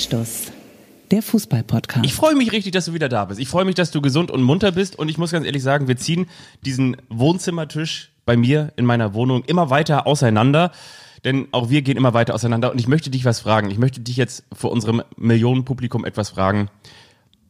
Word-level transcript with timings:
Anstoß, 0.00 0.52
der 1.10 1.20
Fußball-Podcast. 1.20 2.06
Ich 2.06 2.14
freue 2.14 2.34
mich 2.34 2.52
richtig, 2.52 2.72
dass 2.72 2.86
du 2.86 2.94
wieder 2.94 3.10
da 3.10 3.26
bist. 3.26 3.38
Ich 3.38 3.48
freue 3.48 3.66
mich, 3.66 3.74
dass 3.74 3.90
du 3.90 4.00
gesund 4.00 4.30
und 4.30 4.42
munter 4.42 4.72
bist. 4.72 4.98
Und 4.98 5.10
ich 5.10 5.18
muss 5.18 5.30
ganz 5.30 5.44
ehrlich 5.44 5.62
sagen, 5.62 5.88
wir 5.88 5.98
ziehen 5.98 6.24
diesen 6.64 6.96
Wohnzimmertisch 7.10 8.10
bei 8.24 8.34
mir 8.34 8.72
in 8.76 8.86
meiner 8.86 9.12
Wohnung 9.12 9.44
immer 9.44 9.68
weiter 9.68 10.06
auseinander. 10.06 10.72
Denn 11.26 11.48
auch 11.52 11.68
wir 11.68 11.82
gehen 11.82 11.98
immer 11.98 12.14
weiter 12.14 12.34
auseinander. 12.34 12.72
Und 12.72 12.80
ich 12.80 12.88
möchte 12.88 13.10
dich 13.10 13.26
was 13.26 13.40
fragen. 13.40 13.70
Ich 13.70 13.76
möchte 13.76 14.00
dich 14.00 14.16
jetzt 14.16 14.44
vor 14.54 14.72
unserem 14.72 15.02
Millionenpublikum 15.18 16.06
etwas 16.06 16.30
fragen. 16.30 16.70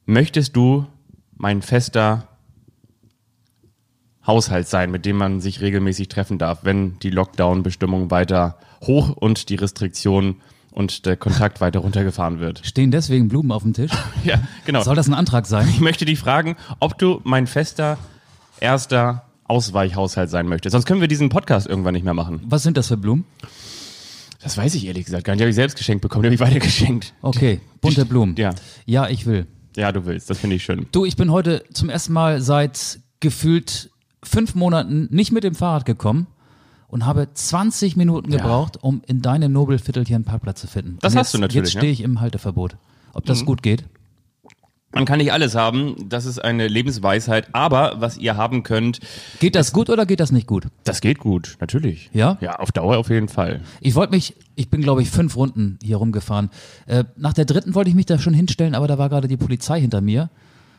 Möchtest 0.05 0.57
du 0.57 0.89
mein 1.37 1.63
fester 1.63 2.27
Haushalt 4.27 4.67
sein, 4.67 4.91
mit 4.91 5.07
dem 5.07 5.17
man 5.17 5.41
sich 5.41 5.61
regelmäßig 5.61 6.09
treffen 6.09 6.39
darf, 6.39 6.65
wenn 6.65 6.99
die 6.99 7.11
Lockdown-Bestimmungen 7.11 8.11
weiter 8.11 8.59
hoch 8.81 9.11
und 9.11 9.51
die 9.51 9.55
Restriktionen 9.55 10.41
und 10.73 11.07
der 11.07 11.17
Kontakt 11.17 11.61
weiter 11.61 11.81
runtergefahren 11.81 12.41
wird. 12.41 12.63
Stehen 12.65 12.91
deswegen 12.91 13.29
Blumen 13.29 13.53
auf 13.53 13.63
dem 13.63 13.73
Tisch? 13.73 13.91
Ja, 14.25 14.41
genau. 14.67 14.83
Soll 14.83 14.97
das 14.97 15.09
ein 15.09 15.15
Antrag 15.15 15.47
sein? 15.47 15.67
Ich 15.69 15.81
möchte 15.81 16.05
dich 16.05 16.19
fragen, 16.19 16.57
ob 16.79 16.99
du 16.99 17.21
mein 17.25 17.47
fester 17.47 17.97
erster 18.61 19.25
Ausweichhaushalt 19.45 20.29
sein 20.31 20.47
möchtest. 20.47 20.73
Sonst 20.73 20.85
können 20.85 21.01
wir 21.01 21.09
diesen 21.09 21.31
Podcast 21.31 21.67
irgendwann 21.67 21.95
nicht 21.95 22.05
mehr 22.05 22.15
machen. 22.15 22.41
Was 22.45 22.63
sind 22.63 22.77
das 22.77 22.89
für 22.89 22.97
Blumen? 22.97 23.25
Das 24.43 24.57
weiß 24.57 24.75
ich 24.75 24.87
ehrlich 24.87 25.07
gesagt 25.07 25.25
gar 25.25 25.33
nicht. 25.33 25.41
Die 25.41 25.45
habe 25.45 25.51
ich 25.51 25.57
selbst 25.57 25.77
geschenkt 25.77 26.03
bekommen, 26.03 26.23
die 26.23 26.29
habe 26.29 26.35
ich 26.35 26.41
weitergeschenkt. 26.41 27.15
Okay, 27.23 27.61
bunte 27.81 28.05
Blumen. 28.05 28.37
Ja. 28.37 28.51
Ja, 28.87 29.09
ich 29.09 29.27
will. 29.27 29.47
Ja, 29.77 29.93
du 29.93 30.05
willst. 30.07 30.31
Das 30.31 30.39
finde 30.39 30.57
ich 30.57 30.65
schön. 30.65 30.87
Du, 30.93 31.05
ich 31.05 31.17
bin 31.17 31.31
heute 31.31 31.65
zum 31.73 31.89
ersten 31.89 32.13
Mal 32.13 32.41
seit 32.41 33.01
gefühlt 33.21 33.91
fünf 34.23 34.55
Monaten 34.55 35.09
nicht 35.11 35.33
mit 35.33 35.45
dem 35.45 35.55
Fahrrad 35.55 35.85
gekommen 35.85 36.27
und 36.91 37.07
habe 37.07 37.29
20 37.33 37.97
Minuten 37.97 38.31
gebraucht, 38.31 38.79
um 38.83 39.03
in 39.07 39.23
deinem 39.23 39.53
Nobelviertel 39.53 40.05
hier 40.05 40.17
einen 40.17 40.25
Parkplatz 40.25 40.61
zu 40.61 40.67
finden. 40.67 40.99
Das 41.01 41.15
und 41.15 41.21
hast 41.21 41.29
jetzt, 41.29 41.35
du 41.35 41.39
natürlich, 41.39 41.69
Jetzt 41.69 41.75
ja. 41.75 41.81
stehe 41.81 41.93
ich 41.93 42.01
im 42.03 42.21
Halteverbot. 42.21 42.77
Ob 43.13 43.25
das 43.25 43.45
gut 43.45 43.63
geht? 43.63 43.85
Man 44.93 45.05
kann 45.05 45.19
nicht 45.19 45.33
alles 45.33 45.55
haben. 45.55 46.09
Das 46.09 46.27
ist 46.27 46.41
eine 46.41 46.67
Lebensweisheit. 46.67 47.49
Aber 47.53 47.95
was 47.99 48.19
ihr 48.19 48.37
haben 48.37 48.65
könnt, 48.65 48.99
Geht 49.39 49.55
das 49.55 49.73
gut 49.73 49.89
oder 49.89 50.05
geht 50.05 50.19
das 50.19 50.33
nicht 50.33 50.49
gut? 50.49 50.67
das 50.83 51.01
geht 51.01 51.21
gut. 51.21 51.57
Natürlich. 51.61 52.11
Ja? 52.13 52.39
Ja, 52.41 52.57
auf 52.57 52.73
Dauer 52.73 52.99
auf 52.99 53.09
jeden 53.09 53.29
Fall. 53.29 53.61
Ich 53.81 53.95
wollte 53.95 54.13
mich, 54.13 54.35
ich 54.57 54.69
bin 54.69 54.83
glaube 54.83 55.03
ich 55.03 55.11
fünf 55.11 55.37
Runden 55.37 55.79
hier 55.81 55.99
rumgefahren. 55.99 56.51
Äh, 56.87 57.05
nach 57.17 57.35
der 57.35 57.45
dritten 57.45 57.77
wollte 57.77 57.91
ich 57.91 57.95
mich 57.97 58.07
da 58.07 58.19
schon 58.19 58.35
hinstellen, 58.35 58.75
aber 58.75 58.89
da 58.89 58.99
war 58.99 59.09
gerade 59.09 59.29
die 59.29 59.37
Polizei 59.37 59.81
hinter 59.81 60.01
mir. 60.01 60.29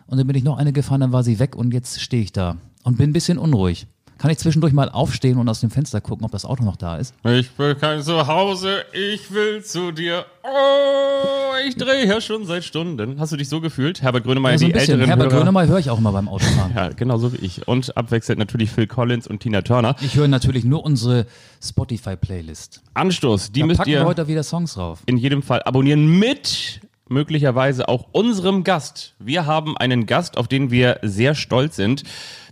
Und 0.07 0.17
dann 0.17 0.27
bin 0.27 0.35
ich 0.35 0.43
noch 0.43 0.57
eine 0.57 0.73
gefahren, 0.73 0.99
dann 0.99 1.13
war 1.13 1.23
sie 1.23 1.39
weg 1.39 1.55
und 1.55 1.73
jetzt 1.73 2.01
stehe 2.01 2.21
ich 2.21 2.33
da 2.33 2.57
und 2.83 2.97
bin 2.97 3.11
ein 3.11 3.13
bisschen 3.13 3.37
unruhig. 3.37 3.87
Kann 4.21 4.29
ich 4.29 4.37
zwischendurch 4.37 4.71
mal 4.71 4.87
aufstehen 4.87 5.39
und 5.39 5.49
aus 5.49 5.61
dem 5.61 5.71
Fenster 5.71 5.99
gucken, 5.99 6.23
ob 6.25 6.31
das 6.31 6.45
Auto 6.45 6.63
noch 6.63 6.75
da 6.75 6.97
ist? 6.97 7.15
Ich 7.23 7.49
will 7.57 7.73
kein 7.73 8.03
Zuhause, 8.03 8.83
ich 8.93 9.31
will 9.33 9.63
zu 9.63 9.91
dir. 9.91 10.25
Oh, 10.43 11.55
ich 11.67 11.75
drehe 11.75 12.05
ja 12.05 12.21
schon 12.21 12.45
seit 12.45 12.63
Stunden. 12.63 13.19
Hast 13.19 13.31
du 13.31 13.37
dich 13.37 13.49
so 13.49 13.61
gefühlt? 13.61 14.03
Herbert 14.03 14.23
Grönemeyer, 14.23 14.51
Ja, 14.51 14.57
so 14.59 14.65
ein 14.65 14.67
die 14.67 14.73
bisschen. 14.73 14.91
älteren 14.99 15.07
Herbert 15.09 15.31
Hörer. 15.31 15.37
Grönemeyer 15.41 15.67
höre 15.69 15.79
ich 15.79 15.89
auch 15.89 15.97
immer 15.97 16.11
beim 16.11 16.29
Autofahren. 16.29 16.71
Ja, 16.75 16.89
genauso 16.89 17.33
wie 17.33 17.37
ich. 17.37 17.67
Und 17.67 17.97
abwechselnd 17.97 18.37
natürlich 18.37 18.69
Phil 18.69 18.85
Collins 18.85 19.25
und 19.25 19.39
Tina 19.39 19.63
Turner. 19.63 19.95
Ich 20.01 20.15
höre 20.15 20.27
natürlich 20.27 20.65
nur 20.65 20.85
unsere 20.85 21.25
Spotify-Playlist. 21.63 22.81
Anstoß, 22.93 23.51
die 23.51 23.61
Da 23.61 23.65
müsst 23.65 23.77
packen 23.79 23.89
wir 23.89 23.99
ihr 24.01 24.05
heute 24.05 24.27
wieder 24.27 24.43
Songs 24.43 24.75
drauf. 24.75 24.99
in 25.07 25.17
jedem 25.17 25.41
Fall 25.41 25.63
abonnieren 25.63 26.05
mit 26.19 26.79
möglicherweise 27.09 27.89
auch 27.89 28.05
unserem 28.11 28.63
Gast. 28.63 29.15
Wir 29.19 29.45
haben 29.47 29.75
einen 29.77 30.05
Gast, 30.05 30.37
auf 30.37 30.47
den 30.47 30.69
wir 30.71 30.99
sehr 31.01 31.35
stolz 31.35 31.75
sind. 31.75 32.03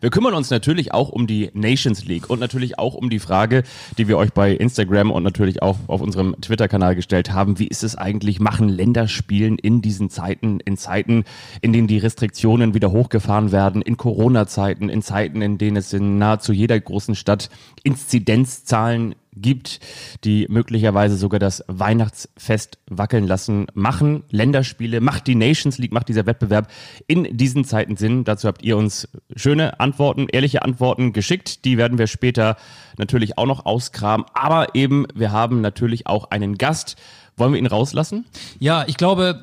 Wir 0.02 0.11
kümmern 0.11 0.33
uns 0.33 0.50
natürlich 0.50 0.94
auch 0.94 1.09
um 1.09 1.28
die 1.28 1.50
Nations 1.53 2.05
League 2.05 2.30
und 2.30 2.39
natürlich 2.39 2.80
auch 2.80 2.94
um 2.94 3.09
die 3.09 3.19
Frage, 3.19 3.64
die 3.97 4.08
wir 4.08 4.17
euch 4.17 4.31
bei 4.31 4.53
Instagram 4.53 5.11
und 5.11 5.23
natürlich 5.23 5.61
auch 5.61 5.78
auf 5.88 6.02
unserem 6.02 6.36
Twitter-Kanal 6.39 6.96
gestellt 6.96 7.34
haben. 7.34 7.59
Wie 7.59 7.68
ist 7.68 7.84
es 7.84 7.97
eigentlich, 7.97 8.40
machen 8.40 8.69
Länderspielen 8.69 9.57
in 9.57 9.81
diesen 9.81 10.09
Zeiten, 10.09 10.62
in 10.62 10.78
Zeiten, 10.78 11.25
in 11.62 11.74
denen 11.74 11.88
die 11.88 11.97
Restriktionen 11.97 12.74
wieder 12.74 12.91
hochgefahren 12.91 13.51
werden, 13.51 13.81
in 13.81 13.97
Corona-Zeiten, 13.97 14.88
in 14.88 15.01
Zeiten, 15.01 15.41
in 15.41 15.57
denen 15.57 15.75
es 15.75 15.91
in 15.91 16.18
nahezu 16.18 16.53
jeder 16.53 16.79
großen 16.79 17.16
Stadt 17.16 17.50
Inzidenzzahlen 17.84 19.16
gibt, 19.35 19.79
die 20.24 20.47
möglicherweise 20.50 21.16
sogar 21.16 21.40
das 21.40 21.63
Weihnachtsfest 21.68 22.79
wackeln 22.90 23.28
lassen, 23.28 23.68
machen 23.74 24.24
Länderspiele, 24.29 25.01
macht 25.01 25.28
die 25.28 25.35
Nations 25.35 25.78
League, 25.78 25.94
macht 25.94 26.09
dieser 26.09 26.25
Wettbewerb 26.25 26.69
in 27.07 27.38
diesen 27.38 27.63
Zeiten 27.63 27.95
Sinn. 27.95 28.24
Dazu 28.24 28.47
habt 28.47 28.63
ihr 28.63 28.78
uns 28.78 29.07
schöne 29.35 29.79
Antworten, 29.79 29.88
ehrliche 30.31 30.61
Antworten 30.63 31.13
geschickt. 31.13 31.66
Die 31.66 31.77
werden 31.77 31.97
wir 31.97 32.07
später 32.07 32.57
natürlich 32.97 33.38
auch 33.38 33.45
noch 33.45 33.66
ausgraben. 33.66 34.25
Aber 34.33 34.75
eben, 34.75 35.05
wir 35.13 35.31
haben 35.31 35.61
natürlich 35.61 36.07
auch 36.07 36.31
einen 36.31 36.57
Gast. 36.57 36.95
Wollen 37.38 37.53
wir 37.53 37.59
ihn 37.59 37.67
rauslassen? 37.67 38.25
Ja, 38.59 38.83
ich 38.88 38.97
glaube, 38.97 39.41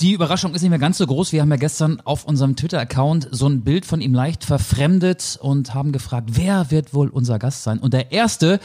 die 0.00 0.12
Überraschung 0.12 0.54
ist 0.54 0.62
nicht 0.62 0.70
mehr 0.70 0.78
ganz 0.78 0.98
so 0.98 1.06
groß. 1.06 1.32
Wir 1.32 1.42
haben 1.42 1.50
ja 1.50 1.56
gestern 1.56 2.00
auf 2.04 2.24
unserem 2.24 2.56
Twitter-Account 2.56 3.28
so 3.30 3.46
ein 3.46 3.62
Bild 3.62 3.84
von 3.86 4.00
ihm 4.00 4.14
leicht 4.14 4.44
verfremdet 4.44 5.38
und 5.40 5.74
haben 5.74 5.92
gefragt, 5.92 6.30
wer 6.32 6.70
wird 6.70 6.94
wohl 6.94 7.08
unser 7.08 7.38
Gast 7.38 7.62
sein? 7.62 7.78
Und 7.78 7.92
der 7.92 8.10
Erste, 8.10 8.58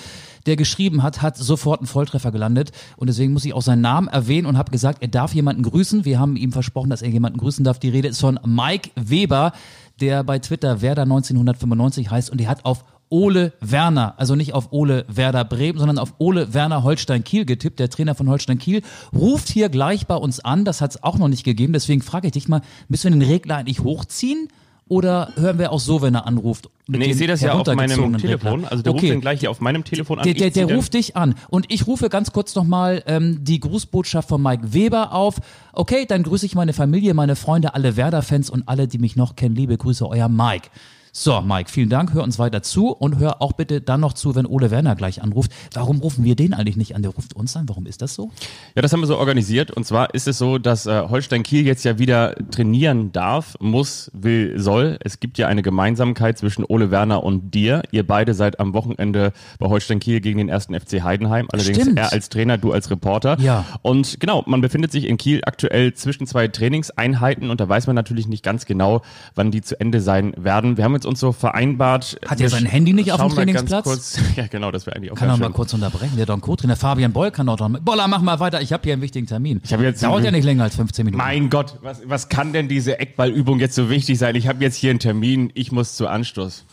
der 0.45 0.55
geschrieben 0.55 1.03
hat, 1.03 1.21
hat 1.21 1.38
sofort 1.38 1.81
einen 1.81 1.88
Volltreffer 1.88 2.31
gelandet. 2.31 2.71
Und 2.95 3.07
deswegen 3.07 3.33
muss 3.33 3.45
ich 3.45 3.53
auch 3.53 3.61
seinen 3.61 3.81
Namen 3.81 4.07
erwähnen 4.07 4.47
und 4.47 4.57
habe 4.57 4.71
gesagt, 4.71 5.01
er 5.01 5.09
darf 5.09 5.33
jemanden 5.33 5.63
grüßen. 5.63 6.05
Wir 6.05 6.19
haben 6.19 6.38
ihm 6.38 6.51
versprochen, 6.51 6.89
dass 6.89 7.01
er 7.01 7.09
jemanden 7.09 7.39
grüßen 7.39 7.63
darf. 7.63 7.77
Die 7.77 7.89
Rede 7.89 8.07
ist 8.07 8.21
von 8.21 8.39
Mike 8.45 8.89
Weber, 8.95 9.51
der 10.00 10.24
bei 10.24 10.40
Twitter 10.40 10.81
Werder 10.81 11.03
1995 11.03 12.09
heißt 12.09 12.30
und 12.30 12.41
er 12.41 12.50
hat 12.50 12.66
auf 12.66 12.84
Ole 13.09 13.53
Werner, 13.62 14.16
also 14.18 14.35
nicht 14.35 14.53
auf 14.53 14.72
Ole 14.72 15.06
Werder 15.08 15.46
Bremen, 15.46 15.80
sondern 15.80 15.97
auf 15.97 16.16
Ole 16.18 16.53
Werner 16.53 16.84
Holstein 16.84 17.24
Kiel 17.24 17.46
getippt. 17.46 17.80
Der 17.80 17.90
Trainer 17.90 18.16
von 18.16 18.28
Holstein 18.30 18.59
Kiel 18.59 18.81
ruft 19.16 19.47
hier 19.47 19.69
gleich 19.69 20.07
bei 20.07 20.16
uns 20.16 20.41
an. 20.41 20.66
Das 20.66 20.81
hat 20.81 20.91
es 20.91 21.03
auch 21.03 21.18
noch 21.18 21.30
nicht 21.30 21.46
gegeben. 21.46 21.74
Deswegen 21.74 22.02
frage 22.02 22.28
ich 22.28 22.34
dich 22.34 22.50
mal, 22.50 22.62
müssen 22.90 23.13
wir 23.13 23.19
den 23.19 23.30
Regler 23.30 23.57
eigentlich 23.57 23.80
hochziehen? 23.80 24.50
Oder 24.90 25.34
hören 25.36 25.59
wir 25.59 25.72
auch 25.72 25.80
so, 25.80 26.02
wenn 26.02 26.16
er 26.16 26.25
anruft? 26.25 26.70
mit 26.88 27.02
Nee, 27.02 27.08
ich 27.08 27.18
sehe 27.18 27.28
das 27.28 27.42
ja 27.42 27.53
auf 27.53 27.68
meinem 27.68 28.18
Telefon. 28.18 28.66
Also 28.66 28.81
der 28.84 28.94
okay. 28.94 29.02
ruft 29.02 29.14
den 29.14 29.22
gleich 29.22 29.40
hier 29.42 29.52
auf 29.52 29.59
meinem 29.59 29.84
Telefon 29.84 30.20
an. 30.20 30.24
Der, 30.24 30.34
der, 30.34 30.50
der 30.50 30.68
dann- 30.68 30.75
ruft 30.78 30.94
dich 30.94 31.16
an. 31.16 31.36
Und 31.50 31.66
ich 31.70 31.88
rufe 31.88 32.09
ganz 32.09 32.31
kurz 32.31 32.56
nochmal 32.56 33.03
ähm, 33.08 33.44
die 33.44 33.59
Grußbotschaft 33.59 34.30
von 34.30 34.42
Mike 34.42 34.74
Weber 34.74 35.12
auf. 35.12 35.36
Okay, 35.74 36.06
dann 36.08 36.24
grüße 36.24 36.46
ich 36.46 36.56
meine 36.56 36.74
Familie, 36.74 37.14
meine 37.14 37.36
Freunde, 37.36 37.74
alle 37.74 37.98
Werder-Fans 37.98 38.50
und 38.50 38.68
alle, 38.68 38.88
die 38.88 38.98
mich 39.00 39.16
noch 39.16 39.36
kennen. 39.36 39.56
Liebe 39.56 39.78
Grüße, 39.78 40.08
euer 40.08 40.30
Mike. 40.30 40.70
So, 41.19 41.41
Mike, 41.41 41.72
vielen 41.72 41.89
Dank. 41.89 42.13
Hör 42.13 42.22
uns 42.22 42.38
weiter 42.38 42.61
zu 42.61 42.89
und 42.89 43.17
hör 43.17 43.41
auch 43.41 43.53
bitte 43.53 43.81
dann 43.81 44.01
noch 44.01 44.13
zu, 44.13 44.35
wenn 44.35 44.45
Ole 44.45 44.69
Werner 44.69 44.95
gleich 44.95 45.23
anruft. 45.23 45.51
Warum 45.73 45.97
rufen 45.97 46.23
wir 46.23 46.35
den 46.35 46.53
eigentlich 46.53 46.78
nicht 46.78 46.95
an? 46.95 47.01
Der 47.01 47.09
ruft 47.09 47.35
uns 47.35 47.57
an. 47.57 47.67
Warum 47.67 47.88
ist 47.88 48.03
das 48.03 48.13
so? 48.13 48.29
Ja, 48.75 48.83
das 48.83 48.94
haben 48.94 49.00
wir 49.00 49.07
so 49.07 49.17
organisiert. 49.17 49.72
Und 49.72 49.83
zwar 49.83 50.13
ist 50.13 50.27
es 50.27 50.38
so, 50.38 50.59
dass 50.59 50.85
äh, 50.85 51.01
Holstein 51.09 51.41
Kiel 51.41 51.66
jetzt 51.66 51.83
ja 51.85 51.97
wieder 51.97 52.35
trainieren 52.51 53.13
darf, 53.13 53.56
muss, 53.59 54.11
will, 54.13 54.59
soll. 54.59 55.00
Es 55.03 55.19
gibt 55.19 55.39
ja 55.39 55.47
eine 55.47 55.63
Gemeinsamkeit 55.63 56.38
zwischen 56.38 56.63
Ole 56.63 56.91
Werner 56.91 57.23
und 57.23 57.50
dir. 57.50 57.81
Ihr 57.89 58.06
beide 58.06 58.35
seid 58.35 58.59
am 58.59 58.75
Wochenende 58.75 59.33
bei 59.57 59.69
Holstein 59.69 59.97
Kiel 59.97 60.22
gegen 60.22 60.38
den 60.38 60.50
ersten 60.50 60.79
FC 60.79 61.01
Heidenheim. 61.01 61.47
Allerdings 61.51 61.79
Stimmt. 61.81 61.97
er 61.97 62.13
als 62.13 62.29
Trainer, 62.29 62.59
du 62.59 62.73
als 62.73 62.91
Reporter. 62.91 63.39
Ja. 63.39 63.66
Und 63.81 64.19
genau, 64.19 64.44
man 64.45 64.61
befindet 64.61 64.91
sich 64.91 65.07
in 65.07 65.17
Kiel 65.17 65.41
aktuell 65.45 65.95
zwischen 65.95 66.27
zwei 66.27 66.47
Trainingseinheiten 66.47 67.50
und 67.50 67.59
da 67.59 67.67
weiß 67.67 67.88
man 67.88 67.95
natürlich 67.95 68.27
nicht 68.27 68.44
ganz 68.44 68.67
genau, 68.67 69.01
wann 69.33 69.50
die 69.50 69.63
zu 69.63 69.79
Ende 69.79 70.00
sein 70.00 70.33
werden. 70.38 70.77
Wir 70.77 70.83
haben 70.83 70.94
jetzt 70.94 71.06
uns 71.07 71.19
so 71.19 71.31
vereinbart. 71.31 72.19
Hat 72.28 72.40
er 72.40 72.50
sein 72.50 72.66
Handy 72.66 72.94
nicht 72.94 73.12
auf 73.12 73.19
dem 73.19 73.29
Trainingsplatz? 73.29 73.84
Kurz, 73.84 74.19
ja, 74.35 74.45
genau, 74.47 74.72
das 74.72 74.85
wäre 74.85 74.95
eigentlich 74.95 75.12
auch 75.12 75.16
Kann 75.16 75.29
er 75.29 75.38
mal 75.38 75.51
kurz 75.51 75.73
unterbrechen? 75.73 76.16
Der 76.18 76.25
Don 76.25 76.41
Co-Trainer 76.41 76.75
Fabian 76.75 77.13
Boll 77.13 77.31
kann 77.31 77.50
auch 77.50 77.57
noch. 77.59 77.79
Boller, 77.79 78.07
mach 78.07 78.22
mal 78.22 78.40
weiter. 78.40 78.62
Ich 78.62 78.73
habe 78.73 78.84
hier 78.84 78.94
einen 78.94 79.01
wichtigen 79.01 79.25
Termin. 79.25 79.62
Ich 79.63 79.72
jetzt- 79.72 80.03
Dauert 80.03 80.23
ja 80.23 80.31
nicht 80.31 80.44
länger 80.44 80.63
als 80.63 80.75
15 80.75 81.06
Minuten. 81.06 81.23
Mein 81.23 81.50
Gott, 81.50 81.79
was, 81.81 82.01
was 82.06 82.29
kann 82.29 82.53
denn 82.53 82.68
diese 82.68 83.00
Eckballübung 83.00 83.59
jetzt 83.59 83.75
so 83.75 83.90
wichtig 83.90 84.18
sein? 84.19 84.35
Ich 84.35 84.47
habe 84.47 84.63
jetzt 84.63 84.75
hier 84.75 84.91
einen 84.91 85.00
Termin, 85.00 85.51
ich 85.56 85.72
muss 85.72 85.95
zu 85.95 86.07
Anstoß. 86.07 86.65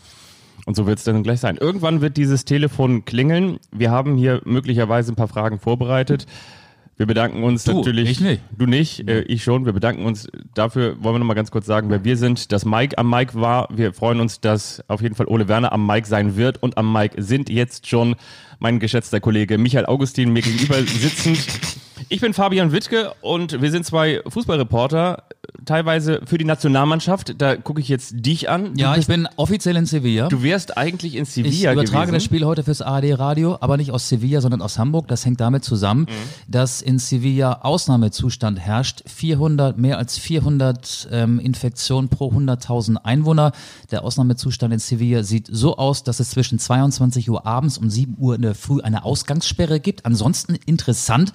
Und 0.66 0.76
so 0.76 0.86
wird 0.86 0.98
es 0.98 1.04
dann 1.04 1.22
gleich 1.22 1.40
sein. 1.40 1.56
Irgendwann 1.56 2.00
wird 2.00 2.16
dieses 2.16 2.44
Telefon 2.44 3.04
klingeln. 3.04 3.58
Wir 3.70 3.90
haben 3.90 4.16
hier 4.16 4.40
möglicherweise 4.44 5.12
ein 5.12 5.16
paar 5.16 5.28
Fragen 5.28 5.58
vorbereitet. 5.58 6.26
Wir 6.96 7.06
bedanken 7.06 7.42
uns 7.42 7.64
Du, 7.64 7.72
natürlich. 7.78 8.08
ich 8.08 8.20
nicht. 8.20 8.40
Du 8.56 8.66
nicht, 8.66 9.08
äh, 9.08 9.22
ich 9.22 9.42
schon. 9.42 9.66
Wir 9.66 9.72
bedanken 9.72 10.04
uns 10.04 10.28
dafür. 10.54 10.96
Wollen 11.02 11.16
wir 11.16 11.18
noch 11.18 11.26
mal 11.26 11.34
ganz 11.34 11.50
kurz 11.50 11.66
sagen, 11.66 11.90
wer 11.90 12.04
wir 12.04 12.16
sind. 12.16 12.52
Dass 12.52 12.64
Mike 12.64 12.96
am 12.98 13.10
Mike 13.10 13.34
war. 13.34 13.68
Wir 13.74 13.92
freuen 13.92 14.20
uns, 14.20 14.40
dass 14.40 14.82
auf 14.88 15.02
jeden 15.02 15.16
Fall 15.16 15.26
Ole 15.26 15.48
Werner 15.48 15.72
am 15.72 15.86
Mike 15.86 16.06
sein 16.06 16.36
wird. 16.36 16.62
Und 16.62 16.78
am 16.78 16.92
Mike 16.92 17.20
sind 17.20 17.50
jetzt 17.50 17.88
schon 17.88 18.14
mein 18.60 18.78
geschätzter 18.78 19.20
Kollege 19.20 19.58
Michael 19.58 19.86
Augustin 19.86 20.32
mir 20.32 20.42
gegenüber 20.42 20.76
sitzend. 20.82 21.38
Ich 22.08 22.20
bin 22.20 22.34
Fabian 22.34 22.72
Wittke 22.72 23.12
und 23.20 23.60
wir 23.62 23.70
sind 23.70 23.86
zwei 23.86 24.20
Fußballreporter, 24.26 25.24
teilweise 25.64 26.20
für 26.24 26.38
die 26.38 26.44
Nationalmannschaft. 26.44 27.34
Da 27.38 27.56
gucke 27.56 27.80
ich 27.80 27.88
jetzt 27.88 28.14
dich 28.16 28.50
an. 28.50 28.74
Du 28.74 28.80
Ja, 28.80 28.96
ich 28.96 29.06
bin 29.06 29.28
offiziell 29.36 29.76
in 29.76 29.86
Sevilla. 29.86 30.28
Du 30.28 30.42
wärst 30.42 30.76
eigentlich 30.76 31.14
in 31.16 31.22
Ich 31.22 31.30
Sevilla 31.30 31.72
übertrage 31.72 32.06
gewesen. 32.06 32.14
das 32.14 32.24
Spiel 32.24 32.44
heute 32.44 32.62
fürs 32.62 32.82
ARD-Radio, 32.82 33.56
aber 33.60 33.76
nicht 33.76 33.90
aus 33.90 34.08
Sevilla, 34.08 34.40
sondern 34.40 34.60
aus 34.62 34.78
Hamburg. 34.78 35.08
Das 35.08 35.24
hängt 35.24 35.40
damit 35.40 35.64
zusammen, 35.64 36.02
Mhm. 36.02 36.08
dass 36.50 36.82
in 36.82 36.98
Sevilla 36.98 37.60
Ausnahmezustand 37.62 38.58
herrscht. 38.60 39.02
400, 39.06 39.78
mehr 39.78 39.98
als 39.98 40.18
400 40.18 41.08
ähm, 41.10 41.38
Infektionen 41.38 42.08
pro 42.08 42.30
100.000 42.32 42.96
Einwohner. 43.04 43.52
Der 43.90 44.04
Ausnahmezustand 44.04 44.72
in 44.72 44.78
Sevilla 44.80 45.22
sieht 45.22 45.48
so 45.50 45.76
aus, 45.76 46.02
dass 46.04 46.20
es 46.20 46.30
zwischen 46.30 46.58
22 46.58 47.30
Uhr 47.30 47.46
abends 47.46 47.78
und 47.78 47.90
7 47.90 48.16
Uhr 48.18 48.34
in 48.34 48.42
der 48.42 48.54
Früh 48.54 48.80
eine 48.80 49.04
Ausgangssperre 49.04 49.80
gibt. 49.80 50.04
Ansonsten 50.06 50.56
interessant 50.66 51.32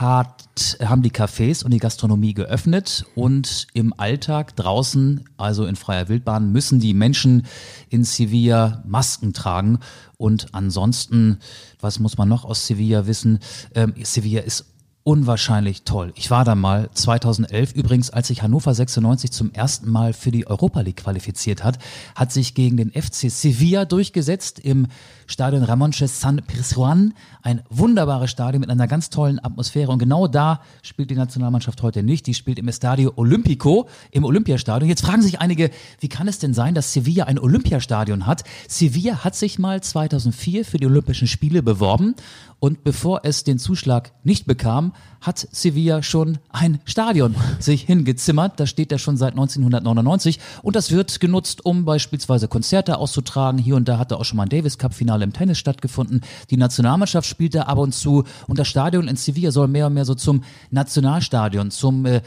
hat, 0.00 0.78
haben 0.80 1.02
die 1.02 1.10
Cafés 1.10 1.64
und 1.64 1.72
die 1.72 1.78
Gastronomie 1.78 2.34
geöffnet 2.34 3.04
und 3.14 3.66
im 3.74 3.92
Alltag 3.96 4.54
draußen, 4.54 5.24
also 5.36 5.66
in 5.66 5.76
freier 5.76 6.08
Wildbahn, 6.08 6.52
müssen 6.52 6.78
die 6.78 6.94
Menschen 6.94 7.46
in 7.88 8.04
Sevilla 8.04 8.82
Masken 8.86 9.32
tragen. 9.32 9.80
Und 10.16 10.54
ansonsten, 10.54 11.38
was 11.80 11.98
muss 11.98 12.16
man 12.16 12.28
noch 12.28 12.44
aus 12.44 12.66
Sevilla 12.66 13.06
wissen? 13.06 13.40
Ähm, 13.74 13.94
Sevilla 14.02 14.42
ist 14.42 14.66
unwahrscheinlich 15.08 15.84
toll. 15.84 16.12
Ich 16.16 16.30
war 16.30 16.44
da 16.44 16.54
mal 16.54 16.90
2011 16.92 17.72
übrigens, 17.72 18.10
als 18.10 18.28
sich 18.28 18.42
Hannover 18.42 18.74
96 18.74 19.30
zum 19.30 19.52
ersten 19.52 19.90
Mal 19.90 20.12
für 20.12 20.30
die 20.30 20.46
Europa 20.46 20.82
League 20.82 20.98
qualifiziert 20.98 21.64
hat, 21.64 21.78
hat 22.14 22.30
sich 22.30 22.54
gegen 22.54 22.76
den 22.76 22.90
FC 22.90 23.30
Sevilla 23.30 23.86
durchgesetzt 23.86 24.58
im 24.58 24.86
Stadion 25.30 25.62
Ramonches 25.62 26.20
San 26.20 26.40
Pirjuan. 26.46 27.12
Ein 27.42 27.62
wunderbares 27.68 28.30
Stadion 28.30 28.60
mit 28.60 28.70
einer 28.70 28.86
ganz 28.86 29.10
tollen 29.10 29.38
Atmosphäre. 29.44 29.92
Und 29.92 29.98
genau 29.98 30.26
da 30.26 30.62
spielt 30.82 31.10
die 31.10 31.14
Nationalmannschaft 31.14 31.82
heute 31.82 32.02
nicht. 32.02 32.26
Die 32.26 32.32
spielt 32.32 32.58
im 32.58 32.66
Estadio 32.66 33.12
Olimpico, 33.14 33.88
im 34.10 34.24
Olympiastadion. 34.24 34.88
Jetzt 34.88 35.04
fragen 35.04 35.20
sich 35.20 35.38
einige, 35.38 35.70
wie 36.00 36.08
kann 36.08 36.28
es 36.28 36.38
denn 36.38 36.54
sein, 36.54 36.74
dass 36.74 36.94
Sevilla 36.94 37.24
ein 37.24 37.38
Olympiastadion 37.38 38.26
hat? 38.26 38.42
Sevilla 38.68 39.22
hat 39.22 39.36
sich 39.36 39.58
mal 39.58 39.82
2004 39.82 40.64
für 40.64 40.78
die 40.78 40.86
Olympischen 40.86 41.28
Spiele 41.28 41.62
beworben. 41.62 42.14
Und 42.60 42.82
bevor 42.82 43.20
es 43.22 43.44
den 43.44 43.58
Zuschlag 43.58 44.12
nicht 44.24 44.46
bekam, 44.46 44.92
hat 45.20 45.46
Sevilla 45.52 46.02
schon 46.02 46.38
ein 46.50 46.80
Stadion 46.86 47.36
sich 47.60 47.82
hingezimmert. 47.82 48.58
Das 48.58 48.70
steht 48.70 48.90
ja 48.90 48.98
schon 48.98 49.16
seit 49.16 49.32
1999 49.32 50.40
und 50.62 50.74
das 50.74 50.90
wird 50.90 51.20
genutzt, 51.20 51.64
um 51.64 51.84
beispielsweise 51.84 52.48
Konzerte 52.48 52.98
auszutragen. 52.98 53.58
Hier 53.58 53.76
und 53.76 53.88
da 53.88 53.98
hatte 53.98 54.16
auch 54.18 54.24
schon 54.24 54.38
mal 54.38 54.44
ein 54.44 54.48
Davis 54.48 54.78
Cup 54.78 54.94
Finale 54.94 55.17
im 55.22 55.32
Tennis 55.32 55.58
stattgefunden. 55.58 56.22
Die 56.50 56.56
Nationalmannschaft 56.56 57.28
spielt 57.28 57.54
da 57.54 57.62
ab 57.62 57.78
und 57.78 57.94
zu 57.94 58.24
und 58.46 58.58
das 58.58 58.68
Stadion 58.68 59.08
in 59.08 59.16
Sevilla 59.16 59.50
soll 59.50 59.68
mehr 59.68 59.86
und 59.86 59.94
mehr 59.94 60.04
so 60.04 60.14
zum 60.14 60.42
Nationalstadion, 60.70 61.70
zum 61.70 62.06
äh, 62.06 62.22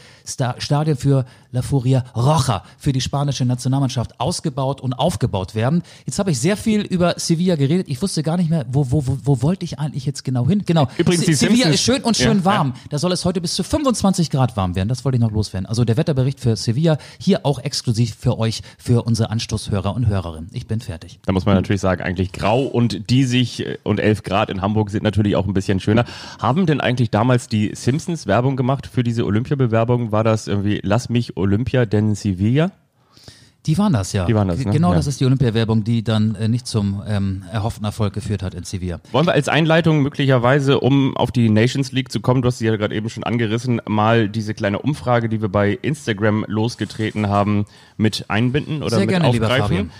Stadion 0.58 0.96
für 0.96 1.24
La 1.52 1.62
Furia 1.62 2.04
Roja, 2.16 2.64
für 2.78 2.92
die 2.92 3.00
spanische 3.00 3.44
Nationalmannschaft 3.44 4.18
ausgebaut 4.20 4.80
und 4.80 4.94
aufgebaut 4.94 5.54
werden. 5.54 5.82
Jetzt 6.06 6.18
habe 6.18 6.30
ich 6.30 6.40
sehr 6.40 6.56
viel 6.56 6.80
über 6.80 7.14
Sevilla 7.18 7.56
geredet. 7.56 7.88
Ich 7.88 8.00
wusste 8.00 8.22
gar 8.22 8.36
nicht 8.36 8.48
mehr, 8.50 8.64
wo, 8.70 8.90
wo, 8.90 9.06
wo, 9.06 9.18
wo 9.22 9.42
wollte 9.42 9.64
ich 9.64 9.78
eigentlich 9.78 10.06
jetzt 10.06 10.24
genau 10.24 10.48
hin? 10.48 10.62
Genau. 10.64 10.88
Übrigens, 10.96 11.26
die 11.26 11.34
Sevilla 11.34 11.64
Simpsons- 11.64 11.74
ist 11.74 11.82
schön 11.82 12.02
und 12.02 12.16
schön 12.16 12.38
Ja, 12.38 12.44
warm. 12.44 12.74
Da 12.90 12.98
soll 12.98 13.12
es 13.12 13.24
heute 13.24 13.40
bis 13.40 13.54
zu 13.54 13.62
25 13.62 14.30
Grad 14.30 14.56
warm 14.56 14.74
werden. 14.74 14.88
Das 14.88 15.04
wollte 15.04 15.16
ich 15.16 15.20
noch 15.20 15.30
loswerden. 15.30 15.66
Also 15.66 15.84
der 15.84 15.96
Wetterbericht 15.96 16.40
für 16.40 16.56
Sevilla 16.56 16.96
hier 17.18 17.44
auch 17.44 17.58
exklusiv 17.58 18.16
für 18.18 18.38
euch, 18.38 18.62
für 18.78 19.02
unsere 19.02 19.30
Anstoßhörer 19.30 19.94
und 19.94 20.06
Hörerinnen. 20.06 20.50
Ich 20.52 20.66
bin 20.66 20.80
fertig. 20.80 21.20
Da 21.26 21.32
muss 21.32 21.44
man 21.44 21.54
natürlich 21.54 21.80
sagen, 21.82 22.02
eigentlich 22.02 22.32
grau 22.32 22.62
und 22.62 22.81
diesig 22.88 23.66
äh, 23.66 23.78
und 23.82 24.00
11 24.00 24.22
Grad 24.22 24.50
in 24.50 24.62
Hamburg 24.62 24.90
sind 24.90 25.02
natürlich 25.02 25.36
auch 25.36 25.46
ein 25.46 25.54
bisschen 25.54 25.80
schöner. 25.80 26.04
Haben 26.38 26.66
denn 26.66 26.80
eigentlich 26.80 27.10
damals 27.10 27.48
die 27.48 27.72
Simpsons 27.74 28.26
Werbung 28.26 28.56
gemacht 28.56 28.86
für 28.86 29.02
diese 29.02 29.24
Olympiabewerbung? 29.24 30.12
War 30.12 30.24
das 30.24 30.48
irgendwie 30.48 30.80
Lass 30.82 31.08
mich 31.08 31.36
Olympia, 31.36 31.86
denn 31.86 32.14
Sevilla? 32.14 32.72
Die 33.66 33.78
waren 33.78 33.92
das, 33.92 34.12
ja. 34.12 34.24
Die 34.24 34.34
waren 34.34 34.48
das, 34.48 34.58
ne? 34.64 34.72
Genau 34.72 34.90
Ja. 34.90 34.96
das 34.96 35.06
ist 35.06 35.20
die 35.20 35.24
Olympiawerbung, 35.24 35.84
die 35.84 36.02
dann 36.02 36.34
äh, 36.34 36.48
nicht 36.48 36.66
zum 36.66 37.00
ähm, 37.06 37.44
erhofften 37.52 37.84
Erfolg 37.84 38.12
geführt 38.12 38.42
hat 38.42 38.54
in 38.54 38.64
Sevilla. 38.64 38.98
Wollen 39.12 39.26
wir 39.26 39.34
als 39.34 39.48
Einleitung 39.48 40.02
möglicherweise, 40.02 40.80
um 40.80 41.16
auf 41.16 41.30
die 41.30 41.48
Nations 41.48 41.92
League 41.92 42.10
zu 42.10 42.20
kommen, 42.20 42.42
du 42.42 42.48
hast 42.48 42.58
sie 42.58 42.66
ja 42.66 42.74
gerade 42.74 42.92
eben 42.94 43.08
schon 43.08 43.22
angerissen, 43.22 43.80
mal 43.86 44.28
diese 44.28 44.54
kleine 44.54 44.80
Umfrage, 44.80 45.28
die 45.28 45.40
wir 45.40 45.48
bei 45.48 45.78
Instagram 45.80 46.44
losgetreten 46.48 47.28
haben, 47.28 47.66
mit 47.96 48.24
einbinden 48.28 48.82
oder 48.82 48.96
Sehr 48.96 49.00
mit 49.00 49.10
gerne, 49.10 49.30
lieber 49.30 49.46
aufgreifen? 49.46 49.76
Fabian. 49.76 49.90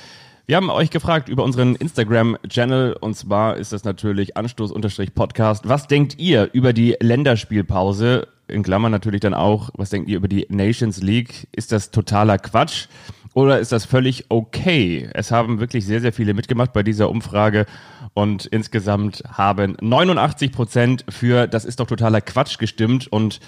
Wir 0.44 0.56
haben 0.56 0.70
euch 0.70 0.90
gefragt 0.90 1.28
über 1.28 1.44
unseren 1.44 1.76
Instagram-Channel 1.76 2.94
und 2.94 3.16
zwar 3.16 3.58
ist 3.58 3.72
das 3.72 3.84
natürlich 3.84 4.36
Anstoß-Podcast. 4.36 5.68
Was 5.68 5.86
denkt 5.86 6.18
ihr 6.18 6.50
über 6.52 6.72
die 6.72 6.96
Länderspielpause? 6.98 8.26
In 8.48 8.64
Klammern 8.64 8.90
natürlich 8.90 9.20
dann 9.20 9.34
auch, 9.34 9.70
was 9.74 9.90
denkt 9.90 10.08
ihr 10.08 10.16
über 10.16 10.26
die 10.26 10.46
Nations 10.48 11.00
League? 11.00 11.46
Ist 11.52 11.70
das 11.70 11.92
totaler 11.92 12.38
Quatsch? 12.38 12.88
Oder 13.34 13.60
ist 13.60 13.70
das 13.70 13.84
völlig 13.84 14.26
okay? 14.30 15.08
Es 15.14 15.30
haben 15.30 15.60
wirklich 15.60 15.86
sehr, 15.86 16.00
sehr 16.00 16.12
viele 16.12 16.34
mitgemacht 16.34 16.72
bei 16.72 16.82
dieser 16.82 17.08
Umfrage 17.08 17.64
und 18.12 18.46
insgesamt 18.46 19.22
haben 19.30 19.76
89 19.80 20.50
Prozent 20.50 21.04
für 21.08 21.46
das 21.46 21.64
ist 21.64 21.78
doch 21.78 21.86
totaler 21.86 22.20
Quatsch 22.20 22.58
gestimmt 22.58 23.06
und 23.06 23.38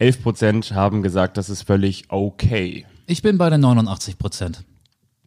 11 0.00 0.22
Prozent 0.22 0.74
haben 0.74 1.02
gesagt, 1.02 1.36
das 1.36 1.48
ist 1.48 1.62
völlig 1.62 2.06
okay. 2.08 2.86
Ich 3.06 3.22
bin 3.22 3.38
bei 3.38 3.50
den 3.50 3.60
89 3.60 4.18
Prozent. 4.18 4.64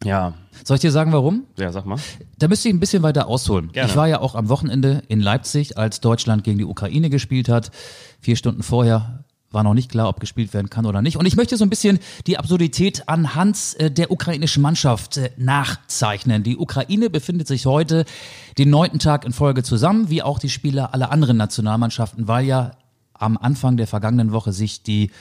Ja, 0.06 0.34
Soll 0.64 0.76
ich 0.76 0.82
dir 0.82 0.92
sagen, 0.92 1.12
warum? 1.12 1.44
ja, 1.58 1.72
sag 1.72 1.86
mal. 1.86 1.98
Da 2.38 2.48
müsste 2.48 2.70
ich 2.70 2.76
ein 2.76 2.80
bisschen 2.80 3.04
weiter 3.04 3.28
ausholen. 3.28 3.72
Gerne. 3.72 3.90
Ich 3.90 3.96
war 3.96 4.08
ja 4.08 4.20
auch 4.20 4.36
am 4.36 4.50
Wochenende 4.50 5.04
in 5.08 5.20
Leipzig, 5.20 5.78
als 5.78 6.00
Deutschland 6.02 6.44
gegen 6.44 6.58
die 6.58 6.66
Ukraine 6.66 7.10
gespielt 7.10 7.50
hat. 7.50 7.72
Vier 8.20 8.36
Stunden 8.36 8.64
vorher 8.64 9.24
war 9.52 9.64
noch 9.64 9.74
nicht 9.74 9.92
klar, 9.92 10.10
ob 10.10 10.20
gespielt 10.20 10.54
werden 10.54 10.70
kann 10.70 10.86
oder 10.86 11.02
nicht. 11.02 11.18
Und 11.18 11.26
ich 11.26 11.36
möchte 11.36 11.58
so 11.58 11.64
ein 11.64 11.70
bisschen 11.70 12.00
die 12.28 12.38
Absurdität 12.38 13.08
anhand 13.08 13.76
äh, 13.80 13.92
der 13.92 14.12
ukrainischen 14.12 14.64
Mannschaft 14.64 15.18
äh, 15.18 15.30
nachzeichnen. 15.38 16.44
Die 16.44 16.58
Ukraine 16.58 17.10
befindet 17.10 17.48
sich 17.48 17.66
heute 17.66 18.06
den 18.58 18.70
neunten 18.70 19.00
Tag 19.00 19.26
in 19.26 19.32
Folge 19.32 19.64
zusammen, 19.64 20.10
wie 20.10 20.24
auch 20.24 20.40
die 20.40 20.50
Spieler 20.50 20.94
aller 20.94 21.12
anderen 21.12 21.38
Nationalmannschaften, 21.38 22.28
weil 22.28 22.46
ja 22.46 22.72
am 23.14 23.38
Anfang 23.38 23.78
der 23.78 23.88
vergangenen 23.88 24.32
Woche 24.32 24.52
sich 24.52 24.82
die 24.82 25.12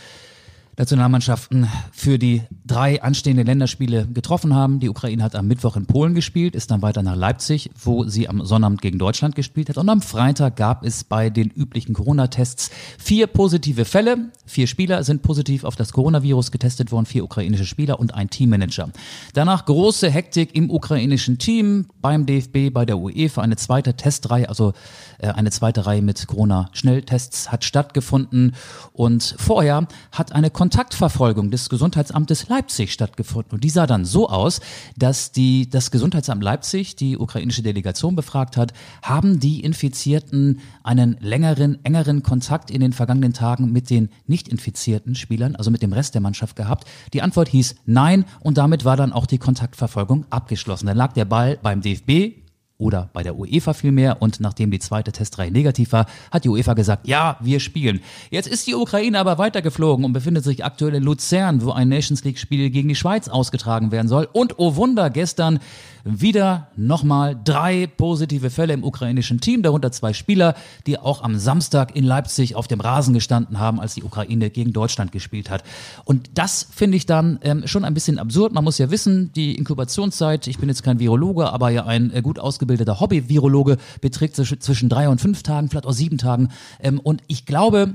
Nationalmannschaften 0.79 1.69
für 1.93 2.19
die 2.19 2.43
drei 2.65 3.03
anstehenden 3.03 3.47
Länderspiele 3.47 4.07
getroffen 4.07 4.55
haben. 4.55 4.81
Die 4.81 4.89
Ukraine 4.89 5.23
hat 5.23 5.35
am 5.35 5.47
Mittwoch 5.47 5.77
in 5.77 5.85
Polen 5.85 6.15
gespielt, 6.15 6.55
ist 6.55 6.71
dann 6.71 6.81
weiter 6.81 7.03
nach 7.03 7.15
Leipzig, 7.15 7.71
wo 7.79 8.05
sie 8.05 8.29
am 8.29 8.45
Sonnabend 8.45 8.81
gegen 8.81 8.99
Deutschland 8.99 9.35
gespielt 9.35 9.69
hat. 9.69 9.77
Und 9.77 9.89
am 9.91 10.01
Freitag 10.01 10.57
gab 10.57 10.85
es 10.85 11.05
bei 11.05 11.29
den 11.29 11.51
üblichen 11.51 11.95
Corona-Tests 11.95 12.71
vier 12.99 13.27
positive 13.27 13.85
Fälle. 13.85 14.31
Vier 14.47 14.67
Spieler 14.67 15.05
sind 15.05 15.23
positiv 15.23 15.65
auf 15.65 15.77
das 15.77 15.93
Coronavirus 15.93 16.51
getestet 16.51 16.91
worden, 16.91 17.05
vier 17.05 17.25
ukrainische 17.25 17.67
Spieler 17.67 18.01
und 18.01 18.15
ein 18.15 18.31
Teammanager. 18.31 18.91
Danach 19.35 19.67
große 19.67 20.11
Hektik 20.11 20.55
im 20.55 20.71
ukrainischen 20.71 21.37
Team, 21.39 21.87
beim 22.01 22.25
DFB, 22.25 22.73
bei 22.73 22.87
der 22.87 22.99
UEFA. 22.99 23.43
Eine 23.43 23.57
zweite 23.57 23.95
Testreihe, 23.95 24.49
also 24.49 24.73
äh, 25.19 25.29
eine 25.29 25.51
zweite 25.51 25.85
Reihe 25.85 26.03
mit 26.03 26.27
Corona-Schnelltests 26.27 27.53
hat 27.53 27.65
stattgefunden. 27.65 28.55
Und 28.93 29.35
vorher 29.39 29.87
hat 30.13 30.33
eine 30.33 30.51
Kontaktverfolgung 30.63 31.51
des 31.51 31.69
Gesundheitsamtes 31.69 32.49
Leipzig 32.49 32.93
stattgefunden. 32.93 33.51
Und 33.55 33.65
die 33.65 33.69
sah 33.69 33.89
dann 33.89 34.05
so 34.05 34.29
aus, 34.29 34.61
dass 34.97 35.33
die, 35.33 35.69
das 35.69 35.91
Gesundheitsamt 35.91 36.41
Leipzig 36.41 36.95
die 36.95 37.19
ukrainische 37.19 37.65
Delegation 37.65 38.15
befragt 38.15 38.57
hat, 38.57 38.73
haben 39.03 39.41
die 39.41 39.59
Infizierten 39.65 40.61
einen 40.85 41.17
längeren, 41.19 41.85
engeren 41.85 42.23
Kontakt 42.23 42.71
in 42.71 42.81
den 42.81 42.93
vergangenen 42.93 43.33
Tagen 43.33 43.73
mit 43.73 43.91
den 43.91 44.11
nicht 44.29 44.47
infizierten 44.47 45.17
Spielern, 45.17 45.57
also 45.57 45.73
mit 45.73 45.83
dem 45.83 45.93
Rest 45.93 46.15
der 46.15 46.21
Mannschaft 46.21 46.55
gehabt? 46.55 46.85
Die 47.13 47.23
Antwort 47.23 47.49
hieß 47.49 47.75
nein 47.85 48.25
und 48.39 48.57
damit 48.57 48.85
war 48.85 48.97
dann 48.97 49.13
auch 49.13 49.27
die 49.27 49.39
Kontaktverfolgung 49.39 50.27
abgeschlossen. 50.31 50.87
Dann 50.87 50.97
lag 50.97 51.13
der 51.13 51.25
Ball 51.25 51.59
beim 51.61 51.81
DFB, 51.81 52.42
oder 52.83 53.09
bei 53.13 53.23
der 53.23 53.39
UEFA 53.39 53.75
vielmehr. 53.75 54.21
Und 54.21 54.41
nachdem 54.41 54.73
die 54.73 54.81
zweite 54.81 55.13
Testreihe 55.13 55.53
negativ 55.53 55.93
war, 55.93 56.07
hat 56.33 56.45
die 56.45 56.49
UEFA 56.49 56.75
gesagt, 56.75 57.07
ja, 57.07 57.37
wir 57.41 57.61
spielen. 57.61 58.01
Jetzt 58.31 58.49
ist 58.49 58.67
die 58.67 58.75
Ukraine 58.75 59.21
aber 59.21 59.39
weitergeflogen 59.39 60.05
und 60.05 60.13
befindet 60.13 60.43
sich 60.43 60.65
aktuell 60.65 60.95
in 60.97 61.05
Luzern, 61.05 61.63
wo 61.63 61.71
ein 61.71 61.89
Nations 61.89 62.25
League-Spiel 62.25 62.71
gegen 62.71 62.89
die 62.89 62.97
Schweiz 62.97 63.29
ausgetragen 63.29 63.93
werden 63.93 64.09
soll. 64.09 64.29
Und 64.33 64.59
oh 64.59 64.75
Wunder, 64.75 65.11
gestern 65.11 65.61
wieder 66.05 66.69
nochmal 66.77 67.39
drei 67.45 67.87
positive 67.87 68.51
Fälle 68.51 68.73
im 68.73 68.85
ukrainischen 68.85 69.41
Team, 69.41 69.63
darunter 69.63 69.93
zwei 69.93 70.13
Spieler, 70.13 70.55
die 70.87 70.99
auch 70.99 71.23
am 71.23 71.39
Samstag 71.39 71.95
in 71.97 72.05
Leipzig 72.05 72.57
auf 72.57 72.69
dem 72.69 72.81
Rasen 72.81 73.15
gestanden 73.15 73.59
haben, 73.59 73.81
als 73.81 73.95
die 73.95 74.03
Ukraine 74.03 74.51
gegen 74.51 74.73
Deutschland 74.73 75.13
gespielt 75.13 75.51
hat. 75.51 75.63
Und 76.05 76.31
das 76.35 76.67
finde 76.71 76.97
ich 76.97 77.07
dann 77.07 77.39
ähm, 77.43 77.67
schon 77.67 77.85
ein 77.85 77.95
bisschen 77.95 78.19
absurd. 78.19 78.53
Man 78.53 78.65
muss 78.65 78.79
ja 78.79 78.91
wissen, 78.91 79.33
die 79.33 79.55
Inkubationszeit, 79.57 80.47
ich 80.47 80.59
bin 80.59 80.69
jetzt 80.69 80.83
kein 80.83 80.99
Virologe, 80.99 81.53
aber 81.53 81.71
ja 81.71 81.87
ein 81.87 82.13
äh, 82.13 82.23
gut 82.23 82.39
ausgebildeter 82.39 83.01
Hobby-Virologe, 83.01 83.77
beträgt 84.01 84.37
zwischen- 84.37 84.89
drei 84.89 85.09
und 85.09 85.21
fünf 85.21 85.43
Tagen, 85.43 85.69
vielleicht 85.69 85.87
auch 85.87 85.93
sieben 85.93 86.19
Tagen. 86.19 86.49
Ähm, 86.81 86.99
und 86.99 87.23
ich 87.29 87.47
glaube, 87.47 87.95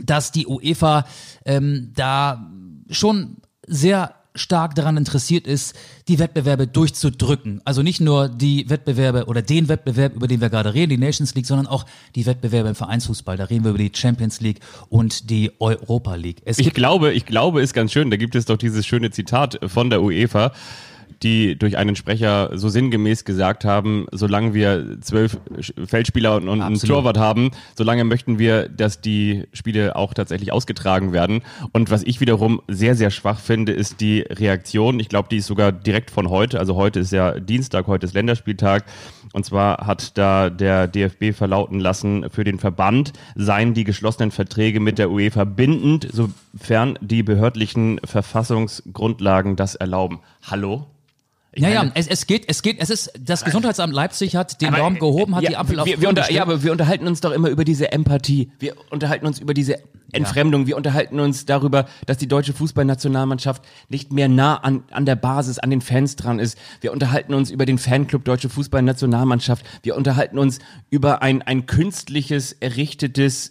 dass 0.00 0.32
die 0.32 0.46
UEFA 0.46 1.04
ähm, 1.44 1.92
da 1.94 2.50
schon 2.90 3.38
sehr 3.66 4.14
stark 4.34 4.74
daran 4.74 4.96
interessiert 4.96 5.46
ist, 5.46 5.76
die 6.08 6.18
Wettbewerbe 6.18 6.66
durchzudrücken. 6.66 7.60
Also 7.64 7.82
nicht 7.82 8.00
nur 8.00 8.28
die 8.28 8.68
Wettbewerbe 8.68 9.26
oder 9.26 9.42
den 9.42 9.68
Wettbewerb, 9.68 10.14
über 10.14 10.26
den 10.26 10.40
wir 10.40 10.50
gerade 10.50 10.74
reden, 10.74 10.90
die 10.90 10.98
Nations 10.98 11.34
League, 11.34 11.46
sondern 11.46 11.66
auch 11.66 11.84
die 12.14 12.26
Wettbewerbe 12.26 12.70
im 12.70 12.74
Vereinsfußball. 12.74 13.36
Da 13.36 13.44
reden 13.44 13.64
wir 13.64 13.70
über 13.70 13.78
die 13.78 13.92
Champions 13.94 14.40
League 14.40 14.60
und 14.88 15.30
die 15.30 15.52
Europa 15.58 16.14
League. 16.14 16.42
Es 16.44 16.58
Ich 16.58 16.72
glaube, 16.72 17.12
ich 17.12 17.26
glaube, 17.26 17.62
ist 17.62 17.74
ganz 17.74 17.92
schön. 17.92 18.10
Da 18.10 18.16
gibt 18.16 18.34
es 18.34 18.46
doch 18.46 18.56
dieses 18.56 18.86
schöne 18.86 19.10
Zitat 19.10 19.58
von 19.66 19.90
der 19.90 20.02
UEFA. 20.02 20.52
Die 21.22 21.56
durch 21.58 21.76
einen 21.76 21.96
Sprecher 21.96 22.50
so 22.54 22.68
sinngemäß 22.68 23.24
gesagt 23.24 23.64
haben, 23.64 24.06
solange 24.12 24.54
wir 24.54 24.98
zwölf 25.00 25.38
Feldspieler 25.86 26.36
und, 26.36 26.48
und 26.48 26.62
einen. 26.62 26.78
Torwart 26.92 27.18
haben, 27.18 27.50
solange 27.76 28.04
möchten 28.04 28.38
wir, 28.38 28.68
dass 28.68 29.00
die 29.00 29.44
Spiele 29.52 29.96
auch 29.96 30.14
tatsächlich 30.14 30.52
ausgetragen 30.52 31.12
werden. 31.12 31.42
Und 31.72 31.90
was 31.90 32.02
ich 32.02 32.20
wiederum 32.20 32.60
sehr, 32.68 32.94
sehr 32.94 33.10
schwach 33.10 33.38
finde, 33.38 33.72
ist 33.72 34.00
die 34.00 34.20
Reaktion. 34.20 35.00
Ich 35.00 35.08
glaube, 35.08 35.28
die 35.30 35.38
ist 35.38 35.46
sogar 35.46 35.72
direkt 35.72 36.10
von 36.10 36.28
heute. 36.28 36.58
Also 36.58 36.76
heute 36.76 37.00
ist 37.00 37.12
ja 37.12 37.38
Dienstag, 37.38 37.86
heute 37.86 38.06
ist 38.06 38.14
Länderspieltag. 38.14 38.84
Und 39.32 39.44
zwar 39.44 39.86
hat 39.86 40.18
da 40.18 40.50
der 40.50 40.86
DFB 40.88 41.32
verlauten 41.34 41.80
lassen, 41.80 42.26
für 42.30 42.44
den 42.44 42.58
Verband 42.58 43.12
seien 43.34 43.74
die 43.74 43.84
geschlossenen 43.84 44.30
Verträge 44.30 44.80
mit 44.80 44.98
der 44.98 45.10
UEFA 45.10 45.44
bindend, 45.44 46.08
sofern 46.12 46.98
die 47.00 47.22
behördlichen 47.22 48.00
Verfassungsgrundlagen 48.04 49.56
das 49.56 49.74
erlauben. 49.74 50.20
Hallo? 50.42 50.86
Ich 51.54 51.62
Ja, 51.62 51.68
ja, 51.68 51.78
meine- 51.80 51.92
es, 51.94 52.06
es 52.06 52.26
geht, 52.26 52.44
es 52.48 52.62
geht, 52.62 52.80
es 52.80 52.88
ist, 52.88 53.12
das 53.20 53.44
Gesundheitsamt 53.44 53.92
Leipzig 53.92 54.36
hat 54.36 54.60
den 54.62 54.72
Daumen 54.72 54.98
gehoben, 54.98 55.34
hat 55.36 55.42
ja, 55.42 55.50
die 55.50 55.56
Ampel 55.56 55.80
auf 55.80 55.86
wir, 55.86 56.00
wir 56.00 56.08
unter. 56.08 56.32
Ja, 56.32 56.42
aber 56.42 56.62
wir 56.62 56.72
unterhalten 56.72 57.06
uns 57.06 57.20
doch 57.20 57.30
immer 57.30 57.50
über 57.50 57.64
diese 57.64 57.92
Empathie. 57.92 58.50
Wir 58.58 58.74
unterhalten 58.90 59.26
uns 59.26 59.38
über 59.38 59.52
diese 59.52 59.78
Entfremdung. 60.12 60.66
Wir 60.66 60.78
unterhalten 60.78 61.20
uns 61.20 61.44
darüber, 61.44 61.86
dass 62.06 62.16
die 62.16 62.26
deutsche 62.26 62.54
Fußballnationalmannschaft 62.54 63.62
nicht 63.90 64.12
mehr 64.12 64.28
nah 64.28 64.56
an, 64.56 64.84
an 64.90 65.04
der 65.04 65.16
Basis, 65.16 65.58
an 65.58 65.68
den 65.68 65.82
Fans 65.82 66.16
dran 66.16 66.38
ist. 66.38 66.56
Wir 66.80 66.92
unterhalten 66.92 67.34
uns 67.34 67.50
über 67.50 67.66
den 67.66 67.76
Fanclub 67.78 68.24
Deutsche 68.24 68.48
Fußballnationalmannschaft. 68.48 69.64
Wir 69.82 69.96
unterhalten 69.96 70.38
uns 70.38 70.58
über 70.88 71.20
ein, 71.22 71.42
ein 71.42 71.66
künstliches, 71.66 72.52
errichtetes 72.52 73.50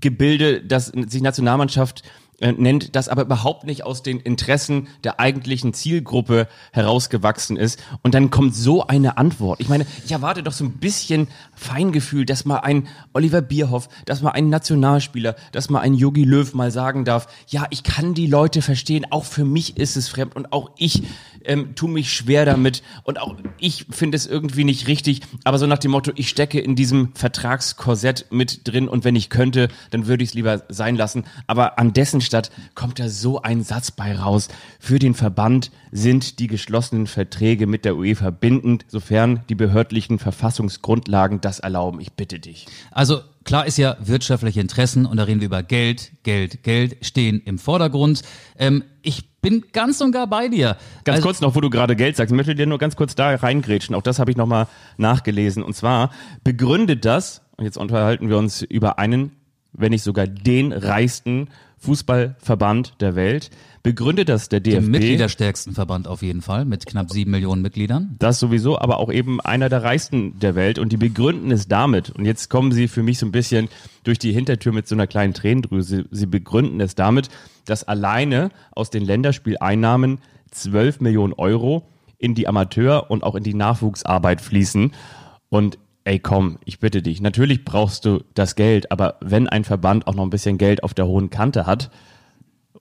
Gebilde, 0.00 0.62
das 0.62 0.86
sich 0.86 1.22
Nationalmannschaft 1.22 2.02
äh, 2.02 2.08
nennt, 2.40 2.94
das 2.94 3.08
aber 3.08 3.22
überhaupt 3.22 3.64
nicht 3.64 3.84
aus 3.84 4.02
den 4.02 4.20
Interessen 4.20 4.88
der 5.02 5.18
eigentlichen 5.18 5.74
Zielgruppe 5.74 6.46
herausgewachsen 6.72 7.56
ist. 7.56 7.82
Und 8.02 8.14
dann 8.14 8.30
kommt 8.30 8.54
so 8.54 8.86
eine 8.86 9.18
Antwort. 9.18 9.60
Ich 9.60 9.68
meine, 9.68 9.86
ich 10.04 10.12
erwarte 10.12 10.42
doch 10.42 10.52
so 10.52 10.64
ein 10.64 10.72
bisschen 10.72 11.28
Feingefühl, 11.56 12.24
dass 12.24 12.44
mal 12.44 12.58
ein 12.58 12.86
Oliver 13.12 13.42
Bierhoff, 13.42 13.88
dass 14.04 14.22
mal 14.22 14.30
ein 14.30 14.50
Nationalspieler, 14.50 15.34
dass 15.50 15.68
mal 15.68 15.80
ein 15.80 15.94
Yogi 15.94 16.22
Löw 16.22 16.54
mal 16.54 16.70
sagen 16.70 17.04
darf, 17.04 17.26
ja, 17.48 17.66
ich 17.70 17.82
kann 17.82 18.14
die 18.14 18.28
Leute 18.28 18.62
verstehen, 18.62 19.06
auch 19.10 19.24
für 19.24 19.44
mich 19.44 19.76
ist 19.76 19.96
es 19.96 20.08
fremd 20.08 20.36
und 20.36 20.52
auch 20.52 20.70
ich 20.76 21.02
ähm, 21.44 21.74
tue 21.74 21.90
mich 21.90 22.12
schwer 22.12 22.44
damit 22.44 22.82
und 23.02 23.20
auch 23.20 23.34
ich 23.58 23.86
finde 23.90 24.16
es 24.16 24.26
irgendwie 24.26 24.64
nicht 24.64 24.86
richtig, 24.86 25.22
aber 25.44 25.58
so 25.58 25.66
nach 25.66 25.78
dem 25.78 25.90
Motto, 25.90 26.12
ich 26.14 26.28
stecke 26.28 26.60
in 26.60 26.76
diesem 26.76 27.14
Vertragskorsett 27.14 28.26
mit 28.30 28.68
drin 28.68 28.88
und 28.88 29.04
wenn 29.04 29.16
ich 29.16 29.30
könnte, 29.30 29.68
dann 29.90 30.06
würde 30.06 30.22
ich 30.22 30.30
es 30.30 30.34
lieber 30.34 30.62
sein 30.68 30.96
lassen. 30.96 31.24
Aber 31.46 31.78
an 31.78 31.92
dessen 31.92 32.20
Stadt 32.28 32.52
kommt 32.76 33.00
da 33.00 33.08
so 33.08 33.42
ein 33.42 33.64
Satz 33.64 33.90
bei 33.90 34.14
raus. 34.16 34.46
Für 34.78 35.00
den 35.00 35.14
Verband 35.14 35.72
sind 35.90 36.38
die 36.38 36.46
geschlossenen 36.46 37.08
Verträge 37.08 37.66
mit 37.66 37.84
der 37.84 37.96
UEFA 37.96 38.30
bindend, 38.30 38.84
sofern 38.86 39.42
die 39.48 39.56
behördlichen 39.56 40.20
Verfassungsgrundlagen 40.20 41.40
das 41.40 41.58
erlauben. 41.58 42.00
Ich 42.00 42.12
bitte 42.12 42.38
dich. 42.38 42.66
Also 42.92 43.20
klar 43.44 43.66
ist 43.66 43.78
ja, 43.78 43.96
wirtschaftliche 44.00 44.60
Interessen, 44.60 45.06
und 45.06 45.16
da 45.16 45.24
reden 45.24 45.40
wir 45.40 45.46
über 45.46 45.62
Geld, 45.62 46.12
Geld, 46.22 46.62
Geld, 46.62 46.96
stehen 47.04 47.40
im 47.44 47.58
Vordergrund. 47.58 48.22
Ähm, 48.58 48.84
ich 49.02 49.40
bin 49.40 49.64
ganz 49.72 50.00
und 50.00 50.12
gar 50.12 50.26
bei 50.26 50.48
dir. 50.48 50.76
Ganz 51.04 51.16
Also- 51.16 51.28
kurz 51.28 51.40
noch, 51.40 51.54
wo 51.54 51.60
du 51.60 51.70
gerade 51.70 51.96
Geld 51.96 52.16
sagst, 52.16 52.32
ich 52.32 52.36
möchte 52.36 52.54
dir 52.54 52.66
nur 52.66 52.78
ganz 52.78 52.96
kurz 52.96 53.14
da 53.14 53.34
reingrätschen. 53.34 53.94
Auch 53.94 54.02
das 54.02 54.18
habe 54.18 54.30
ich 54.30 54.36
nochmal 54.36 54.66
nachgelesen. 54.98 55.62
Und 55.62 55.74
zwar 55.74 56.10
begründet 56.44 57.04
das, 57.04 57.42
und 57.56 57.64
jetzt 57.64 57.76
unterhalten 57.78 58.28
wir 58.28 58.36
uns 58.36 58.62
über 58.62 58.98
einen, 58.98 59.32
wenn 59.78 59.90
nicht 59.90 60.02
sogar 60.02 60.26
den 60.26 60.72
reichsten 60.72 61.48
Fußballverband 61.78 63.00
der 63.00 63.14
Welt, 63.14 63.50
begründet 63.82 64.28
das 64.28 64.48
der 64.48 64.60
Den 64.60 64.80
DFB. 64.80 64.88
mitgliederstärksten 64.88 65.74
Verband 65.74 66.08
auf 66.08 66.22
jeden 66.22 66.42
Fall, 66.42 66.64
mit 66.64 66.86
knapp 66.86 67.10
sieben 67.10 67.30
Millionen 67.30 67.62
Mitgliedern. 67.62 68.16
Das 68.18 68.40
sowieso, 68.40 68.78
aber 68.78 68.98
auch 68.98 69.12
eben 69.12 69.40
einer 69.40 69.68
der 69.68 69.82
reichsten 69.82 70.38
der 70.40 70.54
Welt. 70.54 70.78
Und 70.78 70.92
die 70.92 70.96
begründen 70.96 71.50
es 71.52 71.68
damit. 71.68 72.10
Und 72.10 72.24
jetzt 72.24 72.50
kommen 72.50 72.72
sie 72.72 72.88
für 72.88 73.02
mich 73.02 73.18
so 73.18 73.26
ein 73.26 73.32
bisschen 73.32 73.68
durch 74.04 74.18
die 74.18 74.32
Hintertür 74.32 74.72
mit 74.72 74.88
so 74.88 74.94
einer 74.94 75.06
kleinen 75.06 75.34
Tränendrüse. 75.34 76.06
Sie 76.10 76.26
begründen 76.26 76.80
es 76.80 76.96
damit, 76.96 77.28
dass 77.64 77.84
alleine 77.84 78.50
aus 78.72 78.90
den 78.90 79.04
Länderspieleinnahmen 79.04 80.18
12 80.50 81.00
Millionen 81.00 81.32
Euro 81.34 81.86
in 82.18 82.34
die 82.34 82.48
Amateur- 82.48 83.10
und 83.10 83.22
auch 83.22 83.36
in 83.36 83.44
die 83.44 83.54
Nachwuchsarbeit 83.54 84.40
fließen. 84.40 84.92
Und 85.50 85.78
ey, 86.08 86.18
komm, 86.18 86.58
ich 86.64 86.80
bitte 86.80 87.02
dich. 87.02 87.20
Natürlich 87.20 87.64
brauchst 87.64 88.06
du 88.06 88.24
das 88.32 88.56
Geld, 88.56 88.90
aber 88.90 89.16
wenn 89.20 89.46
ein 89.46 89.62
Verband 89.64 90.06
auch 90.06 90.14
noch 90.14 90.22
ein 90.22 90.30
bisschen 90.30 90.56
Geld 90.56 90.82
auf 90.82 90.94
der 90.94 91.06
hohen 91.06 91.28
Kante 91.28 91.66
hat, 91.66 91.90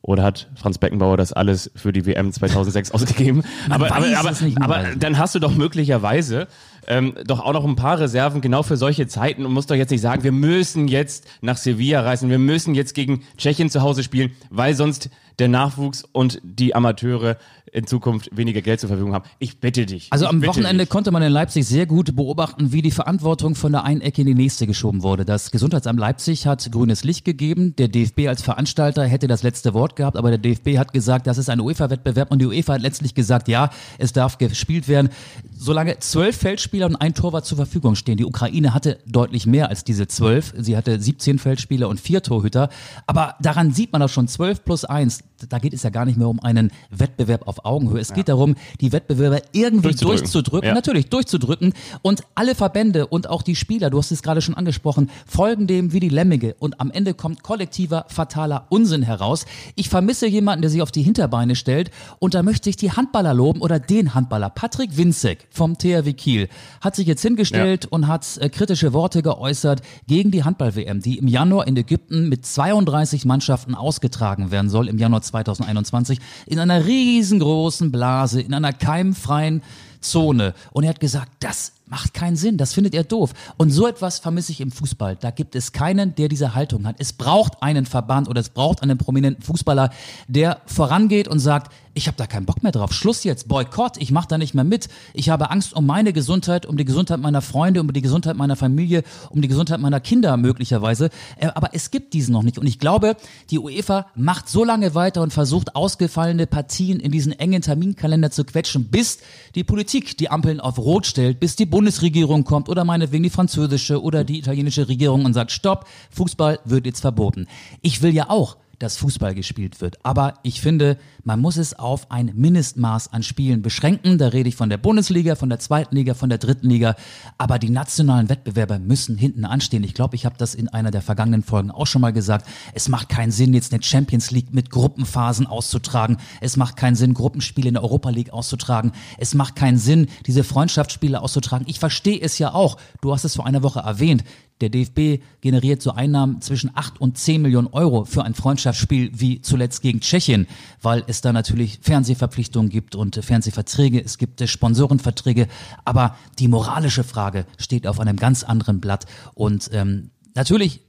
oder 0.02 0.24
hat 0.24 0.48
Franz 0.56 0.78
Beckenbauer 0.78 1.18
das 1.18 1.34
alles 1.34 1.70
für 1.76 1.92
die 1.92 2.06
WM 2.06 2.32
2006 2.32 2.92
ausgegeben? 2.94 3.44
aber, 3.70 3.94
aber, 3.94 4.18
aber, 4.18 4.32
aber 4.62 4.96
dann 4.96 5.18
hast 5.18 5.36
du 5.36 5.40
doch 5.40 5.54
möglicherweise 5.54 6.48
ähm, 6.88 7.14
doch 7.26 7.40
auch 7.40 7.54
noch 7.54 7.66
ein 7.66 7.76
paar 7.76 8.00
Reserven 8.00 8.42
genau 8.42 8.64
für 8.64 8.78
solche 8.78 9.08
Zeiten 9.08 9.46
und 9.46 9.54
musst 9.54 9.70
doch 9.70 9.76
jetzt 9.76 9.92
nicht 9.92 10.02
sagen, 10.02 10.24
wir 10.24 10.32
müssen 10.32 10.88
jetzt 10.88 11.28
nach 11.42 11.58
Sevilla 11.58 12.02
reisen, 12.02 12.30
wir 12.30 12.40
müssen 12.40 12.76
jetzt 12.76 12.96
gegen 12.96 13.24
Tschechien 13.38 13.70
zu 13.70 13.82
Hause 13.82 14.04
spielen, 14.04 14.32
weil 14.50 14.74
sonst 14.74 15.10
der 15.40 15.48
Nachwuchs 15.48 16.04
und 16.12 16.40
die 16.44 16.74
Amateure 16.74 17.38
in 17.72 17.86
Zukunft 17.86 18.36
weniger 18.36 18.62
Geld 18.62 18.80
zur 18.80 18.88
Verfügung 18.88 19.14
haben. 19.14 19.26
Ich 19.40 19.60
bitte 19.60 19.86
dich. 19.86 20.08
Also 20.10 20.26
am 20.26 20.44
Wochenende 20.46 20.86
dich. 20.86 20.90
konnte 20.90 21.12
man 21.12 21.22
in 21.22 21.32
Leipzig 21.32 21.68
sehr 21.68 21.86
gut 21.86 22.16
beobachten, 22.16 22.72
wie 22.72 22.82
die 22.82 22.92
Verantwortung 22.92 23.56
von 23.56 23.72
der 23.72 23.84
einen 23.84 24.02
Ecke 24.02 24.22
in 24.22 24.28
die 24.28 24.36
nächste 24.36 24.68
geschoben 24.68 25.04
wurde. 25.04 25.26
Das 25.26 25.52
Gesundheitsamt 25.52 26.00
Leipzig 26.00 26.48
hat 26.48 26.72
grünes 26.72 27.04
Licht 27.04 27.26
gegeben. 27.26 27.76
Der 27.78 27.88
DFB 27.88 28.28
als 28.28 28.42
Veranstalter 28.42 29.04
hätte 29.06 29.28
das 29.28 29.44
letzte 29.44 29.74
Wort 29.74 29.96
gehabt, 29.96 30.18
aber 30.18 30.30
der 30.30 30.40
DFB 30.40 30.78
hat 30.78 30.94
gesagt, 30.94 31.28
das 31.28 31.38
ist 31.38 31.50
ein 31.50 31.60
UEFA-Wettbewerb 31.60 32.32
und 32.32 32.40
die 32.40 32.46
UEFA 32.46 32.74
hat 32.74 32.82
letztlich 32.82 33.14
gesagt, 33.14 33.48
ja, 33.48 33.70
es 33.98 34.14
darf 34.14 34.38
gespielt 34.38 34.88
werden, 34.88 35.10
solange 35.56 36.00
zwölf 36.00 36.38
Feldspieler 36.78 36.86
und 36.86 36.96
ein 36.98 37.14
Torwart 37.14 37.46
zur 37.46 37.58
Verfügung 37.58 37.96
stehen. 37.96 38.18
Die 38.18 38.26
Ukraine 38.26 38.74
hatte 38.74 39.00
deutlich 39.08 39.48
mehr 39.48 39.70
als 39.70 39.84
diese 39.84 40.08
zwölf. 40.08 40.54
Sie 40.58 40.78
hatte 40.78 41.00
17 41.00 41.40
Feldspieler 41.40 41.90
und 41.90 42.00
vier 42.00 42.22
Torhüter. 42.22 42.70
Aber 43.08 43.36
daran 43.42 43.72
sieht 43.72 43.92
man 43.92 44.02
auch 44.02 44.10
schon, 44.10 44.28
zwölf 44.28 44.64
plus 44.64 44.86
eins. 44.86 45.24
Da 45.50 45.60
geht 45.60 45.74
es 45.74 45.84
ja 45.84 45.90
gar 45.90 46.06
nicht 46.06 46.18
mehr 46.18 46.28
um 46.28 46.40
einen 46.40 46.72
Wettbewerb 46.90 47.48
auf 47.48 47.66
Augenhöhe. 47.66 48.00
Es 48.00 48.14
geht 48.14 48.30
darum, 48.30 48.56
die 48.82 48.92
Wettbewerber 48.92 49.42
irgendwie 49.52 49.90
Durchzudrücken. 49.90 50.18
durchzudrücken. 50.20 50.68
Ja. 50.70 50.74
Natürlich 50.74 51.10
durchzudrücken. 51.10 51.74
Und 52.02 52.24
alle 52.36 52.56
Verbände 52.56 53.08
und 53.08 53.30
auch 53.30 53.42
die 53.42 53.56
Spieler, 53.56 53.90
du 53.90 53.98
hast 53.98 54.12
es 54.12 54.24
gerade 54.24 54.42
schon 54.42 54.56
angesprochen, 54.56 55.10
folgen 55.28 55.68
dem 55.68 55.94
wie 55.94 56.00
die 56.00 56.10
Lemmige. 56.10 56.56
Und 56.60 56.80
am 56.80 56.92
Ende 56.92 57.14
kommt 57.14 57.44
kollektiver, 57.44 58.06
fataler 58.10 58.66
Unsinn 58.70 59.04
heraus. 59.04 59.46
Ich 59.76 59.90
vermisse 59.90 60.28
jemanden, 60.28 60.62
der 60.62 60.72
sich 60.72 60.82
auf 60.82 60.92
die 60.92 61.02
Hinterbeine 61.04 61.56
stellt. 61.56 61.92
Und 62.20 62.34
da 62.34 62.44
möchte 62.44 62.70
ich 62.70 62.76
die 62.78 62.92
Handballer 62.92 63.34
loben 63.34 63.62
oder 63.62 63.80
den 63.80 64.14
Handballer. 64.14 64.50
Patrick 64.50 64.98
Winzek 64.98 65.48
vom 65.52 65.78
THW 65.78 66.14
Kiel 66.14 66.50
hat 66.82 66.96
sich 66.96 67.08
jetzt 67.08 67.22
hingestellt 67.22 67.86
und 67.86 68.08
hat 68.08 68.38
äh, 68.38 68.50
kritische 68.50 68.94
Worte 68.94 69.22
geäußert 69.22 69.82
gegen 70.08 70.32
die 70.32 70.44
Handball-WM, 70.44 71.02
die 71.02 71.18
im 71.18 71.28
Januar 71.28 71.68
in 71.68 71.78
Ägypten 71.78 72.30
mit 72.30 72.46
32 72.46 73.26
Mannschaften 73.26 73.76
ausgetragen 73.76 74.52
werden 74.52 74.70
soll, 74.70 74.88
im 74.88 74.98
Januar 74.98 75.22
2021, 75.28 76.20
in 76.46 76.60
einer 76.60 76.86
riesengroßen 76.86 77.92
Blase, 77.92 78.42
in 78.42 78.54
einer 78.54 78.74
keimfreien 78.74 79.62
Zone. 80.02 80.54
Und 80.72 80.84
er 80.84 80.90
hat 80.92 81.00
gesagt, 81.00 81.32
das 81.40 81.74
macht 81.90 82.14
keinen 82.14 82.36
Sinn, 82.36 82.58
das 82.58 82.74
findet 82.74 82.94
er 82.94 83.04
doof. 83.04 83.34
Und 83.58 83.72
so 83.72 83.88
etwas 83.88 84.20
vermisse 84.20 84.52
ich 84.52 84.62
im 84.62 84.72
Fußball. 84.72 85.18
Da 85.20 85.32
gibt 85.32 85.56
es 85.56 85.72
keinen, 85.72 86.16
der 86.16 86.28
diese 86.28 86.56
Haltung 86.56 86.86
hat. 86.86 86.96
Es 87.00 87.14
braucht 87.14 87.62
einen 87.62 87.86
Verband 87.86 88.28
oder 88.28 88.42
es 88.42 88.50
braucht 88.50 88.84
einen 88.84 88.98
prominenten 88.98 89.44
Fußballer, 89.44 89.90
der 90.28 90.62
vorangeht 90.66 91.28
und 91.28 91.40
sagt, 91.40 91.72
ich 91.98 92.06
habe 92.06 92.16
da 92.16 92.28
keinen 92.28 92.46
Bock 92.46 92.62
mehr 92.62 92.72
drauf. 92.72 92.94
Schluss 92.94 93.24
jetzt, 93.24 93.48
Boykott, 93.48 93.98
ich 93.98 94.12
mache 94.12 94.28
da 94.28 94.38
nicht 94.38 94.54
mehr 94.54 94.64
mit. 94.64 94.88
Ich 95.14 95.30
habe 95.30 95.50
Angst 95.50 95.74
um 95.76 95.88
meine 95.88 96.14
Gesundheit, 96.14 96.68
um 96.68 96.78
die 96.78 96.86
Gesundheit 96.86 97.20
meiner 97.20 97.42
Freunde, 97.42 97.82
um 97.82 97.92
die 97.92 98.02
Gesundheit 98.02 98.38
meiner 98.38 98.56
Familie, 98.56 99.04
um 99.32 99.42
die 99.42 99.48
Gesundheit 99.48 99.80
meiner 99.80 100.00
Kinder 100.00 100.38
möglicherweise. 100.38 101.10
Äh, 101.38 101.48
Aber 101.56 101.72
es 101.74 101.90
gibt 101.90 102.14
diesen 102.14 102.34
noch 102.34 102.44
nicht. 102.44 102.60
Und 102.60 102.68
ich 102.68 102.78
glaube, 102.78 103.18
die 103.50 103.58
UEFA 103.58 104.06
macht 104.14 104.48
so 104.48 104.64
lange 104.64 104.94
weiter 104.94 105.24
und 105.24 105.34
versucht, 105.34 105.76
ausgefallene 105.76 106.46
Partien 106.46 107.00
in 107.00 107.12
diesen 107.12 107.32
engen 107.32 107.64
Terminkalender 107.64 108.30
zu 108.30 108.44
quetschen, 108.44 108.86
bis 108.90 109.18
die 109.56 109.64
Politik 109.64 110.18
die 110.18 110.30
Ampeln 110.30 110.60
auf 110.60 110.78
Rot 110.78 111.08
stellt, 111.08 111.40
bis 111.40 111.56
die 111.56 111.66
Bundesregierung 111.78 112.44
kommt 112.44 112.70
oder 112.70 112.84
meinetwegen 112.84 113.22
die 113.22 113.30
französische 113.30 114.02
oder 114.02 114.24
die 114.24 114.40
italienische 114.40 114.88
Regierung 114.88 115.26
und 115.26 115.34
sagt, 115.34 115.52
stopp, 115.52 115.86
Fußball 116.10 116.60
wird 116.66 116.88
jetzt 116.88 117.02
verboten. 117.02 117.46
Ich 117.84 118.02
will 118.02 118.16
ja 118.16 118.32
auch, 118.32 118.58
dass 118.80 118.98
Fußball 118.98 119.34
gespielt 119.34 119.82
wird. 119.82 120.04
Aber 120.04 120.36
ich 120.44 120.62
finde, 120.62 120.98
man 121.24 121.40
muss 121.40 121.58
es 121.58 121.78
auf 121.78 122.12
ein 122.12 122.32
Mindestmaß 122.36 123.12
an 123.12 123.24
Spielen 123.24 123.62
beschränken. 123.62 124.18
Da 124.18 124.28
rede 124.28 124.50
ich 124.50 124.56
von 124.56 124.70
der 124.70 124.78
Bundesliga, 124.78 125.36
von 125.36 125.50
der 125.50 125.60
zweiten 125.60 125.96
Liga, 125.96 126.14
von 126.14 126.30
der 126.30 126.38
dritten 126.38 126.70
Liga. 126.70 126.96
Aber 127.38 127.60
die 127.60 127.70
nationalen 127.70 128.30
Wettbewerbe 128.30 128.80
müssen 128.80 129.18
hinten 129.18 129.46
anstehen. 129.46 129.84
Ich 129.84 129.94
glaube, 129.94 130.16
ich 130.16 130.26
habe 130.26 130.36
das 130.38 130.56
in 130.56 130.70
einer 130.70 130.92
der 130.92 131.02
vergangenen 131.02 131.44
Folgen 131.44 131.72
auch 131.72 131.88
schon 131.88 132.02
mal 132.02 132.14
gesagt. 132.14 132.48
Es 132.74 132.88
macht 132.90 133.10
keinen 133.10 133.32
Sinn, 133.32 133.54
jetzt 133.54 133.74
eine 133.74 133.82
Champions 133.82 134.32
League 134.32 134.54
mit 134.54 134.70
Gruppenphasen 134.70 135.48
auszutragen. 135.48 136.18
Es 136.42 136.58
macht 136.58 136.78
keinen 136.78 136.96
Sinn, 136.96 137.14
Gruppenspiele 137.14 137.70
in 137.70 137.74
der 137.74 137.84
Europa 137.84 138.10
League 138.10 138.32
auszutragen. 138.32 138.92
Es 139.18 139.34
macht 139.34 139.56
keinen 139.56 139.78
Sinn, 139.78 140.08
diese 140.26 140.44
Freundschaftsspiele 140.44 141.22
auszutragen. 141.22 141.66
Ich 141.70 141.80
verstehe 141.80 142.20
es 142.20 142.38
ja 142.38 142.54
auch. 142.54 142.78
Du 143.02 143.14
hast 143.14 143.24
es 143.24 143.36
vor 143.36 143.46
einer 143.46 143.64
Woche 143.64 143.80
erwähnt 143.80 144.24
Der 144.62 144.70
DFB 144.70 145.24
generiert 145.42 145.82
so 145.82 145.92
Einnahmen 145.92 146.42
zwischen 146.42 146.72
8 146.74 147.00
und 147.00 147.18
10 147.18 147.42
Millionen 147.42 147.68
Euro 147.68 148.06
für 148.06 148.24
ein 148.24 148.34
Freundschaftsspiel 148.34 149.12
wie 149.14 149.42
zuletzt 149.42 149.82
gegen 149.82 150.00
Tschechien, 150.00 150.48
weil 150.82 151.04
es 151.08 151.22
da 151.22 151.32
natürlich 151.32 151.80
Fernsehverpflichtungen 151.82 152.70
gibt 152.70 152.96
und 152.96 153.24
Fernsehverträge, 153.24 154.04
es 154.04 154.18
gibt 154.18 154.48
Sponsorenverträge, 154.48 155.48
aber 155.86 156.16
die 156.40 156.48
moralische 156.48 157.04
Frage 157.04 157.46
steht 157.58 157.86
auf 157.86 158.00
einem 158.00 158.18
ganz 158.18 158.44
anderen 158.44 158.82
Blatt. 158.82 159.06
Und 159.36 159.70
ähm, 159.74 160.10
natürlich 160.34 160.82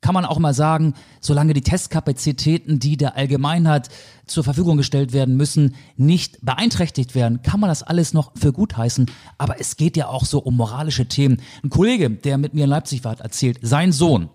kann 0.00 0.14
man 0.14 0.24
auch 0.24 0.38
mal 0.38 0.54
sagen, 0.54 0.94
solange 1.20 1.52
die 1.52 1.62
Testkapazitäten, 1.62 2.78
die 2.78 2.96
der 2.96 3.16
Allgemeinheit 3.16 3.88
zur 4.26 4.44
Verfügung 4.44 4.76
gestellt 4.76 5.12
werden 5.12 5.36
müssen, 5.36 5.74
nicht 5.96 6.44
beeinträchtigt 6.44 7.14
werden, 7.14 7.42
kann 7.42 7.60
man 7.60 7.68
das 7.68 7.82
alles 7.82 8.12
noch 8.12 8.32
für 8.36 8.52
gut 8.52 8.76
heißen. 8.76 9.06
Aber 9.38 9.60
es 9.60 9.76
geht 9.76 9.96
ja 9.96 10.08
auch 10.08 10.24
so 10.24 10.40
um 10.40 10.56
moralische 10.56 11.06
Themen. 11.06 11.40
Ein 11.62 11.70
Kollege, 11.70 12.10
der 12.10 12.36
mit 12.38 12.52
mir 12.52 12.64
in 12.64 12.70
Leipzig 12.70 13.04
war, 13.04 13.12
hat 13.12 13.20
erzählt, 13.20 13.58
sein 13.62 13.92
Sohn, 13.92 14.28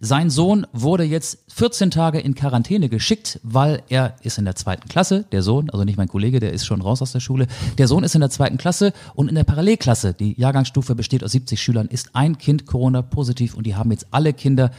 sein 0.00 0.30
Sohn 0.30 0.66
wurde 0.72 1.04
jetzt 1.04 1.38
14 1.48 1.90
Tage 1.90 2.20
in 2.20 2.34
Quarantäne 2.34 2.88
geschickt, 2.88 3.40
weil 3.42 3.82
er 3.88 4.16
ist 4.22 4.38
in 4.38 4.44
der 4.44 4.54
zweiten 4.54 4.88
Klasse, 4.88 5.24
der 5.32 5.42
Sohn, 5.42 5.70
also 5.70 5.84
nicht 5.84 5.96
mein 5.96 6.08
Kollege, 6.08 6.40
der 6.40 6.52
ist 6.52 6.66
schon 6.66 6.80
raus 6.80 7.02
aus 7.02 7.12
der 7.12 7.20
Schule. 7.20 7.46
Der 7.78 7.88
Sohn 7.88 8.04
ist 8.04 8.14
in 8.14 8.20
der 8.20 8.30
zweiten 8.30 8.58
Klasse 8.58 8.92
und 9.14 9.28
in 9.28 9.34
der 9.34 9.44
Parallelklasse, 9.44 10.14
die 10.14 10.38
Jahrgangsstufe 10.38 10.94
besteht 10.94 11.24
aus 11.24 11.32
70 11.32 11.60
Schülern, 11.60 11.88
ist 11.88 12.14
ein 12.14 12.38
Kind 12.38 12.66
Corona 12.66 13.02
positiv 13.02 13.54
und 13.54 13.66
die 13.66 13.74
haben 13.74 13.90
jetzt 13.90 14.06
alle 14.10 14.32
Kinder 14.32 14.70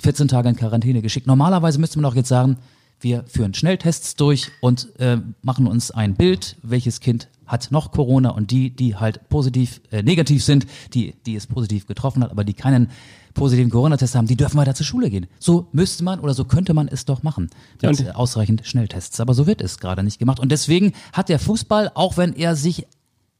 14 0.00 0.28
Tage 0.28 0.48
in 0.48 0.56
Quarantäne 0.56 1.02
geschickt. 1.02 1.26
Normalerweise 1.26 1.80
müsste 1.80 1.98
man 1.98 2.10
auch 2.10 2.14
jetzt 2.14 2.28
sagen, 2.28 2.58
wir 3.00 3.24
führen 3.26 3.54
Schnelltests 3.54 4.16
durch 4.16 4.50
und 4.60 4.98
äh, 4.98 5.18
machen 5.42 5.66
uns 5.66 5.90
ein 5.90 6.14
Bild, 6.14 6.56
welches 6.62 7.00
Kind 7.00 7.28
hat 7.46 7.70
noch 7.70 7.92
Corona 7.92 8.30
und 8.30 8.50
die, 8.50 8.70
die 8.70 8.96
halt 8.96 9.28
positiv, 9.28 9.80
äh, 9.90 10.02
negativ 10.02 10.44
sind, 10.44 10.66
die, 10.94 11.14
die 11.24 11.34
es 11.34 11.46
positiv 11.46 11.86
getroffen 11.86 12.22
hat, 12.22 12.30
aber 12.30 12.44
die 12.44 12.54
keinen 12.54 12.90
positiven 13.34 13.70
Corona-Test 13.70 14.14
haben, 14.14 14.26
die 14.26 14.36
dürfen 14.36 14.58
weiter 14.58 14.74
zur 14.74 14.84
Schule 14.84 15.10
gehen. 15.10 15.26
So 15.38 15.68
müsste 15.72 16.04
man 16.04 16.20
oder 16.20 16.34
so 16.34 16.44
könnte 16.44 16.74
man 16.74 16.88
es 16.88 17.04
doch 17.04 17.22
machen 17.22 17.50
mit 17.80 18.00
ja, 18.00 18.14
ausreichend 18.14 18.66
Schnelltests. 18.66 19.20
Aber 19.20 19.32
so 19.32 19.46
wird 19.46 19.62
es 19.62 19.78
gerade 19.78 20.02
nicht 20.02 20.18
gemacht. 20.18 20.40
Und 20.40 20.50
deswegen 20.50 20.92
hat 21.12 21.28
der 21.28 21.38
Fußball, 21.38 21.92
auch 21.94 22.16
wenn 22.16 22.34
er 22.34 22.56
sich 22.56 22.86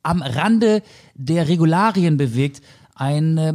am 0.03 0.23
Rande 0.23 0.83
der 1.15 1.49
Regularien 1.49 2.17
bewegt, 2.17 2.63
ein 2.95 3.39
äh, 3.39 3.55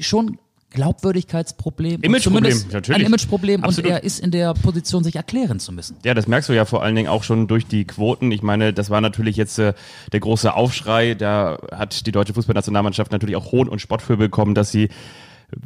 schon 0.00 0.38
Glaubwürdigkeitsproblem. 0.74 2.02
Imageproblem, 2.02 2.64
natürlich. 2.72 3.00
Ein 3.00 3.06
Imageproblem 3.06 3.64
Absolut. 3.64 3.90
und 3.90 3.96
er 3.96 4.04
ist 4.04 4.20
in 4.20 4.30
der 4.30 4.52
Position, 4.54 5.04
sich 5.04 5.16
erklären 5.16 5.60
zu 5.60 5.72
müssen. 5.72 5.96
Ja, 6.04 6.14
das 6.14 6.26
merkst 6.26 6.48
du 6.48 6.52
ja 6.52 6.64
vor 6.64 6.82
allen 6.82 6.94
Dingen 6.94 7.08
auch 7.08 7.22
schon 7.22 7.46
durch 7.46 7.66
die 7.66 7.86
Quoten. 7.86 8.30
Ich 8.32 8.42
meine, 8.42 8.72
das 8.72 8.90
war 8.90 9.00
natürlich 9.00 9.36
jetzt 9.36 9.58
äh, 9.58 9.72
der 10.12 10.20
große 10.20 10.52
Aufschrei. 10.52 11.14
Da 11.14 11.58
hat 11.72 12.06
die 12.06 12.12
deutsche 12.12 12.34
Fußballnationalmannschaft 12.34 13.12
natürlich 13.12 13.36
auch 13.36 13.52
Hohn 13.52 13.68
und 13.68 13.80
Spott 13.80 14.02
für 14.02 14.16
bekommen, 14.16 14.54
dass 14.54 14.70
sie 14.70 14.88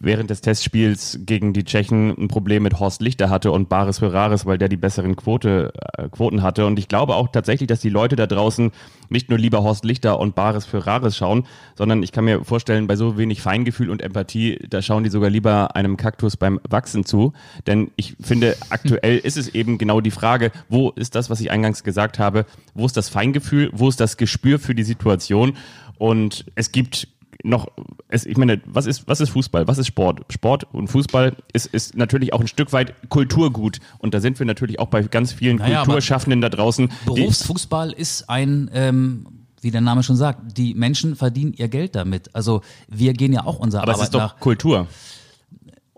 während 0.00 0.30
des 0.30 0.40
Testspiels 0.40 1.20
gegen 1.22 1.52
die 1.52 1.64
Tschechen 1.64 2.10
ein 2.10 2.28
Problem 2.28 2.62
mit 2.62 2.78
Horst 2.78 3.02
Lichter 3.02 3.30
hatte 3.30 3.52
und 3.52 3.68
Baris 3.68 3.98
Ferraris, 3.98 4.46
weil 4.46 4.58
der 4.58 4.68
die 4.68 4.76
besseren 4.76 5.16
Quote, 5.16 5.72
äh, 5.96 6.08
Quoten 6.08 6.42
hatte. 6.42 6.66
Und 6.66 6.78
ich 6.78 6.88
glaube 6.88 7.14
auch 7.14 7.28
tatsächlich, 7.28 7.66
dass 7.66 7.80
die 7.80 7.88
Leute 7.88 8.16
da 8.16 8.26
draußen 8.26 8.70
nicht 9.08 9.30
nur 9.30 9.38
lieber 9.38 9.62
Horst 9.62 9.84
Lichter 9.84 10.18
und 10.20 10.34
Baris 10.34 10.66
Ferraris 10.66 11.16
schauen, 11.16 11.46
sondern 11.76 12.02
ich 12.02 12.12
kann 12.12 12.24
mir 12.24 12.44
vorstellen, 12.44 12.86
bei 12.86 12.96
so 12.96 13.16
wenig 13.18 13.42
Feingefühl 13.42 13.90
und 13.90 14.02
Empathie, 14.02 14.58
da 14.68 14.82
schauen 14.82 15.04
die 15.04 15.10
sogar 15.10 15.30
lieber 15.30 15.76
einem 15.76 15.96
Kaktus 15.96 16.36
beim 16.36 16.60
Wachsen 16.68 17.04
zu. 17.04 17.32
Denn 17.66 17.90
ich 17.96 18.16
finde, 18.20 18.56
aktuell 18.70 19.18
ist 19.18 19.36
es 19.36 19.54
eben 19.54 19.78
genau 19.78 20.00
die 20.00 20.10
Frage, 20.10 20.50
wo 20.68 20.90
ist 20.90 21.14
das, 21.14 21.30
was 21.30 21.40
ich 21.40 21.50
eingangs 21.50 21.84
gesagt 21.84 22.18
habe, 22.18 22.46
wo 22.74 22.86
ist 22.86 22.96
das 22.96 23.08
Feingefühl, 23.08 23.70
wo 23.72 23.88
ist 23.88 24.00
das 24.00 24.16
Gespür 24.16 24.58
für 24.58 24.74
die 24.74 24.84
Situation? 24.84 25.56
Und 25.98 26.44
es 26.54 26.72
gibt 26.72 27.08
noch, 27.44 27.68
es, 28.08 28.26
ich 28.26 28.36
meine, 28.36 28.60
was 28.66 28.86
ist, 28.86 29.06
was 29.06 29.20
ist 29.20 29.30
Fußball? 29.30 29.68
Was 29.68 29.78
ist 29.78 29.86
Sport? 29.86 30.20
Sport 30.30 30.66
und 30.72 30.88
Fußball 30.88 31.36
ist, 31.52 31.66
ist 31.66 31.96
natürlich 31.96 32.32
auch 32.32 32.40
ein 32.40 32.48
Stück 32.48 32.72
weit 32.72 32.94
Kulturgut. 33.08 33.78
Und 33.98 34.14
da 34.14 34.20
sind 34.20 34.38
wir 34.38 34.46
natürlich 34.46 34.80
auch 34.80 34.88
bei 34.88 35.02
ganz 35.02 35.32
vielen 35.32 35.56
naja, 35.56 35.84
Kulturschaffenden 35.84 36.40
da 36.40 36.48
draußen. 36.48 36.90
Berufsfußball 37.06 37.92
ist 37.92 38.28
ein, 38.28 38.70
ähm, 38.72 39.26
wie 39.60 39.70
der 39.70 39.80
Name 39.80 40.02
schon 40.02 40.16
sagt, 40.16 40.56
die 40.58 40.74
Menschen 40.74 41.14
verdienen 41.14 41.52
ihr 41.52 41.68
Geld 41.68 41.94
damit. 41.94 42.34
Also 42.34 42.62
wir 42.88 43.12
gehen 43.12 43.32
ja 43.32 43.44
auch 43.44 43.58
unserer 43.58 43.82
Aber 43.82 43.92
Arbeit 43.92 44.02
es 44.02 44.08
ist 44.08 44.14
doch 44.14 44.20
nach. 44.20 44.40
Kultur. 44.40 44.88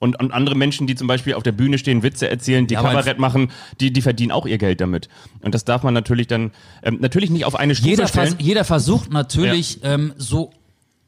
Und, 0.00 0.18
und 0.18 0.32
andere 0.32 0.54
Menschen, 0.54 0.86
die 0.86 0.94
zum 0.94 1.06
Beispiel 1.06 1.34
auf 1.34 1.42
der 1.42 1.52
Bühne 1.52 1.76
stehen, 1.76 2.02
Witze 2.02 2.28
erzählen, 2.28 2.66
die 2.66 2.72
ja, 2.74 2.82
Kabarett 2.82 3.18
machen, 3.18 3.50
die, 3.80 3.92
die 3.92 4.00
verdienen 4.00 4.32
auch 4.32 4.46
ihr 4.46 4.56
Geld 4.56 4.80
damit. 4.80 5.10
Und 5.42 5.54
das 5.54 5.66
darf 5.66 5.82
man 5.82 5.92
natürlich 5.92 6.26
dann 6.26 6.52
ähm, 6.82 6.98
natürlich 7.00 7.28
nicht 7.28 7.44
auf 7.44 7.54
eine 7.54 7.74
Stufe 7.74 7.90
jeder 7.90 8.08
stellen. 8.08 8.28
Vers 8.28 8.38
jeder 8.40 8.64
versucht 8.64 9.12
natürlich 9.12 9.82
ja. 9.82 9.92
ähm, 9.92 10.14
so 10.16 10.52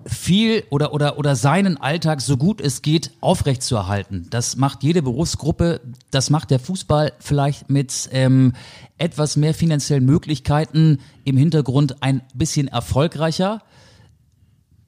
viel 0.07 0.65
oder, 0.71 0.93
oder, 0.93 1.19
oder 1.19 1.37
seinen 1.37 1.77
Alltag 1.77 2.21
so 2.21 2.37
gut 2.37 2.61
es 2.61 2.83
geht 2.83 3.11
aufrechtzuerhalten. 3.21 4.27
Das 4.31 4.57
macht 4.57 4.83
jede 4.83 5.03
Berufsgruppe, 5.03 5.81
das 6.11 6.31
macht 6.31 6.51
der 6.51 6.59
Fußball 6.59 7.13
vielleicht 7.19 7.71
mit 7.71 8.09
ähm, 8.13 8.53
etwas 8.99 9.37
mehr 9.37 9.55
finanziellen 9.55 10.05
Möglichkeiten 10.05 10.99
im 11.25 11.37
Hintergrund 11.37 12.03
ein 12.03 12.23
bisschen 12.35 12.69
erfolgreicher. 12.69 13.63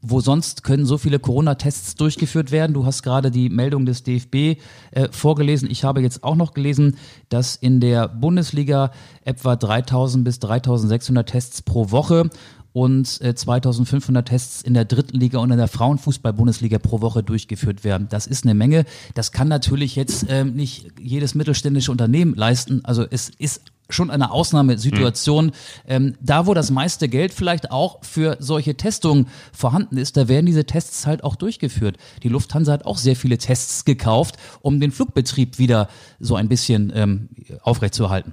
Wo 0.06 0.20
sonst 0.20 0.64
können 0.64 0.84
so 0.84 0.98
viele 0.98 1.18
Corona-Tests 1.18 1.94
durchgeführt 1.94 2.50
werden? 2.50 2.74
Du 2.74 2.84
hast 2.84 3.02
gerade 3.02 3.30
die 3.30 3.48
Meldung 3.48 3.86
des 3.86 4.02
DFB 4.02 4.34
äh, 4.34 5.08
vorgelesen. 5.10 5.70
Ich 5.70 5.82
habe 5.82 6.02
jetzt 6.02 6.22
auch 6.22 6.36
noch 6.36 6.52
gelesen, 6.52 6.98
dass 7.30 7.56
in 7.56 7.80
der 7.80 8.08
Bundesliga 8.08 8.90
etwa 9.22 9.56
3000 9.56 10.22
bis 10.22 10.40
3600 10.40 11.26
Tests 11.26 11.62
pro 11.62 11.90
Woche 11.90 12.28
und 12.74 13.20
äh, 13.20 13.36
2500 13.36 14.26
Tests 14.26 14.60
in 14.60 14.74
der 14.74 14.84
dritten 14.84 15.16
Liga 15.16 15.38
und 15.38 15.52
in 15.52 15.58
der 15.58 15.68
Frauenfußball-Bundesliga 15.68 16.80
pro 16.80 17.00
Woche 17.00 17.22
durchgeführt 17.22 17.84
werden. 17.84 18.08
Das 18.10 18.26
ist 18.26 18.44
eine 18.44 18.54
Menge. 18.54 18.84
Das 19.14 19.30
kann 19.30 19.46
natürlich 19.46 19.94
jetzt 19.94 20.26
ähm, 20.28 20.54
nicht 20.54 20.88
jedes 21.00 21.36
mittelständische 21.36 21.92
Unternehmen 21.92 22.34
leisten. 22.34 22.84
Also 22.84 23.06
es 23.08 23.30
ist 23.38 23.62
schon 23.88 24.10
eine 24.10 24.32
Ausnahmesituation. 24.32 25.46
Mhm. 25.46 25.52
Ähm, 25.86 26.14
da, 26.20 26.48
wo 26.48 26.54
das 26.54 26.72
meiste 26.72 27.08
Geld 27.08 27.32
vielleicht 27.32 27.70
auch 27.70 28.02
für 28.02 28.38
solche 28.40 28.76
Testungen 28.76 29.28
vorhanden 29.52 29.96
ist, 29.96 30.16
da 30.16 30.26
werden 30.26 30.46
diese 30.46 30.64
Tests 30.64 31.06
halt 31.06 31.22
auch 31.22 31.36
durchgeführt. 31.36 31.96
Die 32.24 32.28
Lufthansa 32.28 32.72
hat 32.72 32.86
auch 32.86 32.98
sehr 32.98 33.14
viele 33.14 33.38
Tests 33.38 33.84
gekauft, 33.84 34.36
um 34.62 34.80
den 34.80 34.90
Flugbetrieb 34.90 35.60
wieder 35.60 35.88
so 36.18 36.34
ein 36.34 36.48
bisschen 36.48 36.92
ähm, 36.92 37.28
aufrechtzuerhalten. 37.62 38.32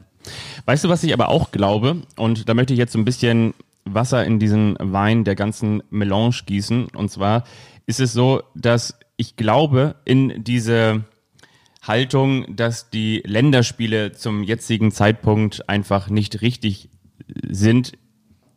Weißt 0.65 0.83
du, 0.83 0.89
was 0.89 1.03
ich 1.03 1.13
aber 1.13 1.29
auch 1.29 1.51
glaube? 1.51 2.01
Und 2.17 2.49
da 2.49 2.55
möchte 2.55 2.73
ich 2.73 2.79
jetzt 2.79 2.93
so 2.93 2.99
ein 2.99 3.05
bisschen 3.05 3.53
Wasser 3.85 4.25
in 4.25 4.39
diesen 4.39 4.75
Wein 4.79 5.23
der 5.23 5.35
ganzen 5.35 5.83
Melange 5.89 6.41
gießen. 6.45 6.87
Und 6.95 7.09
zwar 7.09 7.43
ist 7.85 7.99
es 7.99 8.13
so, 8.13 8.43
dass 8.55 8.97
ich 9.17 9.35
glaube, 9.35 9.95
in 10.05 10.43
diese 10.43 11.03
Haltung, 11.81 12.55
dass 12.55 12.89
die 12.89 13.21
Länderspiele 13.25 14.11
zum 14.11 14.43
jetzigen 14.43 14.91
Zeitpunkt 14.91 15.67
einfach 15.69 16.09
nicht 16.09 16.41
richtig 16.41 16.89
sind, 17.47 17.93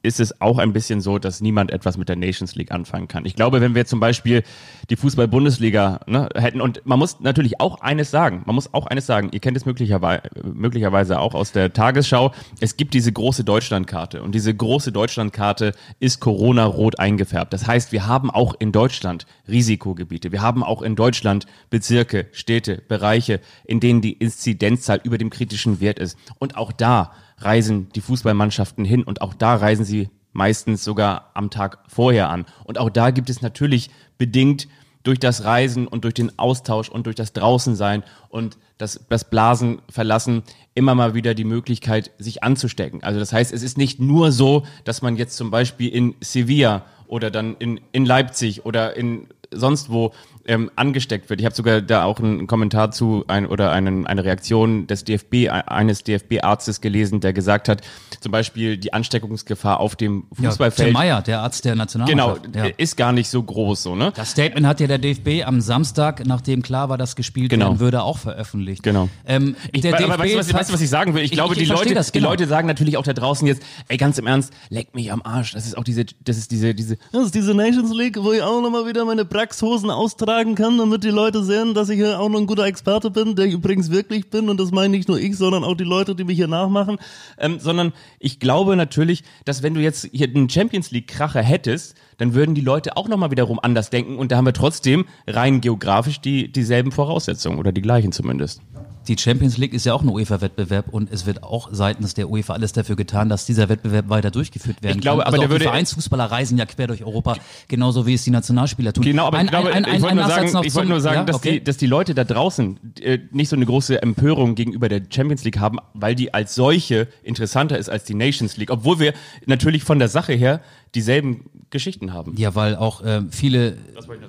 ist 0.04 0.20
es 0.20 0.40
auch 0.40 0.58
ein 0.58 0.72
bisschen 0.72 1.00
so, 1.00 1.18
dass 1.18 1.40
niemand 1.40 1.70
etwas 1.70 1.96
mit 1.96 2.08
der 2.08 2.16
Nations 2.16 2.54
League 2.54 2.70
anfangen 2.70 3.08
kann. 3.08 3.24
Ich 3.24 3.34
glaube, 3.34 3.60
wenn 3.62 3.74
wir 3.74 3.86
zum 3.86 4.00
Beispiel 4.00 4.42
die 4.90 4.96
Fußball-Bundesliga 4.96 6.00
ne, 6.06 6.28
hätten, 6.34 6.60
und 6.60 6.82
man 6.84 6.98
muss 6.98 7.20
natürlich 7.20 7.60
auch 7.60 7.80
eines 7.80 8.10
sagen, 8.10 8.42
man 8.44 8.54
muss 8.54 8.74
auch 8.74 8.86
eines 8.86 9.06
sagen, 9.06 9.30
ihr 9.32 9.40
kennt 9.40 9.56
es 9.56 9.64
möglicherweise, 9.64 10.22
möglicherweise 10.42 11.18
auch 11.18 11.34
aus 11.34 11.52
der 11.52 11.72
Tagesschau, 11.72 12.32
es 12.60 12.76
gibt 12.76 12.92
diese 12.92 13.12
große 13.12 13.44
Deutschlandkarte 13.44 14.22
und 14.22 14.34
diese 14.34 14.54
große 14.54 14.92
Deutschlandkarte 14.92 15.72
ist 16.00 16.20
Corona-rot 16.20 16.98
eingefärbt. 16.98 17.54
Das 17.54 17.66
heißt, 17.66 17.90
wir 17.92 18.06
haben 18.06 18.30
auch 18.30 18.54
in 18.58 18.72
Deutschland 18.72 19.26
Risikogebiete, 19.48 20.32
wir 20.32 20.42
haben 20.42 20.62
auch 20.62 20.82
in 20.82 20.96
Deutschland 20.96 21.46
Bezirke, 21.70 22.26
Städte, 22.32 22.82
Bereiche, 22.86 23.40
in 23.64 23.80
denen 23.80 24.02
die 24.02 24.12
Inzidenzzahl 24.12 25.00
über 25.02 25.16
dem 25.16 25.30
kritischen 25.30 25.80
Wert 25.80 25.98
ist. 25.98 26.18
Und 26.38 26.56
auch 26.56 26.72
da 26.72 27.12
reisen 27.38 27.88
die 27.94 28.00
Fußballmannschaften 28.00 28.84
hin 28.84 29.02
und 29.02 29.20
auch 29.20 29.34
da 29.34 29.56
reisen 29.56 29.84
sie 29.84 30.10
meistens 30.32 30.84
sogar 30.84 31.30
am 31.34 31.50
Tag 31.50 31.78
vorher 31.88 32.28
an. 32.28 32.44
Und 32.64 32.78
auch 32.78 32.90
da 32.90 33.10
gibt 33.10 33.30
es 33.30 33.40
natürlich 33.40 33.90
bedingt 34.18 34.68
durch 35.04 35.18
das 35.18 35.44
Reisen 35.44 35.86
und 35.86 36.04
durch 36.04 36.14
den 36.14 36.38
Austausch 36.38 36.88
und 36.88 37.06
durch 37.06 37.14
das 37.14 37.32
Draußensein 37.32 38.02
und 38.30 38.58
das, 38.78 39.00
das 39.08 39.28
Blasen 39.28 39.80
verlassen 39.88 40.42
immer 40.74 40.94
mal 40.94 41.14
wieder 41.14 41.34
die 41.34 41.44
Möglichkeit, 41.44 42.10
sich 42.18 42.42
anzustecken. 42.42 43.02
Also 43.04 43.20
das 43.20 43.32
heißt, 43.32 43.52
es 43.52 43.62
ist 43.62 43.78
nicht 43.78 44.00
nur 44.00 44.32
so, 44.32 44.64
dass 44.84 45.02
man 45.02 45.16
jetzt 45.16 45.36
zum 45.36 45.50
Beispiel 45.50 45.88
in 45.90 46.14
Sevilla 46.20 46.84
oder 47.06 47.30
dann 47.30 47.54
in, 47.58 47.80
in 47.92 48.06
Leipzig 48.06 48.64
oder 48.64 48.96
in 48.96 49.28
sonst 49.52 49.90
wo 49.90 50.12
ähm, 50.46 50.70
angesteckt 50.76 51.30
wird. 51.30 51.40
Ich 51.40 51.46
habe 51.46 51.54
sogar 51.54 51.80
da 51.80 52.04
auch 52.04 52.18
einen 52.18 52.46
Kommentar 52.46 52.90
zu 52.90 53.24
ein, 53.28 53.46
oder 53.46 53.72
einen, 53.72 54.06
eine 54.06 54.24
Reaktion 54.24 54.86
des 54.86 55.04
DFB, 55.04 55.48
eines 55.48 56.04
DFB-Arztes 56.04 56.80
gelesen, 56.80 57.20
der 57.20 57.32
gesagt 57.32 57.68
hat, 57.68 57.82
zum 58.20 58.32
Beispiel 58.32 58.76
die 58.76 58.92
Ansteckungsgefahr 58.92 59.80
auf 59.80 59.96
dem 59.96 60.24
Fußballfeld. 60.34 60.78
Ja, 60.78 60.84
Tim 60.84 60.92
Meyer, 60.92 61.22
der 61.22 61.40
Arzt 61.40 61.64
der 61.64 61.74
Nationalmannschaft. 61.74 62.52
Genau, 62.52 62.66
ja. 62.66 62.72
ist 62.76 62.96
gar 62.96 63.12
nicht 63.12 63.28
so 63.28 63.42
groß 63.42 63.82
so, 63.82 63.94
ne? 63.96 64.12
Das 64.14 64.30
Statement 64.32 64.66
hat 64.66 64.80
ja 64.80 64.86
der 64.86 64.98
DFB 64.98 65.46
am 65.46 65.60
Samstag, 65.60 66.24
nachdem 66.26 66.62
klar 66.62 66.88
war, 66.88 66.98
dass 66.98 67.16
gespielt 67.16 67.50
genau. 67.50 67.66
werden 67.66 67.80
würde, 67.80 68.02
auch 68.02 68.18
veröffentlicht. 68.18 68.82
Genau. 68.82 69.08
Ähm, 69.26 69.56
ich, 69.72 69.80
der 69.80 69.94
aber 69.94 70.24
DFB 70.24 70.36
weißt, 70.36 70.50
du, 70.50 70.54
was, 70.54 70.72
was 70.72 70.80
ich 70.80 70.90
sagen 70.90 71.14
will? 71.14 71.22
Ich, 71.22 71.32
ich 71.32 71.36
glaube, 71.36 71.54
ich, 71.54 71.60
die, 71.60 71.66
Leute, 71.66 71.94
das, 71.94 72.12
genau. 72.12 72.28
die 72.28 72.30
Leute 72.30 72.48
sagen 72.48 72.66
natürlich 72.66 72.96
auch 72.96 73.04
da 73.04 73.12
draußen 73.12 73.46
jetzt, 73.46 73.62
ey, 73.88 73.96
ganz 73.96 74.18
im 74.18 74.26
Ernst, 74.26 74.52
leck 74.68 74.94
mich 74.94 75.12
am 75.12 75.22
Arsch. 75.22 75.52
Das 75.52 75.66
ist 75.66 75.76
auch 75.76 75.84
diese, 75.84 76.04
das 76.24 76.36
ist 76.36 76.50
diese, 76.50 76.74
diese, 76.74 76.98
das 77.12 77.26
ist 77.26 77.34
diese 77.34 77.54
Nations 77.54 77.92
League, 77.94 78.22
wo 78.22 78.32
ich 78.32 78.42
auch 78.42 78.60
nochmal 78.60 78.86
wieder 78.86 79.04
meine 79.04 79.24
Praxis 79.24 79.54
Lackshosen 79.54 79.90
austragen 80.34 80.54
kann, 80.56 80.78
damit 80.78 81.04
die 81.04 81.10
Leute 81.10 81.44
sehen, 81.44 81.74
dass 81.74 81.88
ich 81.88 81.96
hier 81.96 82.18
auch 82.18 82.28
noch 82.28 82.40
ein 82.40 82.46
guter 82.46 82.64
Experte 82.64 83.10
bin, 83.10 83.36
der 83.36 83.46
ich 83.46 83.54
übrigens 83.54 83.90
wirklich 83.90 84.30
bin 84.30 84.48
und 84.48 84.58
das 84.58 84.72
meine 84.72 84.88
nicht 84.88 85.08
nur 85.08 85.18
ich, 85.18 85.36
sondern 85.36 85.62
auch 85.62 85.76
die 85.76 85.84
Leute, 85.84 86.14
die 86.14 86.24
mich 86.24 86.36
hier 86.36 86.48
nachmachen. 86.48 86.98
Ähm, 87.38 87.60
sondern 87.60 87.92
ich 88.18 88.40
glaube 88.40 88.74
natürlich, 88.74 89.22
dass 89.44 89.62
wenn 89.62 89.74
du 89.74 89.80
jetzt 89.80 90.08
hier 90.12 90.28
einen 90.28 90.48
Champions 90.48 90.90
League 90.90 91.06
Kracher 91.06 91.42
hättest, 91.42 91.96
dann 92.18 92.34
würden 92.34 92.54
die 92.54 92.60
Leute 92.60 92.96
auch 92.96 93.08
nochmal 93.08 93.30
wiederum 93.30 93.60
anders 93.60 93.90
denken 93.90 94.16
und 94.16 94.32
da 94.32 94.36
haben 94.36 94.46
wir 94.46 94.52
trotzdem 94.52 95.04
rein 95.26 95.60
geografisch 95.60 96.20
die, 96.20 96.50
dieselben 96.50 96.90
Voraussetzungen 96.90 97.58
oder 97.58 97.70
die 97.70 97.82
gleichen 97.82 98.10
zumindest. 98.10 98.60
Die 99.08 99.16
Champions 99.18 99.58
League 99.58 99.74
ist 99.74 99.84
ja 99.84 99.92
auch 99.94 100.02
ein 100.02 100.08
UEFA-Wettbewerb 100.08 100.88
und 100.90 101.12
es 101.12 101.26
wird 101.26 101.42
auch 101.42 101.68
seitens 101.72 102.14
der 102.14 102.30
UEFA 102.30 102.54
alles 102.54 102.72
dafür 102.72 102.96
getan, 102.96 103.28
dass 103.28 103.44
dieser 103.44 103.68
Wettbewerb 103.68 104.08
weiter 104.08 104.30
durchgeführt 104.30 104.82
werden 104.82 104.96
Ich 104.96 105.02
glaube, 105.02 105.18
kann. 105.22 105.26
aber 105.28 105.34
Also 105.34 105.36
der 105.42 105.46
auch 105.48 105.50
würde- 105.50 105.64
die 105.64 105.68
Vereinsfußballer 105.68 106.24
reisen 106.24 106.56
ja 106.58 106.64
quer 106.66 106.86
durch 106.86 107.04
Europa, 107.04 107.36
genauso 107.68 108.06
wie 108.06 108.14
es 108.14 108.24
die 108.24 108.30
Nationalspieler 108.30 108.92
tun. 108.92 109.04
Genau, 109.04 109.26
aber 109.26 109.38
Ein- 109.38 109.44
ich 109.46 109.50
glaube, 109.50 109.72
ein- 109.72 109.84
ein- 109.84 109.96
ich 109.96 110.02
wollte 110.02 110.16
nur 110.16 110.26
sagen, 110.26 110.48
zum- 110.70 110.88
nur 110.88 111.00
sagen 111.00 111.16
ja, 111.16 111.24
dass, 111.24 111.36
okay. 111.36 111.52
die, 111.58 111.64
dass 111.64 111.76
die 111.76 111.86
Leute 111.86 112.14
da 112.14 112.24
draußen 112.24 112.78
äh, 113.02 113.18
nicht 113.30 113.48
so 113.50 113.56
eine 113.56 113.66
große 113.66 114.00
Empörung 114.02 114.54
gegenüber 114.54 114.88
der 114.88 115.02
Champions 115.14 115.44
League 115.44 115.58
haben, 115.58 115.78
weil 115.92 116.14
die 116.14 116.32
als 116.32 116.54
solche 116.54 117.08
interessanter 117.22 117.78
ist 117.78 117.88
als 117.90 118.04
die 118.04 118.14
Nations 118.14 118.56
League, 118.56 118.70
obwohl 118.70 118.98
wir 119.00 119.12
natürlich 119.46 119.84
von 119.84 119.98
der 119.98 120.08
Sache 120.08 120.32
her 120.32 120.60
dieselben 120.94 121.44
Geschichten 121.74 122.12
haben. 122.12 122.34
Ja, 122.36 122.54
weil 122.54 122.76
auch 122.76 123.02
äh, 123.02 123.22
viele 123.30 123.76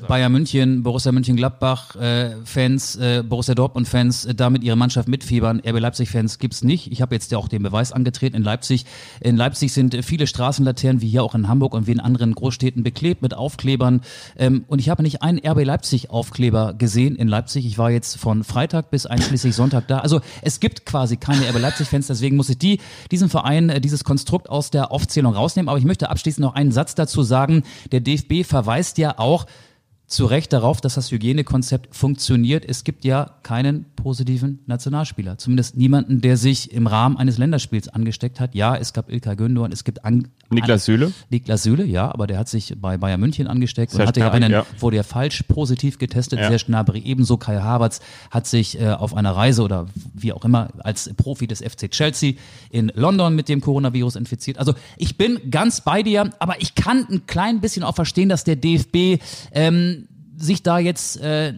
Bayern 0.08 0.32
München, 0.32 0.82
Borussia 0.82 1.12
Mönchengladbach 1.12 1.96
äh, 1.96 2.32
Fans, 2.44 2.96
äh, 2.96 3.24
Borussia 3.24 3.54
Dortmund 3.54 3.88
Fans 3.88 4.26
äh, 4.26 4.34
damit 4.34 4.64
ihre 4.64 4.76
Mannschaft 4.76 5.08
mitfiebern. 5.08 5.62
RB 5.66 5.80
Leipzig 5.80 6.10
Fans 6.10 6.40
gibt's 6.40 6.64
nicht. 6.64 6.92
Ich 6.92 7.04
habe 7.04 7.14
jetzt 7.14 7.32
ja 7.32 7.38
auch 7.38 7.48
den 7.48 7.62
Beweis 7.62 7.92
angetreten 7.92 8.36
in 8.36 8.44
Leipzig. 8.44 8.86
In 9.22 9.38
Leipzig 9.38 9.74
sind 9.74 9.94
äh, 9.94 10.02
viele 10.02 10.26
Straßenlaternen 10.26 11.04
wie 11.04 11.08
hier 11.08 11.24
auch 11.24 11.36
in 11.36 11.48
Hamburg 11.48 11.76
und 11.76 11.86
wie 11.86 11.92
in 11.92 12.00
anderen 12.00 12.34
Großstädten 12.34 12.82
beklebt 12.82 13.22
mit 13.22 13.36
Aufklebern. 13.36 14.02
Ähm, 14.38 14.66
und 14.68 14.80
ich 14.80 14.90
habe 14.90 15.04
nicht 15.04 15.22
einen 15.22 15.40
RB 15.46 15.64
Leipzig 15.64 16.10
Aufkleber 16.10 16.74
gesehen 16.74 17.16
in 17.16 17.28
Leipzig. 17.28 17.68
Ich 17.68 17.78
war 17.78 17.92
jetzt 17.92 18.18
von 18.18 18.44
Freitag 18.44 18.90
bis 18.90 19.06
einschließlich 19.06 19.56
Sonntag 19.56 19.88
da. 19.88 20.00
Also 20.00 20.20
es 20.42 20.60
gibt 20.60 20.88
quasi 20.88 21.18
keine 21.18 21.48
RB 21.48 21.60
Leipzig 21.60 21.90
Fans. 21.90 22.08
Deswegen 22.08 22.38
muss 22.38 22.50
ich 22.50 22.58
die 22.58 22.80
diesen 23.12 23.30
Verein 23.30 23.70
äh, 23.70 23.80
dieses 23.80 24.04
Konstrukt 24.04 24.50
aus 24.50 24.72
der 24.72 24.92
Aufzählung 24.92 25.36
rausnehmen. 25.36 25.70
Aber 25.70 25.78
ich 25.78 25.86
möchte 25.86 26.10
abschließend 26.10 26.44
noch 26.44 26.56
einen 26.56 26.72
Satz 26.72 26.96
dazu 26.96 27.22
sagen. 27.22 27.35
Der 27.92 28.00
DFB 28.00 28.48
verweist 28.48 28.98
ja 28.98 29.20
auch 29.20 29.46
zu 30.08 30.26
Recht 30.26 30.54
darauf, 30.54 30.82
dass 30.82 30.96
das 30.96 31.12
Hygienekonzept 31.12 31.96
funktioniert. 31.96 32.64
Es 32.66 32.84
gibt 32.84 33.06
ja 33.06 33.32
keinen 33.42 33.86
positiven 33.96 34.60
Nationalspieler. 34.68 35.38
Zumindest 35.40 35.78
niemanden, 35.78 36.22
der 36.22 36.38
sich 36.38 36.72
im 36.72 36.86
Rahmen 36.86 37.18
eines 37.18 37.40
Länderspiels 37.40 37.88
angesteckt 37.88 38.40
hat. 38.40 38.54
Ja, 38.54 38.76
es 38.76 38.94
gab 38.94 39.10
Ilkay 39.10 39.34
Gündoğan, 39.34 39.72
es 39.72 39.84
gibt 39.84 40.06
an, 40.06 40.28
Niklas 40.52 40.86
Süle? 40.86 41.12
Niklas 41.30 41.64
Süle, 41.64 41.86
ja, 41.86 42.14
aber 42.14 42.28
der 42.28 42.38
hat 42.38 42.50
sich 42.50 42.76
bei 42.80 42.98
Bayern 42.98 43.20
München 43.20 43.48
angesteckt 43.48 43.94
und 43.94 43.98
Serge 43.98 44.08
hatte 44.10 44.20
ja 44.20 44.30
Gnabry, 44.30 44.46
einen, 44.46 44.52
ja. 44.52 44.66
wurde 44.80 44.98
ja 44.98 45.04
falsch 45.04 45.42
positiv 45.48 45.98
getestet. 45.98 46.40
Ja. 46.40 46.50
Serge 46.50 46.66
Gnabry 46.68 47.00
ebenso. 47.00 47.38
Kai 47.38 47.58
Havertz 47.58 48.00
hat 48.30 48.46
sich 48.46 48.80
äh, 48.80 48.90
auf 48.90 49.16
einer 49.16 49.32
Reise 49.36 49.64
oder 49.64 49.88
wie 50.14 50.34
auch 50.34 50.46
immer 50.46 50.70
als 50.80 51.12
Profi 51.16 51.48
des 51.48 51.62
FC 51.62 51.90
Chelsea 51.90 52.34
in 52.70 52.92
London 52.94 53.36
mit 53.36 53.50
dem 53.50 53.60
Coronavirus 53.60 54.18
infiziert. 54.18 54.60
Also 54.60 54.76
ich 54.98 55.18
bin 55.18 55.50
ganz 55.50 55.82
bei 55.82 56.04
dir, 56.04 56.30
aber 56.38 56.62
ich 56.62 56.76
kann 56.76 57.08
ein 57.10 57.26
klein 57.26 57.60
bisschen 57.60 57.84
auch 57.84 57.96
verstehen, 57.96 58.30
dass 58.30 58.44
der 58.44 58.56
DFB 58.56 59.20
ähm, 59.52 59.95
sich 60.38 60.64
da 60.64 60.80
jetzt 60.80 61.18
äh, 61.18 61.54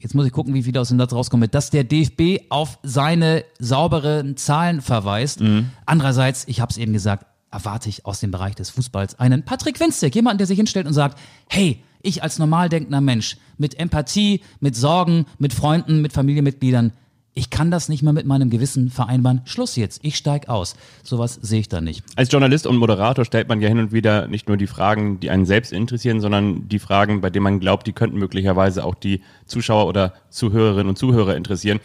Jetzt 0.00 0.14
muss 0.14 0.26
ich 0.26 0.32
gucken, 0.32 0.54
wie 0.54 0.62
viel 0.62 0.78
aus 0.78 0.90
dem 0.90 0.98
Satz 0.98 1.12
rauskommt, 1.12 1.52
dass 1.52 1.70
der 1.70 1.82
DFB 1.82 2.44
auf 2.50 2.78
seine 2.84 3.44
sauberen 3.58 4.36
Zahlen 4.36 4.80
verweist. 4.80 5.42
Andererseits, 5.86 6.46
ich 6.46 6.60
habe 6.60 6.70
es 6.70 6.78
eben 6.78 6.92
gesagt, 6.92 7.26
erwarte 7.50 7.88
ich 7.88 8.06
aus 8.06 8.20
dem 8.20 8.30
Bereich 8.30 8.54
des 8.54 8.70
Fußballs 8.70 9.18
einen 9.18 9.44
Patrick 9.44 9.80
Winzek, 9.80 10.14
jemanden, 10.14 10.38
der 10.38 10.46
sich 10.46 10.56
hinstellt 10.56 10.86
und 10.86 10.92
sagt, 10.92 11.18
hey, 11.48 11.82
ich 12.02 12.22
als 12.22 12.38
normal 12.38 12.68
denkender 12.68 13.00
Mensch 13.00 13.38
mit 13.56 13.78
Empathie, 13.78 14.42
mit 14.60 14.76
Sorgen, 14.76 15.26
mit 15.38 15.52
Freunden, 15.52 16.00
mit 16.00 16.12
Familienmitgliedern, 16.12 16.92
ich 17.38 17.50
kann 17.50 17.70
das 17.70 17.88
nicht 17.88 18.02
mehr 18.02 18.12
mit 18.12 18.26
meinem 18.26 18.50
Gewissen 18.50 18.90
vereinbaren. 18.90 19.42
Schluss 19.44 19.76
jetzt, 19.76 20.00
ich 20.02 20.16
steig 20.16 20.48
aus. 20.48 20.74
Sowas 21.04 21.38
sehe 21.40 21.60
ich 21.60 21.68
da 21.68 21.80
nicht. 21.80 22.02
Als 22.16 22.32
Journalist 22.32 22.66
und 22.66 22.76
Moderator 22.76 23.24
stellt 23.24 23.48
man 23.48 23.60
ja 23.60 23.68
hin 23.68 23.78
und 23.78 23.92
wieder 23.92 24.26
nicht 24.26 24.48
nur 24.48 24.56
die 24.56 24.66
Fragen, 24.66 25.20
die 25.20 25.30
einen 25.30 25.46
selbst 25.46 25.72
interessieren, 25.72 26.20
sondern 26.20 26.68
die 26.68 26.80
Fragen, 26.80 27.20
bei 27.20 27.30
denen 27.30 27.44
man 27.44 27.60
glaubt, 27.60 27.86
die 27.86 27.92
könnten 27.92 28.18
möglicherweise 28.18 28.84
auch 28.84 28.96
die 28.96 29.22
Zuschauer 29.46 29.86
oder 29.86 30.14
Zuhörerinnen 30.30 30.88
und 30.88 30.98
Zuhörer 30.98 31.36
interessieren. 31.36 31.78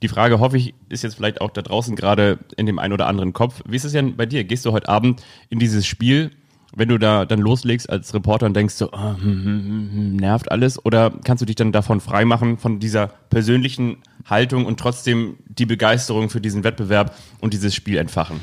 Die 0.00 0.08
Frage, 0.08 0.38
hoffe 0.38 0.56
ich, 0.56 0.74
ist 0.88 1.02
jetzt 1.02 1.16
vielleicht 1.16 1.40
auch 1.40 1.50
da 1.50 1.62
draußen 1.62 1.96
gerade 1.96 2.38
in 2.56 2.66
dem 2.66 2.78
einen 2.78 2.92
oder 2.92 3.08
anderen 3.08 3.32
Kopf. 3.32 3.62
Wie 3.68 3.76
ist 3.76 3.84
es 3.84 3.92
denn 3.92 4.16
bei 4.16 4.26
dir? 4.26 4.44
Gehst 4.44 4.64
du 4.64 4.70
heute 4.70 4.88
Abend 4.88 5.22
in 5.48 5.58
dieses 5.58 5.86
Spiel, 5.86 6.30
wenn 6.74 6.88
du 6.88 6.98
da 6.98 7.24
dann 7.24 7.40
loslegst 7.40 7.90
als 7.90 8.14
Reporter 8.14 8.46
und 8.46 8.54
denkst 8.54 8.74
so, 8.74 8.90
hm, 8.92 10.16
nervt 10.16 10.50
alles? 10.50 10.84
Oder 10.84 11.12
kannst 11.24 11.42
du 11.42 11.46
dich 11.46 11.56
dann 11.56 11.72
davon 11.72 12.00
freimachen, 12.00 12.58
von 12.58 12.78
dieser 12.78 13.08
persönlichen 13.08 13.98
Haltung 14.24 14.66
und 14.66 14.78
trotzdem 14.78 15.36
die 15.46 15.66
Begeisterung 15.66 16.30
für 16.30 16.40
diesen 16.40 16.64
Wettbewerb 16.64 17.16
und 17.40 17.52
dieses 17.54 17.74
Spiel 17.74 17.98
entfachen? 17.98 18.40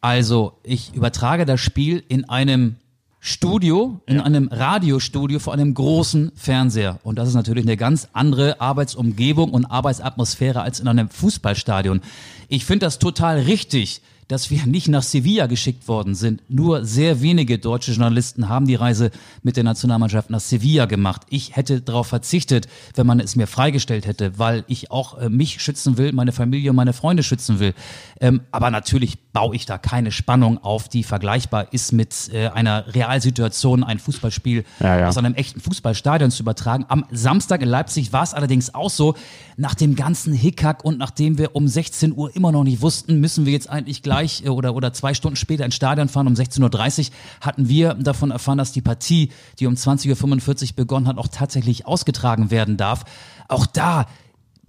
Also, 0.00 0.58
ich 0.62 0.94
übertrage 0.94 1.44
das 1.44 1.60
Spiel 1.60 2.02
in 2.08 2.28
einem 2.28 2.76
Studio, 3.22 4.00
in 4.06 4.18
einem 4.18 4.48
Radiostudio 4.48 5.40
vor 5.40 5.52
einem 5.52 5.74
großen 5.74 6.32
Fernseher. 6.34 7.00
Und 7.02 7.18
das 7.18 7.28
ist 7.28 7.34
natürlich 7.34 7.66
eine 7.66 7.76
ganz 7.76 8.08
andere 8.14 8.62
Arbeitsumgebung 8.62 9.50
und 9.50 9.66
Arbeitsatmosphäre 9.66 10.62
als 10.62 10.80
in 10.80 10.88
einem 10.88 11.10
Fußballstadion. 11.10 12.00
Ich 12.48 12.64
finde 12.64 12.86
das 12.86 12.98
total 12.98 13.40
richtig, 13.40 14.00
dass 14.30 14.50
wir 14.50 14.64
nicht 14.64 14.86
nach 14.86 15.02
Sevilla 15.02 15.46
geschickt 15.46 15.88
worden 15.88 16.14
sind. 16.14 16.42
Nur 16.48 16.84
sehr 16.84 17.20
wenige 17.20 17.58
deutsche 17.58 17.90
Journalisten 17.90 18.48
haben 18.48 18.66
die 18.66 18.76
Reise 18.76 19.10
mit 19.42 19.56
der 19.56 19.64
Nationalmannschaft 19.64 20.30
nach 20.30 20.38
Sevilla 20.38 20.86
gemacht. 20.86 21.22
Ich 21.30 21.56
hätte 21.56 21.80
darauf 21.80 22.06
verzichtet, 22.06 22.68
wenn 22.94 23.08
man 23.08 23.18
es 23.18 23.34
mir 23.34 23.48
freigestellt 23.48 24.06
hätte, 24.06 24.38
weil 24.38 24.64
ich 24.68 24.92
auch 24.92 25.18
äh, 25.18 25.28
mich 25.28 25.60
schützen 25.60 25.98
will, 25.98 26.12
meine 26.12 26.30
Familie 26.30 26.70
und 26.70 26.76
meine 26.76 26.92
Freunde 26.92 27.24
schützen 27.24 27.58
will. 27.58 27.74
Ähm, 28.20 28.42
aber 28.52 28.70
natürlich 28.70 29.18
baue 29.32 29.56
ich 29.56 29.66
da 29.66 29.78
keine 29.78 30.12
Spannung 30.12 30.62
auf, 30.62 30.88
die 30.88 31.02
vergleichbar 31.02 31.72
ist 31.72 31.92
mit 31.92 32.30
äh, 32.32 32.48
einer 32.48 32.94
Realsituation, 32.94 33.82
ein 33.82 33.98
Fußballspiel 33.98 34.64
Ja, 34.78 35.00
ja. 35.00 35.08
aus 35.08 35.18
einem 35.18 35.34
echten 35.34 35.60
Fußballstadion 35.60 36.30
zu 36.30 36.44
übertragen. 36.44 36.84
Am 36.88 37.04
Samstag 37.10 37.62
in 37.62 37.68
Leipzig 37.68 38.12
war 38.12 38.22
es 38.22 38.34
allerdings 38.34 38.74
auch 38.74 38.90
so, 38.90 39.16
nach 39.56 39.74
dem 39.74 39.94
ganzen 39.94 40.32
Hickhack 40.32 40.84
und 40.84 40.98
nachdem 40.98 41.36
wir 41.36 41.54
um 41.54 41.68
16 41.68 42.16
Uhr 42.16 42.34
immer 42.34 42.50
noch 42.50 42.64
nicht 42.64 42.80
wussten, 42.80 43.20
müssen 43.20 43.44
wir 43.44 43.52
jetzt 43.52 43.68
eigentlich 43.68 44.02
gleich 44.02 44.19
äh, 44.22 44.48
oder, 44.48 44.74
oder 44.74 44.92
zwei 44.92 45.14
Stunden 45.14 45.36
später 45.36 45.64
ins 45.64 45.74
Stadion 45.74 46.08
fahren, 46.08 46.26
um 46.26 46.34
16.30 46.34 47.08
Uhr, 47.08 47.14
hatten 47.40 47.68
wir 47.68 47.94
davon 47.94 48.30
erfahren, 48.30 48.58
dass 48.58 48.72
die 48.72 48.82
Partie, 48.82 49.30
die 49.58 49.66
um 49.66 49.74
20.45 49.74 50.70
Uhr 50.70 50.76
begonnen 50.76 51.06
hat, 51.06 51.18
auch 51.18 51.28
tatsächlich 51.28 51.86
ausgetragen 51.86 52.50
werden 52.50 52.76
darf. 52.76 53.04
Auch 53.48 53.66
da 53.66 54.06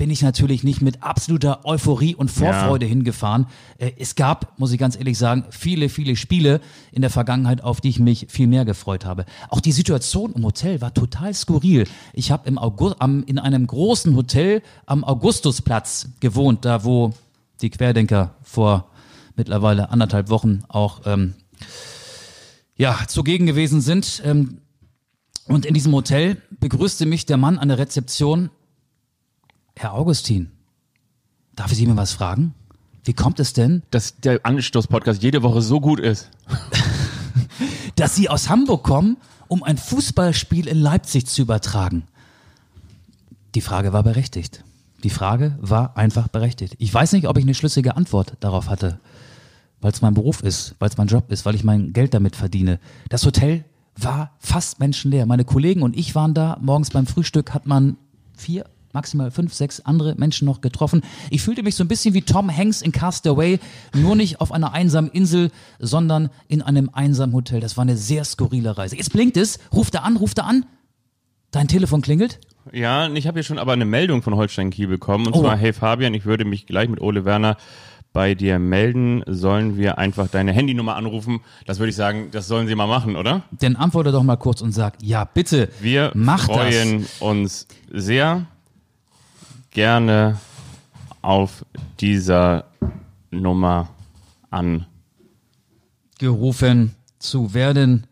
bin 0.02 0.10
ich 0.10 0.24
natürlich 0.24 0.64
nicht 0.64 0.82
mit 0.82 1.04
absoluter 1.04 1.64
Euphorie 1.64 2.16
und 2.16 2.32
Vorfreude 2.32 2.88
hingefahren. 2.88 3.46
Äh, 3.78 3.92
Es 4.00 4.16
gab, 4.16 4.58
muss 4.58 4.72
ich 4.72 4.80
ganz 4.80 4.98
ehrlich 4.98 5.16
sagen, 5.16 5.46
viele, 5.52 5.90
viele 5.90 6.16
Spiele 6.16 6.60
in 6.92 7.02
der 7.02 7.12
Vergangenheit, 7.12 7.64
auf 7.64 7.82
die 7.82 7.90
ich 7.90 8.00
mich 8.00 8.26
viel 8.28 8.48
mehr 8.48 8.66
gefreut 8.66 9.06
habe. 9.06 9.26
Auch 9.50 9.60
die 9.60 9.72
Situation 9.72 10.34
im 10.34 10.44
Hotel 10.44 10.82
war 10.82 10.92
total 10.96 11.36
skurril. 11.36 11.88
Ich 12.14 12.32
habe 12.32 12.48
im 12.50 12.58
August, 12.58 12.96
am, 12.98 13.24
in 13.26 13.38
einem 13.38 13.68
großen 13.68 14.16
Hotel 14.16 14.64
am 14.88 15.04
Augustusplatz 15.04 16.10
gewohnt, 16.20 16.66
da 16.66 16.84
wo 16.84 17.14
die 17.62 17.70
Querdenker 17.70 18.34
vor 18.42 18.90
mittlerweile 19.42 19.90
anderthalb 19.90 20.30
Wochen 20.30 20.64
auch 20.68 21.02
ähm, 21.06 21.34
ja, 22.76 23.00
zugegen 23.08 23.48
gewesen 23.48 23.82
sind. 23.82 24.22
Ähm, 24.24 24.62
und 25.48 25.66
in 25.66 25.74
diesem 25.74 25.94
Hotel 25.94 26.38
begrüßte 26.60 27.08
mich 27.08 27.26
der 27.26 27.38
Mann 27.38 27.58
an 27.58 27.70
der 27.70 27.80
Rezeption 27.80 28.52
Herr 29.76 29.96
Augustin, 29.96 30.52
darf 31.56 31.72
ich 31.72 31.78
Sie 31.80 31.88
mal 31.88 31.98
was 31.98 32.12
fragen? 32.12 32.54
Wie 33.04 33.14
kommt 33.14 33.40
es 33.40 33.54
denn, 33.54 33.82
Dass 33.90 34.18
der 34.18 34.46
Anstoß-Podcast 34.46 35.24
jede 35.24 35.42
Woche 35.42 35.64
so 35.64 35.82
gut 35.82 36.00
ist. 36.00 36.30
dass 37.96 38.16
Sie 38.16 38.30
aus 38.30 38.48
Hamburg 38.48 38.84
kommen, 38.84 39.18
um 39.48 39.64
ein 39.64 39.78
Fußballspiel 39.78 40.68
in 40.68 40.78
Leipzig 40.78 41.26
zu 41.26 41.42
übertragen? 41.42 42.04
Die 43.56 43.62
Frage 43.62 43.92
war 43.92 44.04
berechtigt. 44.04 44.64
Die 45.04 45.10
Frage 45.10 45.58
war 45.60 45.98
einfach 45.98 46.28
berechtigt. 46.28 46.76
Ich 46.78 46.94
weiß 46.94 47.14
nicht, 47.14 47.28
ob 47.28 47.38
ich 47.38 47.44
eine 47.44 47.56
schlüssige 47.56 47.96
Antwort 47.96 48.38
darauf 48.40 48.70
hatte, 48.70 49.00
weil 49.82 49.92
es 49.92 50.02
mein 50.02 50.14
Beruf 50.14 50.42
ist, 50.44 50.76
weil 50.80 50.90
es 50.90 50.98
mein 50.98 51.08
Job 51.08 51.32
ist, 51.32 51.46
weil 51.46 51.56
ich 51.56 51.64
mein 51.64 51.92
Geld 51.94 52.14
damit 52.14 52.36
verdiene. 52.36 52.80
Das 53.10 53.26
Hotel 53.26 53.64
war 53.98 54.32
fast 54.40 54.80
menschenleer. 54.80 55.26
Meine 55.26 55.44
Kollegen 55.46 55.82
und 55.82 55.98
ich 55.98 56.16
waren 56.16 56.34
da. 56.34 56.58
Morgens 56.62 56.92
beim 56.92 57.06
Frühstück 57.08 57.54
hat 57.54 57.66
man 57.66 57.98
vier, 58.38 58.66
maximal 58.94 59.32
fünf, 59.32 59.54
sechs 59.54 59.80
andere 59.82 60.16
Menschen 60.16 60.46
noch 60.46 60.62
getroffen. 60.62 61.02
Ich 61.30 61.42
fühlte 61.42 61.64
mich 61.64 61.76
so 61.76 61.84
ein 61.84 61.88
bisschen 61.88 62.14
wie 62.14 62.22
Tom 62.22 62.56
Hanks 62.56 62.82
in 62.82 62.92
Castaway, 62.92 63.60
nur 63.94 64.16
nicht 64.16 64.40
auf 64.42 64.52
einer 64.52 64.74
einsamen 64.74 65.10
Insel, 65.12 65.52
sondern 65.80 66.30
in 66.48 66.62
einem 66.62 66.90
einsamen 66.94 67.34
Hotel. 67.36 67.60
Das 67.60 67.76
war 67.78 67.82
eine 67.84 67.98
sehr 67.98 68.24
skurrile 68.24 68.78
Reise. 68.78 68.96
Jetzt 68.96 69.12
blinkt 69.12 69.36
es. 69.38 69.60
Ruft 69.74 69.96
er 69.96 70.04
an, 70.04 70.16
ruft 70.18 70.38
er 70.38 70.46
an. 70.46 70.66
Dein 71.52 71.68
Telefon 71.68 72.02
klingelt. 72.02 72.40
Ja, 72.72 73.08
und 73.08 73.16
ich 73.16 73.28
habe 73.28 73.40
hier 73.40 73.44
schon 73.44 73.58
aber 73.60 73.74
eine 73.74 73.86
Meldung 73.86 74.22
von 74.22 74.36
Holstein 74.36 74.70
Kiel 74.70 74.88
bekommen. 74.88 75.28
Und 75.28 75.36
Oh. 75.36 75.42
zwar, 75.42 75.58
hey 75.58 75.74
Fabian, 75.74 76.14
ich 76.14 76.26
würde 76.26 76.46
mich 76.46 76.66
gleich 76.66 76.88
mit 76.88 77.02
Ole 77.02 77.26
Werner 77.26 77.58
bei 78.14 78.36
dir 78.36 78.60
melden, 78.60 79.24
sollen 79.26 79.78
wir 79.78 79.98
einfach 79.98 80.28
deine 80.28 80.52
Handynummer 80.52 80.96
anrufen. 80.96 81.40
Das 81.66 81.80
würde 81.80 81.92
ich 81.92 81.96
sagen, 81.96 82.30
das 82.32 82.48
sollen 82.48 82.68
sie 82.68 82.76
mal 82.76 82.88
machen, 82.88 83.16
oder? 83.16 83.44
Dann 83.52 83.76
antworte 83.76 84.12
doch 84.12 84.24
mal 84.24 84.36
kurz 84.36 84.62
und 84.62 84.72
sag, 84.74 84.96
ja 85.02 85.24
bitte, 85.24 85.70
Wir 85.80 86.12
mach 86.14 86.46
freuen 86.46 87.06
uns 87.20 87.68
sehr 87.90 88.46
gerne 89.72 90.38
auf 91.22 91.66
dieser 92.00 92.66
Nummer 93.30 93.88
an. 94.50 94.86
gerufen 96.20 96.96
zu 97.20 97.54
werden. 97.54 98.06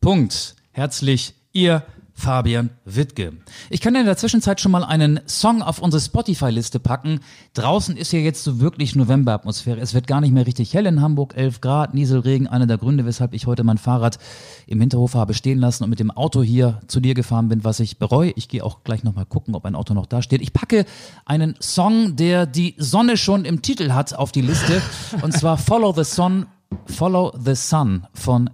Punkt. 0.00 0.54
Herzlich, 0.72 1.34
ihr 1.52 1.82
Fabian 2.20 2.70
Wittke. 2.84 3.32
Ich 3.70 3.80
kann 3.80 3.94
in 3.94 4.04
der 4.04 4.16
Zwischenzeit 4.16 4.60
schon 4.60 4.72
mal 4.72 4.84
einen 4.84 5.20
Song 5.26 5.62
auf 5.62 5.80
unsere 5.80 6.02
Spotify-Liste 6.02 6.78
packen. 6.78 7.20
Draußen 7.54 7.96
ist 7.96 8.12
ja 8.12 8.18
jetzt 8.18 8.44
so 8.44 8.60
wirklich 8.60 8.94
November-Atmosphäre. 8.94 9.80
Es 9.80 9.94
wird 9.94 10.06
gar 10.06 10.20
nicht 10.20 10.32
mehr 10.32 10.46
richtig 10.46 10.74
hell 10.74 10.84
in 10.84 11.00
Hamburg. 11.00 11.34
11 11.34 11.62
Grad, 11.62 11.94
Nieselregen. 11.94 12.46
Einer 12.46 12.66
der 12.66 12.76
Gründe, 12.76 13.06
weshalb 13.06 13.32
ich 13.32 13.46
heute 13.46 13.64
mein 13.64 13.78
Fahrrad 13.78 14.18
im 14.66 14.80
Hinterhof 14.80 15.14
habe 15.14 15.32
stehen 15.32 15.58
lassen 15.58 15.82
und 15.84 15.90
mit 15.90 15.98
dem 15.98 16.10
Auto 16.10 16.42
hier 16.42 16.80
zu 16.88 17.00
dir 17.00 17.14
gefahren 17.14 17.48
bin, 17.48 17.64
was 17.64 17.80
ich 17.80 17.98
bereue. 17.98 18.32
Ich 18.36 18.48
gehe 18.48 18.62
auch 18.62 18.84
gleich 18.84 19.02
nochmal 19.02 19.26
gucken, 19.26 19.54
ob 19.54 19.64
ein 19.64 19.74
Auto 19.74 19.94
noch 19.94 20.06
da 20.06 20.20
steht. 20.20 20.42
Ich 20.42 20.52
packe 20.52 20.84
einen 21.24 21.54
Song, 21.60 22.16
der 22.16 22.44
die 22.44 22.74
Sonne 22.76 23.16
schon 23.16 23.46
im 23.46 23.62
Titel 23.62 23.92
hat, 23.92 24.14
auf 24.14 24.30
die 24.30 24.42
Liste. 24.42 24.82
Und 25.22 25.32
zwar 25.32 25.56
Follow 25.56 25.94
the 25.94 26.04
Sun, 26.04 26.46
Follow 26.84 27.32
the 27.42 27.54
Sun 27.54 28.06
von 28.12 28.50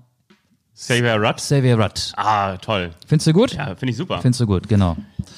Xavier 0.77 1.17
Rudd. 1.17 1.37
Xavier 1.39 1.79
Rudd. 1.79 2.12
Ah, 2.17 2.59
toll. 2.59 2.91
Findest 3.07 3.27
du 3.27 3.33
gut? 3.33 3.55
Ja, 3.55 3.75
finde 3.77 3.91
ich 3.91 3.97
super. 3.97 4.19
Findest 4.21 4.41
du 4.41 4.47
gut, 4.47 4.69
genau. 4.69 4.97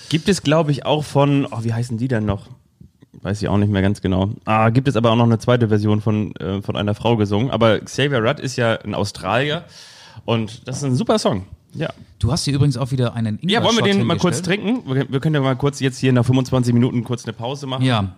Gibt 0.08 0.28
es, 0.28 0.42
glaube 0.42 0.72
ich, 0.72 0.84
auch 0.84 1.04
von, 1.04 1.46
oh, 1.46 1.58
wie 1.62 1.72
heißen 1.72 1.96
die 1.96 2.08
denn 2.08 2.24
noch? 2.24 2.46
Weiß 3.22 3.40
ich 3.40 3.48
auch 3.48 3.56
nicht 3.56 3.70
mehr 3.70 3.82
ganz 3.82 4.00
genau. 4.00 4.30
Ah, 4.44 4.70
gibt 4.70 4.88
es 4.88 4.96
aber 4.96 5.10
auch 5.12 5.16
noch 5.16 5.24
eine 5.24 5.38
zweite 5.38 5.68
Version 5.68 6.00
von, 6.00 6.34
äh, 6.36 6.60
von 6.60 6.76
einer 6.76 6.94
Frau 6.94 7.16
gesungen. 7.16 7.50
Aber 7.50 7.78
Xavier 7.78 8.18
Rudd 8.22 8.40
ist 8.40 8.56
ja 8.56 8.74
ein 8.80 8.94
Australier 8.94 9.64
und 10.24 10.66
das 10.66 10.78
ist 10.78 10.84
ein 10.84 10.94
super 10.96 11.18
Song. 11.18 11.46
Ja. 11.74 11.90
Du 12.18 12.32
hast 12.32 12.44
hier 12.44 12.54
übrigens 12.54 12.76
auch 12.76 12.90
wieder 12.90 13.14
einen 13.14 13.38
Ja, 13.42 13.62
wollen 13.62 13.76
wir 13.76 13.84
den 13.84 14.04
mal 14.04 14.16
kurz 14.18 14.42
trinken? 14.42 14.82
Wir, 14.92 15.10
wir 15.10 15.20
können 15.20 15.34
ja 15.34 15.40
mal 15.40 15.54
kurz 15.54 15.78
jetzt 15.80 15.98
hier 15.98 16.12
nach 16.12 16.24
25 16.24 16.72
Minuten 16.74 17.04
kurz 17.04 17.24
eine 17.24 17.32
Pause 17.32 17.66
machen. 17.66 17.84
Ja. 17.84 18.16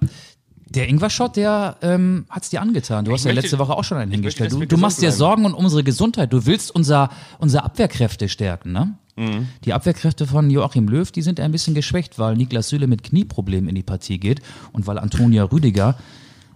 Der 0.70 0.88
Ingwer-Shot, 0.88 1.34
der 1.36 1.76
ähm, 1.82 2.26
hat's 2.30 2.50
dir 2.50 2.62
angetan. 2.62 3.04
Du 3.04 3.12
hast 3.12 3.24
ja 3.24 3.30
möchte- 3.30 3.42
letzte 3.42 3.58
Woche 3.58 3.72
auch 3.74 3.82
schon 3.84 3.98
einen 3.98 4.12
ich 4.12 4.20
möchte, 4.22 4.44
hingestellt. 4.44 4.52
dass 4.52 4.68
Du, 4.68 4.76
du 4.76 4.80
machst 4.80 4.98
dir 4.98 5.08
bleiben. 5.08 5.16
Sorgen 5.18 5.44
um 5.46 5.54
unsere 5.54 5.82
Gesundheit. 5.82 6.32
Du 6.32 6.46
willst 6.46 6.72
unser, 6.72 7.10
unsere 7.38 7.64
Abwehrkräfte 7.64 8.28
stärken, 8.28 8.70
ne? 8.72 8.94
Mhm. 9.16 9.48
Die 9.64 9.72
Abwehrkräfte 9.72 10.26
von 10.28 10.48
Joachim 10.48 10.86
Löw, 10.88 11.10
die 11.10 11.22
sind 11.22 11.40
ein 11.40 11.50
bisschen 11.50 11.74
geschwächt, 11.74 12.18
weil 12.20 12.36
Niklas 12.36 12.68
Süle 12.68 12.86
mit 12.86 13.02
Knieproblemen 13.02 13.68
in 13.68 13.74
die 13.74 13.82
Partie 13.82 14.18
geht 14.18 14.40
und 14.72 14.86
weil 14.86 14.98
Antonia 14.98 15.42
Rüdiger 15.44 15.96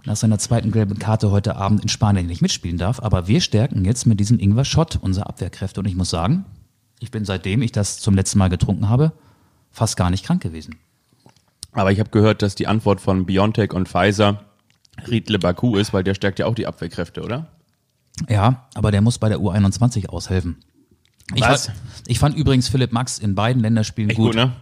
nach 0.07 0.16
seiner 0.16 0.38
zweiten 0.38 0.70
gelben 0.70 0.98
Karte 0.98 1.31
heute 1.33 1.57
Abend 1.57 1.83
in 1.83 1.88
Spanien 1.88 2.27
nicht 2.27 2.40
mitspielen 2.40 2.79
darf. 2.79 3.00
Aber 3.03 3.27
wir 3.27 3.40
stärken 3.40 3.85
jetzt 3.85 4.07
mit 4.07 4.20
diesem 4.20 4.38
Ingwer-Shot 4.38 4.98
unsere 5.03 5.27
Abwehrkräfte. 5.27 5.81
Und 5.81 5.87
ich 5.87 5.96
muss 5.96 6.11
sagen, 6.11 6.44
ich 7.00 7.11
bin 7.11 7.24
seitdem 7.24 7.62
ich 7.62 7.72
das 7.72 7.98
zum 7.98 8.14
letzten 8.14 8.38
Mal 8.38 8.48
getrunken 8.48 8.88
habe, 8.88 9.12
fast 9.72 9.96
gar 9.96 10.11
nicht 10.11 10.24
krank 10.24 10.40
gewesen. 10.40 10.77
Aber 11.74 11.92
ich 11.92 12.00
habe 12.00 12.10
gehört, 12.10 12.42
dass 12.42 12.54
die 12.54 12.66
Antwort 12.66 13.00
von 13.00 13.26
BioNTech 13.26 13.72
und 13.72 13.88
Pfizer 13.88 14.40
Riedle 15.08 15.38
Baku 15.38 15.76
ist, 15.76 15.92
weil 15.92 16.04
der 16.04 16.14
stärkt 16.14 16.38
ja 16.38 16.46
auch 16.46 16.54
die 16.54 16.66
Abwehrkräfte, 16.66 17.22
oder? 17.22 17.48
Ja, 18.28 18.68
aber 18.74 18.92
der 18.92 19.00
muss 19.00 19.18
bei 19.18 19.28
der 19.28 19.38
U21 19.38 20.06
aushelfen. 20.06 20.56
Ich, 21.34 21.42
Was? 21.42 21.66
Fand, 21.66 21.78
ich 22.06 22.18
fand 22.18 22.37
übrigens 22.37 22.68
Philipp 22.68 22.92
Max 22.92 23.18
in 23.18 23.34
beiden 23.34 23.60
Länderspielen 23.60 24.10
Echt 24.10 24.18
gut. 24.18 24.28
gut, 24.28 24.37
ne? 24.37 24.52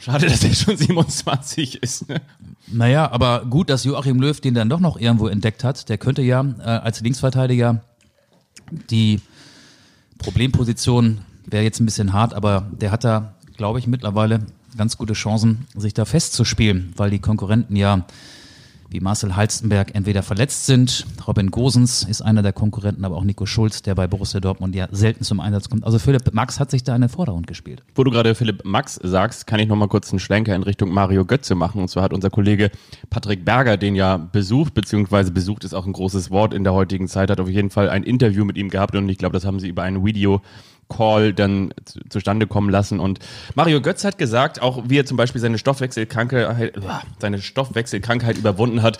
Schade, 0.00 0.26
dass 0.26 0.42
er 0.42 0.54
schon 0.54 0.76
27 0.76 1.82
ist. 1.82 2.08
Ne? 2.08 2.22
Naja, 2.66 3.10
aber 3.12 3.44
gut, 3.44 3.68
dass 3.68 3.84
Joachim 3.84 4.18
Löw 4.20 4.40
den 4.40 4.54
dann 4.54 4.70
doch 4.70 4.80
noch 4.80 4.98
irgendwo 4.98 5.28
entdeckt 5.28 5.62
hat. 5.62 5.88
Der 5.90 5.98
könnte 5.98 6.22
ja 6.22 6.42
äh, 6.58 6.62
als 6.62 7.02
Linksverteidiger 7.02 7.82
die 8.88 9.20
Problemposition, 10.18 11.20
wäre 11.44 11.64
jetzt 11.64 11.80
ein 11.80 11.84
bisschen 11.84 12.14
hart, 12.14 12.32
aber 12.32 12.66
der 12.72 12.90
hat 12.90 13.04
da, 13.04 13.34
glaube 13.56 13.78
ich, 13.78 13.86
mittlerweile 13.86 14.46
ganz 14.76 14.96
gute 14.96 15.14
Chancen, 15.14 15.66
sich 15.74 15.94
da 15.94 16.04
festzuspielen, 16.04 16.92
weil 16.96 17.10
die 17.10 17.18
Konkurrenten 17.18 17.76
ja 17.76 18.06
wie 18.90 19.00
Marcel 19.00 19.36
Halstenberg 19.36 19.94
entweder 19.94 20.22
verletzt 20.22 20.66
sind, 20.66 21.06
Robin 21.26 21.52
Gosens 21.52 22.02
ist 22.02 22.22
einer 22.22 22.42
der 22.42 22.52
Konkurrenten, 22.52 23.04
aber 23.04 23.16
auch 23.16 23.24
Nico 23.24 23.46
Schulz, 23.46 23.82
der 23.82 23.94
bei 23.94 24.08
Borussia 24.08 24.40
Dortmund 24.40 24.74
ja 24.74 24.88
selten 24.90 25.22
zum 25.22 25.38
Einsatz 25.38 25.68
kommt. 25.68 25.84
Also 25.84 26.00
Philipp 26.00 26.34
Max 26.34 26.58
hat 26.58 26.72
sich 26.72 26.82
da 26.82 26.94
in 26.96 27.02
den 27.02 27.08
Vordergrund 27.08 27.46
gespielt. 27.46 27.84
Wo 27.94 28.02
du 28.02 28.10
gerade 28.10 28.34
Philipp 28.34 28.64
Max 28.64 28.98
sagst, 29.00 29.46
kann 29.46 29.60
ich 29.60 29.68
noch 29.68 29.76
mal 29.76 29.86
kurz 29.86 30.10
einen 30.10 30.18
Schlenker 30.18 30.56
in 30.56 30.64
Richtung 30.64 30.90
Mario 30.90 31.24
Götze 31.24 31.54
machen. 31.54 31.80
Und 31.80 31.88
zwar 31.88 32.02
hat 32.02 32.12
unser 32.12 32.30
Kollege 32.30 32.72
Patrick 33.10 33.44
Berger 33.44 33.76
den 33.76 33.94
ja 33.94 34.16
besucht, 34.16 34.74
beziehungsweise 34.74 35.30
besucht 35.30 35.62
ist 35.62 35.72
auch 35.72 35.86
ein 35.86 35.92
großes 35.92 36.32
Wort 36.32 36.52
in 36.52 36.64
der 36.64 36.72
heutigen 36.72 37.06
Zeit, 37.06 37.30
hat 37.30 37.38
auf 37.38 37.48
jeden 37.48 37.70
Fall 37.70 37.88
ein 37.88 38.02
Interview 38.02 38.44
mit 38.44 38.56
ihm 38.56 38.70
gehabt 38.70 38.96
und 38.96 39.08
ich 39.08 39.18
glaube, 39.18 39.34
das 39.34 39.44
haben 39.44 39.60
sie 39.60 39.68
über 39.68 39.84
ein 39.84 40.04
Video 40.04 40.42
Call 40.90 41.32
dann 41.32 41.72
zu- 41.86 42.00
zustande 42.10 42.46
kommen 42.46 42.68
lassen. 42.68 43.00
Und 43.00 43.20
Mario 43.54 43.80
Götz 43.80 44.04
hat 44.04 44.18
gesagt, 44.18 44.60
auch 44.60 44.82
wie 44.88 44.98
er 44.98 45.06
zum 45.06 45.16
Beispiel 45.16 45.40
seine 45.40 45.56
Stoffwechselkrankheit, 45.56 46.76
äh, 46.76 46.80
seine 47.18 47.40
Stoffwechselkrankheit 47.40 48.36
überwunden 48.36 48.82
hat, 48.82 48.98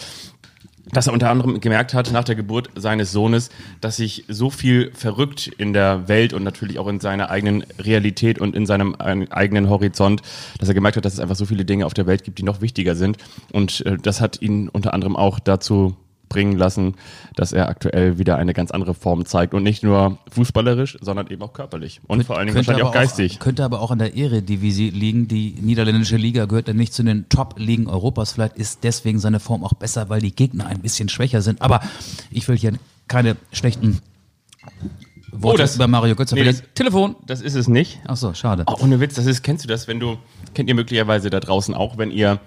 dass 0.93 1.07
er 1.07 1.13
unter 1.13 1.31
anderem 1.31 1.61
gemerkt 1.61 1.95
hat 1.95 2.11
nach 2.11 2.25
der 2.25 2.35
Geburt 2.35 2.71
seines 2.75 3.13
Sohnes, 3.13 3.51
dass 3.81 3.97
sich 3.97 4.25
so 4.29 4.51
viel 4.51 4.91
verrückt 4.95 5.47
in 5.47 5.73
der 5.73 6.09
Welt 6.09 6.33
und 6.33 6.43
natürlich 6.43 6.79
auch 6.81 6.89
in 6.89 6.99
seiner 6.99 7.31
eigenen 7.31 7.65
Realität 7.79 8.41
und 8.41 8.57
in 8.57 8.67
seinem 8.67 8.95
eigenen 8.97 9.69
Horizont, 9.69 10.23
dass 10.59 10.69
er 10.69 10.75
gemerkt 10.75 10.97
hat, 10.97 11.05
dass 11.05 11.13
es 11.13 11.21
einfach 11.21 11.37
so 11.37 11.47
viele 11.47 11.65
Dinge 11.65 11.87
auf 11.87 11.95
der 11.95 12.07
Welt 12.07 12.25
gibt, 12.25 12.39
die 12.39 12.43
noch 12.43 12.61
wichtiger 12.61 12.97
sind. 12.97 13.19
Und 13.53 13.85
äh, 13.87 13.99
das 14.03 14.21
hat 14.21 14.43
ihn 14.43 14.69
unter 14.69 14.93
anderem 14.95 15.17
auch 15.17 15.39
dazu 15.39 15.97
bringen 16.31 16.57
lassen, 16.57 16.95
dass 17.37 17.53
er 17.53 17.69
aktuell 17.69 18.17
wieder 18.19 18.37
eine 18.37 18.55
ganz 18.55 18.71
andere 18.71 18.95
Form 18.95 19.27
zeigt 19.27 19.53
und 19.53 19.63
nicht 19.63 19.83
nur 19.83 20.17
fußballerisch, 20.31 20.97
sondern 21.03 21.27
eben 21.27 21.43
auch 21.43 21.53
körperlich 21.53 22.01
und 22.07 22.25
vor 22.25 22.39
allen 22.39 22.47
Dingen 22.47 22.57
wahrscheinlich 22.57 22.85
auch 22.85 22.93
geistig. 22.93 23.39
könnte 23.41 23.65
aber 23.65 23.83
auch 23.83 23.91
an 23.91 23.99
der 23.99 24.17
Eredivisie 24.17 24.89
liegen. 24.91 25.29
Die 25.29 25.57
niederländische 25.61 26.17
Liga 26.17 26.47
gehört 26.47 26.69
ja 26.69 26.73
nicht 26.75 26.95
zu 26.95 27.03
den 27.03 27.29
Top-Ligen 27.29 27.89
Europas. 27.89 28.33
Vielleicht 28.33 28.57
ist 28.57 28.85
deswegen 28.85 29.19
seine 29.19 29.41
Form 29.41 29.63
auch 29.65 29.75
besser, 29.75 30.09
weil 30.09 30.23
die 30.23 30.35
Gegner 30.35 30.67
ein 30.67 30.79
bisschen 30.81 31.09
schwächer 31.11 31.43
sind. 31.43 31.61
Aber 31.61 31.81
ich 32.31 32.49
will 32.49 32.57
hier 32.57 32.73
keine 33.09 33.37
schlechten 33.53 33.99
Worte 35.33 35.55
Oh, 35.55 35.57
das- 35.65 35.75
über 35.77 35.89
Mario 35.89 36.15
Götze 36.15 36.37
nee, 36.37 36.45
das- 36.45 36.63
Telefon. 36.75 37.17
Das 37.27 37.41
ist 37.41 37.55
es 37.57 37.67
nicht. 37.69 37.99
Ach 38.07 38.17
so, 38.17 38.35
schade. 38.35 38.65
Oh, 38.67 38.77
ohne 38.81 39.01
Witz, 39.01 39.15
das 39.15 39.27
ist, 39.27 39.43
kennst 39.43 39.65
du 39.65 39.69
das, 39.69 39.89
wenn 39.89 39.99
du, 39.99 40.17
kennt 40.55 40.69
ihr 40.69 40.75
möglicherweise 40.77 41.29
da 41.29 41.41
draußen 41.41 41.75
auch, 41.75 41.99
wenn 41.99 42.11
ihr 42.13 42.39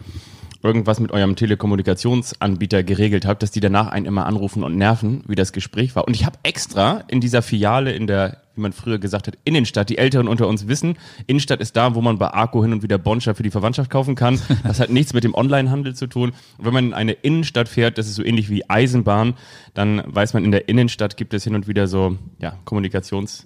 irgendwas 0.63 0.99
mit 0.99 1.12
eurem 1.12 1.36
Telekommunikationsanbieter 1.36 2.84
geregelt 2.84 3.26
habt, 3.26 3.43
dass 3.43 3.52
die 3.52 3.60
danach 3.60 3.88
einen 3.88 4.06
immer 4.06 4.26
anrufen 4.26 4.63
und 4.63 4.78
nerven, 4.78 5.23
wie 5.28 5.36
das 5.36 5.52
Gespräch 5.52 5.95
war. 5.95 6.08
Und 6.08 6.15
ich 6.15 6.26
habe 6.26 6.39
extra 6.43 7.04
in 7.10 7.19
dieser 7.19 7.41
Filiale 7.41 7.91
in 7.91 8.08
der, 8.08 8.38
wie 8.56 8.62
man 8.62 8.71
früher 8.71 8.97
gesagt 8.97 9.28
hat, 9.28 9.38
Innenstadt, 9.43 9.89
die 9.89 9.97
Älteren 9.97 10.30
unter 10.30 10.47
uns 10.47 10.67
wissen, 10.69 10.97
Innenstadt 11.28 11.60
ist 11.60 11.76
da, 11.76 11.95
wo 11.95 12.02
man 12.02 12.17
bei 12.17 12.28
Arco 12.34 12.63
hin 12.63 12.71
und 12.71 12.82
wieder 12.82 12.97
Bonscher 12.97 13.36
für 13.36 13.43
die 13.43 13.52
Verwandtschaft 13.52 13.89
kaufen 13.89 14.15
kann. 14.15 14.39
Das 14.63 14.80
hat 14.80 14.89
nichts 14.89 15.13
mit 15.13 15.26
dem 15.26 15.36
Onlinehandel 15.36 15.95
zu 15.95 16.08
tun. 16.08 16.32
Und 16.58 16.65
wenn 16.65 16.73
man 16.73 16.86
in 16.86 16.93
eine 16.93 17.12
Innenstadt 17.12 17.67
fährt, 17.67 17.97
das 17.97 18.08
ist 18.08 18.15
so 18.15 18.23
ähnlich 18.23 18.49
wie 18.49 18.69
Eisenbahn, 18.69 19.34
dann 19.73 20.02
weiß 20.06 20.34
man, 20.34 20.45
in 20.45 20.52
der 20.52 20.69
Innenstadt 20.69 21.17
gibt 21.17 21.34
es 21.34 21.43
hin 21.43 21.56
und 21.56 21.67
wieder 21.67 21.88
so, 21.88 22.17
ja, 22.39 22.58
Kommunikations- 22.65 23.43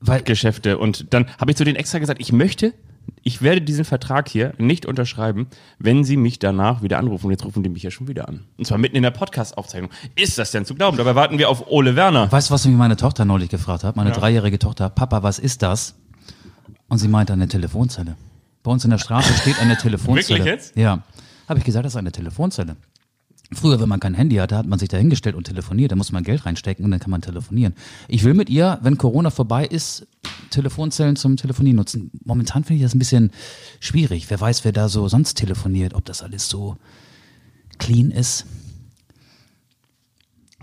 Weil, 0.00 0.22
Geschäfte. 0.22 0.78
Und 0.78 1.12
dann 1.12 1.26
habe 1.40 1.50
ich 1.50 1.56
zu 1.56 1.64
denen 1.64 1.76
extra 1.76 1.98
gesagt, 1.98 2.20
ich 2.20 2.30
möchte, 2.30 2.74
ich 3.22 3.42
werde 3.42 3.60
diesen 3.60 3.84
Vertrag 3.84 4.28
hier 4.28 4.54
nicht 4.58 4.86
unterschreiben, 4.86 5.46
wenn 5.78 6.04
sie 6.04 6.16
mich 6.16 6.38
danach 6.38 6.82
wieder 6.82 6.98
anrufen. 6.98 7.26
Und 7.26 7.32
jetzt 7.32 7.44
rufen 7.44 7.62
die 7.62 7.68
mich 7.68 7.82
ja 7.82 7.90
schon 7.90 8.08
wieder 8.08 8.28
an. 8.28 8.44
Und 8.56 8.66
zwar 8.66 8.78
mitten 8.78 8.96
in 8.96 9.02
der 9.02 9.10
Podcast-Aufzeichnung. 9.10 9.90
Ist 10.16 10.38
das 10.38 10.50
denn 10.50 10.64
zu 10.64 10.74
glauben? 10.74 10.96
Dabei 10.96 11.14
warten 11.14 11.38
wir 11.38 11.48
auf 11.48 11.66
Ole 11.68 11.96
Werner. 11.96 12.30
weißt 12.30 12.50
du, 12.50 12.54
was 12.54 12.66
mich 12.66 12.76
meine 12.76 12.96
Tochter 12.96 13.24
neulich 13.24 13.48
gefragt 13.50 13.84
hat? 13.84 13.96
Meine 13.96 14.12
dreijährige 14.12 14.58
Tochter. 14.58 14.88
Papa, 14.90 15.22
was 15.22 15.38
ist 15.38 15.62
das? 15.62 15.94
Und 16.88 16.98
sie 16.98 17.08
meinte 17.08 17.32
eine 17.32 17.48
Telefonzelle. 17.48 18.16
Bei 18.62 18.70
uns 18.70 18.84
in 18.84 18.90
der 18.90 18.98
Straße 18.98 19.32
steht 19.34 19.60
eine 19.60 19.76
Telefonzelle. 19.78 20.38
Wirklich 20.40 20.44
jetzt? 20.44 20.76
Ja. 20.76 21.02
Habe 21.48 21.58
ich 21.58 21.64
gesagt, 21.64 21.84
das 21.84 21.92
ist 21.92 21.96
eine 21.96 22.12
Telefonzelle. 22.12 22.76
Früher, 23.50 23.80
wenn 23.80 23.88
man 23.88 23.98
kein 23.98 24.12
Handy 24.12 24.36
hatte, 24.36 24.58
hat 24.58 24.66
man 24.66 24.78
sich 24.78 24.90
da 24.90 24.98
hingestellt 24.98 25.34
und 25.34 25.44
telefoniert. 25.44 25.90
Da 25.90 25.96
muss 25.96 26.12
man 26.12 26.22
Geld 26.22 26.44
reinstecken 26.44 26.84
und 26.84 26.90
dann 26.90 27.00
kann 27.00 27.10
man 27.10 27.22
telefonieren. 27.22 27.74
Ich 28.06 28.22
will 28.24 28.34
mit 28.34 28.50
ihr, 28.50 28.78
wenn 28.82 28.98
Corona 28.98 29.30
vorbei 29.30 29.64
ist, 29.64 30.06
Telefonzellen 30.50 31.16
zum 31.16 31.36
Telefonieren 31.36 31.76
nutzen. 31.76 32.10
Momentan 32.24 32.64
finde 32.64 32.78
ich 32.78 32.82
das 32.82 32.94
ein 32.94 32.98
bisschen 32.98 33.30
schwierig. 33.80 34.28
Wer 34.28 34.38
weiß, 34.38 34.64
wer 34.64 34.72
da 34.72 34.90
so 34.90 35.08
sonst 35.08 35.34
telefoniert, 35.34 35.94
ob 35.94 36.04
das 36.04 36.22
alles 36.22 36.48
so 36.48 36.76
clean 37.78 38.10
ist. 38.10 38.44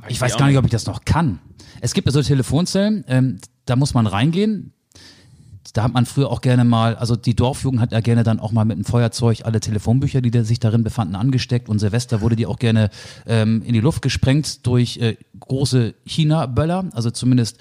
Ich 0.07 0.21
weiß 0.21 0.37
gar 0.37 0.45
nicht, 0.45 0.53
nicht. 0.53 0.59
ob 0.59 0.65
ich 0.65 0.71
das 0.71 0.85
noch 0.85 1.05
kann. 1.05 1.39
Es 1.81 1.95
gibt 1.95 2.07
ja 2.07 2.11
so 2.11 2.21
Telefonzellen, 2.21 3.03
ähm, 3.07 3.39
da 3.65 3.75
muss 3.75 3.95
man 3.95 4.05
reingehen. 4.05 4.73
Da 5.75 5.83
hat 5.83 5.93
man 5.93 6.05
früher 6.05 6.31
auch 6.31 6.39
gerne 6.39 6.63
mal, 6.63 6.95
also 6.95 7.17
die 7.17 7.35
Dorfjugend 7.35 7.81
hat 7.81 7.91
ja 7.91 7.99
gerne 7.99 8.23
dann 8.23 8.39
auch 8.39 8.53
mal 8.53 8.63
mit 8.63 8.77
einem 8.77 8.85
Feuerzeug 8.85 9.41
alle 9.43 9.59
Telefonbücher, 9.59 10.21
die 10.21 10.31
da 10.31 10.45
sich 10.45 10.61
darin 10.61 10.85
befanden, 10.85 11.15
angesteckt. 11.15 11.67
Und 11.67 11.79
Silvester 11.79 12.21
wurde 12.21 12.37
die 12.37 12.45
auch 12.45 12.59
gerne 12.59 12.89
ähm, 13.27 13.61
in 13.61 13.73
die 13.73 13.81
Luft 13.81 14.01
gesprengt 14.01 14.65
durch 14.65 14.95
äh, 14.99 15.17
große 15.37 15.93
China-Böller. 16.05 16.85
Also 16.93 17.11
zumindest 17.11 17.57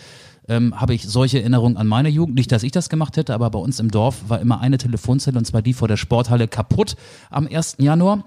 ähm, 0.46 0.80
habe 0.80 0.94
ich 0.94 1.08
solche 1.08 1.40
Erinnerungen 1.40 1.76
an 1.76 1.88
meine 1.88 2.08
Jugend. 2.08 2.36
Nicht, 2.36 2.52
dass 2.52 2.62
ich 2.62 2.70
das 2.70 2.88
gemacht 2.88 3.16
hätte, 3.16 3.34
aber 3.34 3.50
bei 3.50 3.58
uns 3.58 3.80
im 3.80 3.90
Dorf 3.90 4.28
war 4.28 4.40
immer 4.40 4.60
eine 4.60 4.78
Telefonzelle 4.78 5.36
und 5.36 5.44
zwar 5.44 5.62
die 5.62 5.72
vor 5.72 5.88
der 5.88 5.96
Sporthalle 5.96 6.46
kaputt 6.46 6.94
am 7.30 7.48
1. 7.48 7.78
Januar. 7.80 8.22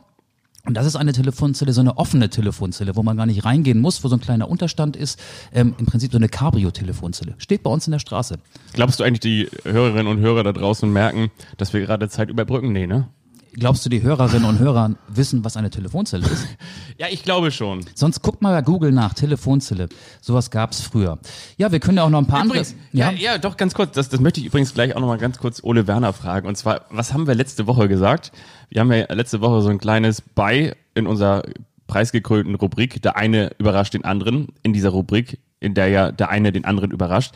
Und 0.68 0.74
das 0.74 0.86
ist 0.86 0.98
eine 0.98 1.14
Telefonzelle, 1.14 1.72
so 1.72 1.80
eine 1.80 1.98
offene 1.98 2.30
Telefonzelle, 2.30 2.98
wo 2.98 3.02
man 3.02 3.16
gar 3.16 3.26
nicht 3.26 3.46
reingehen 3.46 3.80
muss, 3.80 4.04
wo 4.04 4.10
so 4.10 4.18
ein 4.18 4.20
kleiner 4.20 4.50
Unterstand 4.50 4.98
ist. 4.98 5.18
Ähm, 5.54 5.74
Im 5.78 5.86
Prinzip 5.86 6.12
so 6.12 6.18
eine 6.18 6.28
Cabrio-Telefonzelle. 6.28 7.36
Steht 7.38 7.64
bei 7.64 7.70
uns 7.70 7.88
in 7.88 7.92
der 7.92 8.00
Straße. 8.00 8.38
Glaubst 8.74 9.00
du 9.00 9.06
eigentlich, 9.06 9.22
die 9.22 9.50
Hörerinnen 9.64 10.08
und 10.08 10.20
Hörer 10.20 10.44
da 10.44 10.52
draußen 10.52 10.92
merken, 10.92 11.32
dass 11.56 11.72
wir 11.72 11.80
gerade 11.80 12.10
Zeit 12.10 12.30
überbrücken? 12.30 12.74
Nee, 12.74 12.86
ne? 12.86 13.08
Glaubst 13.54 13.86
du, 13.86 13.90
die 13.90 14.02
Hörerinnen 14.02 14.48
und 14.48 14.60
Hörer 14.60 14.92
wissen, 15.08 15.44
was 15.44 15.58
eine 15.58 15.70
Telefonzelle 15.70 16.26
ist? 16.26 16.48
Ja, 17.00 17.06
ich 17.12 17.22
glaube 17.22 17.52
schon. 17.52 17.86
Sonst 17.94 18.24
guckt 18.24 18.42
mal 18.42 18.56
bei 18.56 18.64
Google 18.64 18.92
nach, 18.92 19.14
Telefonzelle. 19.14 19.88
Sowas 20.20 20.50
gab's 20.50 20.82
früher. 20.82 21.20
Ja, 21.58 21.72
wir 21.72 21.80
können 21.80 21.98
ja 21.98 22.04
auch 22.04 22.10
noch 22.10 22.18
ein 22.18 22.26
paar 22.26 22.44
Übrigens, 22.44 22.74
andere. 22.92 23.14
ja, 23.20 23.34
ja, 23.34 23.38
doch, 23.38 23.56
ganz 23.56 23.76
kurz. 23.76 23.92
Das, 23.92 24.10
das 24.10 24.20
möchte 24.20 24.40
ich 24.40 24.48
übrigens 24.48 24.74
gleich 24.74 24.96
auch 24.96 25.00
nochmal 25.00 25.20
ganz 25.20 25.38
kurz 25.38 25.64
Ole 25.64 25.86
Werner 25.86 26.12
fragen. 26.12 26.48
Und 26.48 26.56
zwar, 26.58 26.86
was 26.90 27.14
haben 27.14 27.28
wir 27.28 27.36
letzte 27.36 27.68
Woche 27.68 27.88
gesagt? 27.88 28.32
Wir 28.70 28.82
haben 28.82 28.92
ja 28.92 29.06
letzte 29.14 29.42
Woche 29.42 29.62
so 29.62 29.70
ein 29.70 29.78
kleines 29.78 30.22
Bei 30.22 30.76
in 30.96 31.06
unserer 31.06 31.44
preisgekrönten 31.86 32.56
Rubrik. 32.56 33.00
Der 33.04 33.16
eine 33.16 33.52
überrascht 33.60 33.94
den 33.94 34.04
anderen. 34.04 34.48
In 34.64 34.74
dieser 34.74 34.90
Rubrik, 34.90 35.40
in 35.60 35.76
der 35.76 35.88
ja 35.90 36.12
der 36.12 36.30
eine 36.30 36.52
den 36.52 36.66
anderen 36.66 36.90
überrascht 36.90 37.34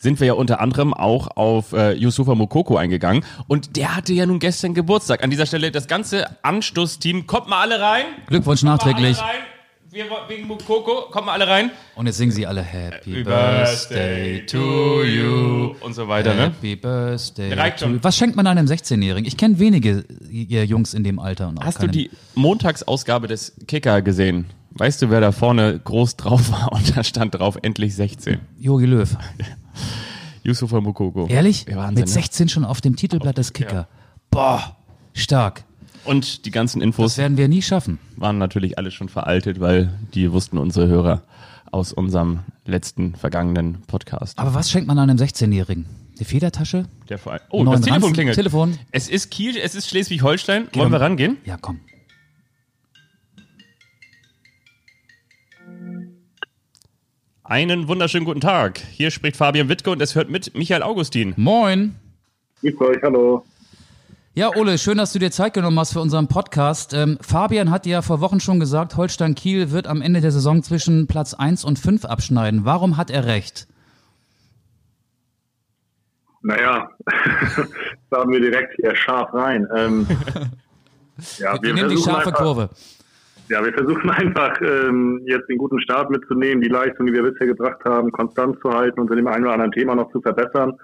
sind 0.00 0.18
wir 0.18 0.26
ja 0.28 0.32
unter 0.32 0.60
anderem 0.60 0.92
auch 0.94 1.28
auf 1.36 1.72
äh, 1.72 1.92
Yusufa 1.92 2.34
Mokoko 2.34 2.76
eingegangen. 2.76 3.22
Und 3.46 3.76
der 3.76 3.94
hatte 3.94 4.12
ja 4.14 4.26
nun 4.26 4.38
gestern 4.38 4.74
Geburtstag. 4.74 5.22
An 5.22 5.30
dieser 5.30 5.46
Stelle 5.46 5.70
das 5.70 5.86
ganze 5.86 6.26
Anstoßteam, 6.42 7.26
kommt 7.26 7.48
mal 7.48 7.60
alle 7.60 7.80
rein. 7.80 8.04
Glückwunsch 8.26 8.60
Kommt 8.62 8.82
mal 8.84 8.86
nachträglich. 8.86 9.18
alle 9.20 9.28
rein. 9.28 9.36
Wir, 9.92 10.04
wegen 10.28 10.46
Mokoko, 10.46 11.10
kommt 11.10 11.26
mal 11.26 11.32
alle 11.32 11.48
rein. 11.48 11.70
Und 11.96 12.06
jetzt 12.06 12.16
singen 12.18 12.30
sie 12.30 12.46
alle 12.46 12.62
Happy 12.62 13.24
Birthday 13.24 14.46
to 14.46 15.02
you. 15.02 15.74
Und 15.80 15.94
so 15.94 16.06
weiter, 16.06 16.32
ne? 16.34 16.42
Happy 16.44 16.76
Birthday 16.76 17.52
Reicht 17.52 17.78
to 17.80 17.86
schon. 17.86 17.94
you. 17.94 17.98
Was 18.02 18.16
schenkt 18.16 18.36
man 18.36 18.46
einem 18.46 18.66
16-Jährigen? 18.66 19.26
Ich 19.26 19.36
kenne 19.36 19.58
wenige 19.58 20.04
ihr 20.30 20.64
Jungs 20.64 20.94
in 20.94 21.02
dem 21.04 21.18
Alter. 21.18 21.48
Und 21.48 21.58
auch 21.58 21.64
Hast 21.64 21.82
du 21.82 21.88
die 21.88 22.10
Montagsausgabe 22.36 23.26
des 23.26 23.52
Kicker 23.66 24.00
gesehen? 24.00 24.46
Weißt 24.72 25.02
du, 25.02 25.10
wer 25.10 25.20
da 25.20 25.32
vorne 25.32 25.78
groß 25.82 26.16
drauf 26.16 26.50
war? 26.52 26.72
Und 26.72 26.96
da 26.96 27.02
stand 27.04 27.34
drauf, 27.34 27.58
endlich 27.62 27.94
16. 27.94 28.38
Jogi 28.58 28.86
Löw. 28.86 29.16
Yusufa 30.42 30.80
Mokoko. 30.80 31.26
Ehrlich? 31.26 31.66
Ja, 31.68 31.76
Wahnsinn, 31.76 31.94
Mit 31.96 32.06
ne? 32.06 32.12
16 32.12 32.48
schon 32.48 32.64
auf 32.64 32.80
dem 32.80 32.96
Titelblatt 32.96 33.36
des 33.38 33.52
Kicker. 33.52 33.88
Boah, 34.30 34.76
stark. 35.12 35.64
Und 36.04 36.46
die 36.46 36.50
ganzen 36.50 36.80
Das 36.80 36.84
Infos 36.86 37.18
werden 37.18 37.36
wir 37.36 37.48
nie 37.48 37.60
schaffen. 37.62 37.98
waren 38.16 38.38
natürlich 38.38 38.78
alle 38.78 38.90
schon 38.90 39.08
veraltet, 39.10 39.60
weil 39.60 39.92
die 40.14 40.32
wussten 40.32 40.56
unsere 40.56 40.88
Hörer 40.88 41.22
aus 41.72 41.92
unserem 41.92 42.40
letzten 42.64 43.14
vergangenen 43.14 43.82
Podcast. 43.86 44.38
Aber 44.38 44.54
was 44.54 44.70
schenkt 44.70 44.88
man 44.88 44.98
einem 44.98 45.18
16-Jährigen? 45.18 45.84
Die 46.18 46.24
Federtasche? 46.24 46.86
Der 47.08 47.18
Verein. 47.18 47.40
Oh, 47.50 47.64
das 47.64 47.80
Telefon 47.82 47.92
Ranzen? 48.02 48.12
klingelt. 48.14 48.34
Telefon. 48.34 48.78
Es 48.92 49.08
ist 49.08 49.30
Kiel, 49.30 49.56
es 49.56 49.74
ist 49.74 49.88
Schleswig-Holstein. 49.88 50.68
Wollen 50.74 50.90
wir 50.92 51.00
rangehen? 51.00 51.36
Ja, 51.44 51.56
komm. 51.60 51.80
Einen 57.50 57.88
wunderschönen 57.88 58.24
guten 58.24 58.40
Tag. 58.40 58.78
Hier 58.78 59.10
spricht 59.10 59.36
Fabian 59.36 59.68
Wittke 59.68 59.90
und 59.90 60.00
es 60.00 60.14
hört 60.14 60.30
mit 60.30 60.56
Michael 60.56 60.84
Augustin. 60.84 61.34
Moin. 61.36 61.96
Grüß 62.60 62.80
euch, 62.80 63.02
hallo. 63.02 63.44
Ja, 64.34 64.54
Ole, 64.54 64.78
schön, 64.78 64.98
dass 64.98 65.12
du 65.12 65.18
dir 65.18 65.32
Zeit 65.32 65.54
genommen 65.54 65.76
hast 65.76 65.92
für 65.92 66.00
unseren 66.00 66.28
Podcast. 66.28 66.94
Ähm, 66.94 67.18
Fabian 67.20 67.72
hat 67.72 67.86
ja 67.86 68.02
vor 68.02 68.20
Wochen 68.20 68.38
schon 68.38 68.60
gesagt, 68.60 68.96
Holstein 68.96 69.34
Kiel 69.34 69.72
wird 69.72 69.88
am 69.88 70.00
Ende 70.00 70.20
der 70.20 70.30
Saison 70.30 70.62
zwischen 70.62 71.08
Platz 71.08 71.34
1 71.34 71.64
und 71.64 71.76
5 71.80 72.04
abschneiden. 72.04 72.64
Warum 72.64 72.96
hat 72.96 73.10
er 73.10 73.26
recht? 73.26 73.66
Naja, 76.42 76.88
starten 78.06 78.30
wir 78.30 78.40
direkt 78.40 78.76
hier 78.76 78.94
scharf 78.94 79.34
rein. 79.34 79.66
Ähm, 79.74 80.06
ja, 81.38 81.60
Wir, 81.60 81.74
nehmen 81.74 81.90
die 81.90 81.96
scharfe 81.96 82.28
einfach, 82.28 82.34
Kurve. 82.44 82.70
Ja, 83.50 83.64
wir 83.64 83.72
versuchen 83.72 84.08
einfach 84.10 84.60
ähm, 84.62 85.22
jetzt 85.26 85.48
den 85.48 85.58
guten 85.58 85.80
Start 85.80 86.08
mitzunehmen, 86.08 86.62
die 86.62 86.68
Leistung, 86.68 87.06
die 87.06 87.12
wir 87.12 87.24
bisher 87.24 87.48
gebracht 87.48 87.84
haben, 87.84 88.12
konstant 88.12 88.60
zu 88.60 88.70
halten 88.70 89.00
und 89.00 89.10
in 89.10 89.16
dem 89.16 89.26
einen 89.26 89.44
oder 89.44 89.54
anderen 89.54 89.72
Thema 89.72 89.96
noch 89.96 90.10
zu 90.12 90.20
verbessern. 90.20 90.74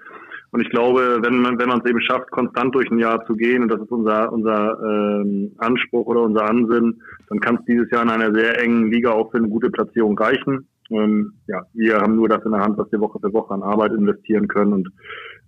Und 0.50 0.60
ich 0.60 0.70
glaube, 0.70 1.18
wenn 1.22 1.38
man 1.38 1.58
wenn 1.60 1.68
man 1.68 1.80
es 1.80 1.88
eben 1.88 2.00
schafft, 2.00 2.30
konstant 2.32 2.74
durch 2.74 2.90
ein 2.90 2.98
Jahr 2.98 3.24
zu 3.26 3.34
gehen, 3.34 3.62
und 3.62 3.68
das 3.68 3.80
ist 3.80 3.90
unser 3.90 4.32
unser 4.32 4.78
ähm, 4.82 5.52
Anspruch 5.58 6.06
oder 6.06 6.22
unser 6.22 6.48
Ansinnen, 6.48 7.00
dann 7.28 7.38
kann 7.38 7.56
es 7.56 7.64
dieses 7.66 7.90
Jahr 7.90 8.02
in 8.02 8.10
einer 8.10 8.34
sehr 8.34 8.60
engen 8.60 8.90
Liga 8.90 9.12
auch 9.12 9.30
für 9.30 9.38
eine 9.38 9.48
gute 9.48 9.70
Platzierung 9.70 10.18
reichen. 10.18 10.66
Ähm, 10.90 11.34
ja, 11.46 11.62
wir 11.74 11.98
haben 11.98 12.16
nur 12.16 12.28
das 12.28 12.44
in 12.44 12.50
der 12.50 12.62
Hand, 12.62 12.78
was 12.78 12.90
wir 12.90 13.00
Woche 13.00 13.20
für 13.20 13.32
Woche 13.32 13.54
an 13.54 13.62
Arbeit 13.62 13.92
investieren 13.92 14.48
können. 14.48 14.72
Und 14.72 14.88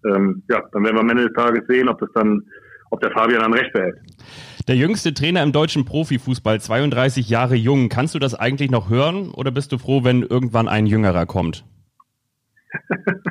ähm, 0.05 0.43
ja, 0.49 0.63
dann 0.73 0.85
werden 0.85 0.97
wir 0.97 1.01
am 1.01 1.11
Ende 1.11 1.27
des 1.27 1.35
Tages 1.35 1.67
sehen, 1.67 1.89
ob 1.89 1.99
das 1.99 2.11
dann, 2.15 2.45
ob 2.91 3.01
der 3.01 3.11
Fabian 3.11 3.43
dann 3.43 3.55
recht 3.55 3.73
behält. 3.73 3.97
Der 4.69 4.77
jüngste 4.77 5.15
Trainer 5.15 5.43
im 5.43 5.53
deutschen 5.53 5.87
Profifußball, 5.87 6.61
32 6.61 7.31
Jahre 7.31 7.55
jung. 7.55 7.89
Kannst 7.89 8.15
du 8.15 8.19
das 8.19 8.35
eigentlich 8.35 8.71
noch 8.71 8.91
hören 8.91 9.31
oder 9.31 9.51
bist 9.51 9.73
du 9.73 9.79
froh, 9.79 10.05
wenn 10.05 10.23
irgendwann 10.23 10.69
ein 10.69 10.87
Jüngerer 10.87 11.27
kommt? 11.27 11.65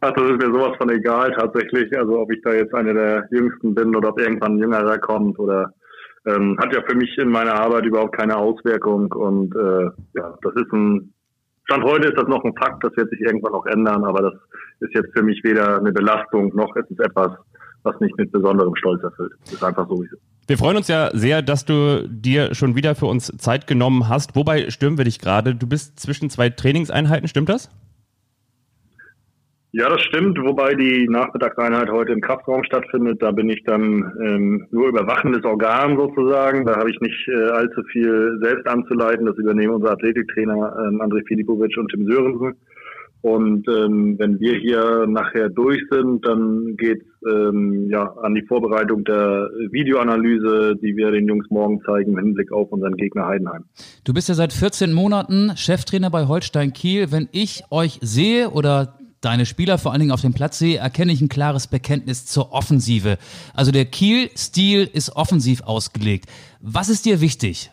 Das 0.00 0.12
ist 0.16 0.36
mir 0.36 0.52
sowas 0.52 0.76
von 0.76 0.90
egal 0.90 1.32
tatsächlich. 1.32 1.96
Also 1.96 2.20
ob 2.20 2.30
ich 2.30 2.38
da 2.42 2.52
jetzt 2.52 2.74
einer 2.74 2.92
der 2.92 3.26
Jüngsten 3.30 3.74
bin 3.74 3.96
oder 3.96 4.10
ob 4.10 4.20
irgendwann 4.20 4.56
ein 4.56 4.58
Jüngerer 4.58 4.98
kommt 4.98 5.38
oder 5.38 5.72
ähm, 6.26 6.58
hat 6.60 6.74
ja 6.74 6.82
für 6.86 6.94
mich 6.94 7.16
in 7.16 7.30
meiner 7.30 7.54
Arbeit 7.54 7.86
überhaupt 7.86 8.14
keine 8.14 8.36
Auswirkung. 8.36 9.10
Und 9.12 9.56
äh, 9.56 9.84
ja, 10.12 10.38
das 10.42 10.54
ist 10.56 10.70
ein 10.74 11.14
Stand 11.64 11.84
heute 11.84 12.08
ist 12.08 12.18
das 12.18 12.28
noch 12.28 12.44
ein 12.44 12.54
Fakt, 12.54 12.84
das 12.84 12.94
wird 12.98 13.08
sich 13.08 13.20
irgendwann 13.20 13.54
auch 13.54 13.64
ändern, 13.64 14.04
aber 14.04 14.20
das 14.20 14.34
ist 14.80 14.94
jetzt 14.94 15.16
für 15.16 15.22
mich 15.22 15.42
weder 15.42 15.78
eine 15.78 15.92
Belastung 15.92 16.54
noch 16.54 16.76
ist 16.76 16.90
es 16.90 16.98
etwas, 16.98 17.30
was 17.82 17.98
mich 18.00 18.12
mit 18.18 18.30
besonderem 18.30 18.76
Stolz 18.76 19.02
erfüllt. 19.02 19.32
Das 19.44 19.54
ist 19.54 19.64
einfach 19.64 19.88
so, 19.88 20.02
wie 20.02 20.06
es 20.06 20.12
ist. 20.12 20.33
Wir 20.46 20.58
freuen 20.58 20.76
uns 20.76 20.88
ja 20.88 21.10
sehr, 21.14 21.40
dass 21.40 21.64
du 21.64 22.06
dir 22.06 22.54
schon 22.54 22.76
wieder 22.76 22.94
für 22.94 23.06
uns 23.06 23.32
Zeit 23.38 23.66
genommen 23.66 24.08
hast. 24.10 24.36
Wobei 24.36 24.68
stören 24.68 24.98
wir 24.98 25.04
dich 25.04 25.18
gerade? 25.18 25.54
Du 25.54 25.66
bist 25.66 25.98
zwischen 25.98 26.28
zwei 26.28 26.50
Trainingseinheiten, 26.50 27.28
stimmt 27.28 27.48
das? 27.48 27.70
Ja, 29.72 29.88
das 29.88 30.02
stimmt, 30.02 30.38
wobei 30.40 30.74
die 30.74 31.08
Nachmittagseinheit 31.08 31.90
heute 31.90 32.12
im 32.12 32.20
Kraftraum 32.20 32.62
stattfindet. 32.62 33.20
Da 33.22 33.32
bin 33.32 33.48
ich 33.48 33.64
dann 33.64 34.12
ähm, 34.22 34.66
nur 34.70 34.88
überwachendes 34.88 35.44
Organ 35.44 35.96
sozusagen. 35.96 36.64
Da 36.64 36.76
habe 36.76 36.90
ich 36.90 37.00
nicht 37.00 37.26
äh, 37.26 37.50
allzu 37.50 37.82
viel 37.90 38.38
selbst 38.40 38.68
anzuleiten. 38.68 39.26
Das 39.26 39.36
übernehmen 39.36 39.74
unser 39.74 39.92
Athletiktrainer 39.92 40.76
ähm, 40.78 41.00
André 41.00 41.26
Filipovic 41.26 41.76
und 41.76 41.88
Tim 41.88 42.06
Sörensen. 42.06 42.54
Und 43.24 43.66
ähm, 43.68 44.18
wenn 44.18 44.38
wir 44.38 44.58
hier 44.58 45.06
nachher 45.06 45.48
durch 45.48 45.80
sind, 45.90 46.26
dann 46.26 46.76
geht's 46.76 47.06
ähm, 47.26 47.88
ja, 47.88 48.12
an 48.22 48.34
die 48.34 48.42
Vorbereitung 48.42 49.02
der 49.02 49.48
Videoanalyse, 49.70 50.76
die 50.76 50.94
wir 50.94 51.10
den 51.10 51.26
Jungs 51.26 51.46
morgen 51.48 51.80
zeigen 51.86 52.12
im 52.12 52.18
Hinblick 52.18 52.52
auf 52.52 52.70
unseren 52.70 52.98
Gegner 52.98 53.26
Heidenheim. 53.26 53.64
Du 54.04 54.12
bist 54.12 54.28
ja 54.28 54.34
seit 54.34 54.52
14 54.52 54.92
Monaten 54.92 55.52
Cheftrainer 55.56 56.10
bei 56.10 56.28
Holstein 56.28 56.74
Kiel. 56.74 57.12
Wenn 57.12 57.30
ich 57.32 57.64
euch 57.70 57.98
sehe 58.02 58.50
oder 58.50 58.98
deine 59.22 59.46
Spieler 59.46 59.78
vor 59.78 59.92
allen 59.92 60.00
Dingen 60.00 60.12
auf 60.12 60.20
dem 60.20 60.34
Platz 60.34 60.58
sehe, 60.58 60.76
erkenne 60.76 61.10
ich 61.10 61.22
ein 61.22 61.30
klares 61.30 61.66
Bekenntnis 61.66 62.26
zur 62.26 62.52
Offensive. 62.52 63.16
Also 63.54 63.72
der 63.72 63.86
Kiel-Stil 63.86 64.86
ist 64.92 65.16
offensiv 65.16 65.62
ausgelegt. 65.62 66.26
Was 66.60 66.90
ist 66.90 67.06
dir 67.06 67.22
wichtig? 67.22 67.70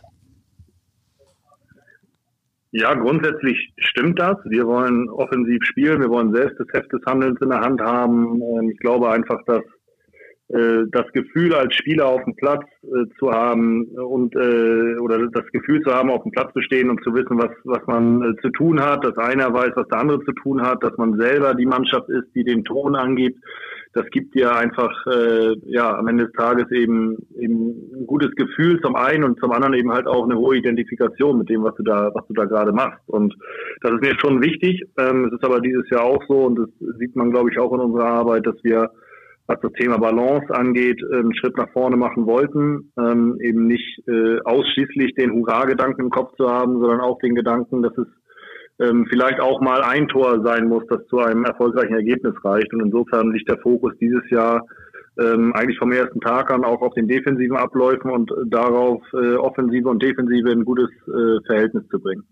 Ja, 2.71 2.93
grundsätzlich 2.93 3.73
stimmt 3.77 4.19
das. 4.19 4.37
Wir 4.45 4.65
wollen 4.65 5.09
offensiv 5.09 5.59
spielen, 5.63 6.01
wir 6.01 6.09
wollen 6.09 6.33
selbst 6.33 6.57
das 6.59 6.67
Heft 6.73 6.91
des 6.93 7.01
Handelns 7.05 7.39
in 7.41 7.49
der 7.49 7.59
Hand 7.59 7.81
haben. 7.81 8.41
Ähm, 8.41 8.69
Ich 8.71 8.79
glaube 8.79 9.09
einfach, 9.11 9.41
dass 9.45 9.63
äh, 10.47 10.83
das 10.91 11.05
Gefühl 11.11 11.53
als 11.53 11.75
Spieler 11.75 12.07
auf 12.07 12.23
dem 12.23 12.35
Platz 12.35 12.63
äh, 12.83 13.07
zu 13.19 13.29
haben 13.31 13.83
und 13.97 14.35
äh, 14.35 14.95
oder 14.99 15.27
das 15.27 15.45
Gefühl 15.51 15.81
zu 15.81 15.93
haben, 15.93 16.09
auf 16.09 16.23
dem 16.23 16.31
Platz 16.31 16.53
zu 16.53 16.61
stehen 16.61 16.89
und 16.89 17.03
zu 17.03 17.13
wissen, 17.13 17.37
was 17.37 17.51
was 17.65 17.85
man 17.87 18.37
zu 18.41 18.49
tun 18.49 18.81
hat, 18.81 19.03
dass 19.03 19.17
einer 19.17 19.53
weiß, 19.53 19.71
was 19.75 19.87
der 19.89 19.99
andere 19.99 20.23
zu 20.23 20.31
tun 20.31 20.61
hat, 20.61 20.81
dass 20.81 20.95
man 20.97 21.17
selber 21.19 21.53
die 21.55 21.65
Mannschaft 21.65 22.07
ist, 22.09 22.33
die 22.35 22.45
den 22.45 22.63
Ton 22.63 22.95
angibt. 22.95 23.43
Das 23.93 24.05
gibt 24.11 24.35
dir 24.35 24.55
einfach 24.55 24.91
äh, 25.07 25.55
ja 25.65 25.97
am 25.97 26.07
Ende 26.07 26.25
des 26.25 26.33
Tages 26.33 26.71
eben 26.71 27.17
eben 27.37 27.91
ein 27.93 28.07
gutes 28.07 28.31
Gefühl 28.35 28.79
zum 28.81 28.95
einen 28.95 29.23
und 29.23 29.39
zum 29.39 29.51
anderen 29.51 29.73
eben 29.73 29.91
halt 29.91 30.07
auch 30.07 30.23
eine 30.23 30.37
hohe 30.37 30.57
Identifikation 30.57 31.39
mit 31.39 31.49
dem, 31.49 31.63
was 31.63 31.75
du 31.75 31.83
da 31.83 32.09
was 32.13 32.25
du 32.27 32.33
da 32.33 32.45
gerade 32.45 32.71
machst. 32.71 33.01
Und 33.07 33.35
das 33.81 33.91
ist 33.93 34.01
mir 34.01 34.15
schon 34.19 34.41
wichtig. 34.41 34.81
Ähm, 34.97 35.25
es 35.25 35.33
ist 35.33 35.43
aber 35.43 35.59
dieses 35.59 35.89
Jahr 35.89 36.03
auch 36.03 36.23
so 36.27 36.45
und 36.45 36.57
das 36.57 36.69
sieht 36.99 37.15
man 37.15 37.31
glaube 37.31 37.49
ich 37.51 37.59
auch 37.59 37.73
in 37.73 37.81
unserer 37.81 38.07
Arbeit, 38.07 38.47
dass 38.47 38.55
wir 38.63 38.91
was 39.47 39.59
das 39.61 39.73
Thema 39.73 39.97
Balance 39.97 40.53
angeht, 40.53 41.01
einen 41.11 41.35
Schritt 41.35 41.57
nach 41.57 41.69
vorne 41.73 41.97
machen 41.97 42.25
wollten, 42.25 42.91
ähm, 42.97 43.37
eben 43.41 43.67
nicht 43.67 44.01
äh, 44.07 44.39
ausschließlich 44.45 45.13
den 45.15 45.31
Hurra-Gedanken 45.31 46.03
im 46.03 46.09
Kopf 46.09 46.35
zu 46.37 46.49
haben, 46.49 46.79
sondern 46.79 47.01
auch 47.01 47.19
den 47.19 47.35
Gedanken, 47.35 47.81
dass 47.81 47.97
es 47.97 48.07
ähm, 48.81 49.05
vielleicht 49.09 49.39
auch 49.39 49.61
mal 49.61 49.81
ein 49.83 50.07
Tor 50.07 50.41
sein 50.43 50.67
muss, 50.67 50.83
das 50.89 51.05
zu 51.07 51.19
einem 51.19 51.45
erfolgreichen 51.45 51.93
Ergebnis 51.93 52.33
reicht. 52.43 52.73
Und 52.73 52.81
insofern 52.81 53.31
liegt 53.31 53.49
der 53.49 53.59
Fokus 53.59 53.93
dieses 53.99 54.27
Jahr 54.29 54.65
ähm, 55.19 55.53
eigentlich 55.53 55.77
vom 55.77 55.91
ersten 55.91 56.19
Tag 56.21 56.51
an 56.51 56.63
auch 56.63 56.81
auf 56.81 56.93
den 56.93 57.07
defensiven 57.07 57.57
Abläufen 57.57 58.09
und 58.09 58.31
darauf, 58.47 59.01
äh, 59.13 59.35
Offensive 59.35 59.87
und 59.89 60.01
Defensive 60.01 60.49
in 60.49 60.59
ein 60.59 60.65
gutes 60.65 60.89
äh, 61.07 61.45
Verhältnis 61.45 61.87
zu 61.89 61.99
bringen. 61.99 62.23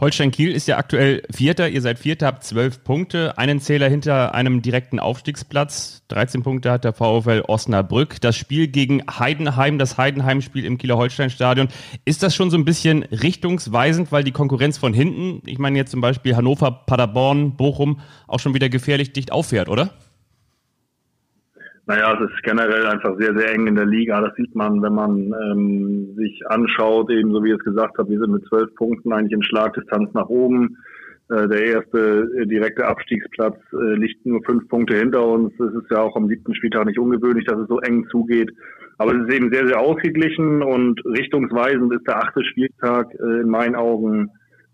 Holstein 0.00 0.30
Kiel 0.30 0.52
ist 0.52 0.68
ja 0.68 0.78
aktuell 0.78 1.22
Vierter. 1.30 1.68
Ihr 1.68 1.82
seid 1.82 1.98
Vierter, 1.98 2.26
habt 2.26 2.44
zwölf 2.44 2.84
Punkte, 2.84 3.36
einen 3.36 3.60
Zähler 3.60 3.88
hinter 3.88 4.34
einem 4.34 4.62
direkten 4.62 5.00
Aufstiegsplatz. 5.00 6.02
13 6.08 6.42
Punkte 6.42 6.70
hat 6.70 6.84
der 6.84 6.92
VfL 6.92 7.42
Osnabrück. 7.46 8.20
Das 8.20 8.36
Spiel 8.36 8.68
gegen 8.68 9.02
Heidenheim, 9.08 9.78
das 9.78 9.98
Heidenheim-Spiel 9.98 10.64
im 10.64 10.78
Kieler 10.78 10.96
Holstein-Stadion. 10.96 11.68
Ist 12.04 12.22
das 12.22 12.34
schon 12.34 12.50
so 12.50 12.56
ein 12.56 12.64
bisschen 12.64 13.02
richtungsweisend, 13.02 14.12
weil 14.12 14.24
die 14.24 14.32
Konkurrenz 14.32 14.78
von 14.78 14.92
hinten, 14.92 15.42
ich 15.46 15.58
meine 15.58 15.76
jetzt 15.76 15.90
zum 15.90 16.00
Beispiel 16.00 16.36
Hannover, 16.36 16.70
Paderborn, 16.70 17.56
Bochum, 17.56 18.00
auch 18.26 18.40
schon 18.40 18.54
wieder 18.54 18.68
gefährlich 18.68 19.12
dicht 19.12 19.32
auffährt, 19.32 19.68
oder? 19.68 19.90
Naja, 21.88 22.18
es 22.20 22.30
ist 22.30 22.42
generell 22.42 22.84
einfach 22.84 23.16
sehr, 23.18 23.34
sehr 23.34 23.50
eng 23.54 23.66
in 23.66 23.74
der 23.74 23.86
Liga. 23.86 24.20
Das 24.20 24.34
sieht 24.36 24.54
man, 24.54 24.82
wenn 24.82 24.92
man 24.92 25.32
ähm, 25.32 26.14
sich 26.16 26.42
anschaut, 26.46 27.10
eben 27.10 27.32
so 27.32 27.42
wie 27.42 27.48
ich 27.48 27.56
es 27.56 27.64
gesagt 27.64 27.96
habe, 27.96 28.10
wir 28.10 28.18
sind 28.18 28.30
mit 28.30 28.44
zwölf 28.46 28.74
Punkten 28.74 29.10
eigentlich 29.10 29.32
in 29.32 29.42
Schlagdistanz 29.42 30.12
nach 30.12 30.28
oben. 30.28 30.76
Äh, 31.30 31.48
der 31.48 31.64
erste 31.64 32.30
äh, 32.36 32.46
direkte 32.46 32.86
Abstiegsplatz 32.86 33.56
äh, 33.72 33.94
liegt 33.94 34.26
nur 34.26 34.42
fünf 34.44 34.68
Punkte 34.68 34.98
hinter 34.98 35.26
uns. 35.26 35.50
Es 35.58 35.82
ist 35.82 35.90
ja 35.90 36.02
auch 36.02 36.14
am 36.14 36.28
siebten 36.28 36.54
Spieltag 36.54 36.84
nicht 36.84 36.98
ungewöhnlich, 36.98 37.46
dass 37.46 37.58
es 37.58 37.68
so 37.68 37.80
eng 37.80 38.06
zugeht. 38.10 38.50
Aber 38.98 39.14
es 39.14 39.26
ist 39.26 39.34
eben 39.34 39.50
sehr, 39.50 39.66
sehr 39.66 39.80
ausgeglichen 39.80 40.62
und 40.62 41.02
richtungsweisend 41.06 41.90
ist 41.94 42.06
der 42.06 42.18
achte 42.18 42.44
Spieltag 42.44 43.14
äh, 43.14 43.40
in 43.40 43.48
meinen 43.48 43.76
Augen 43.76 44.28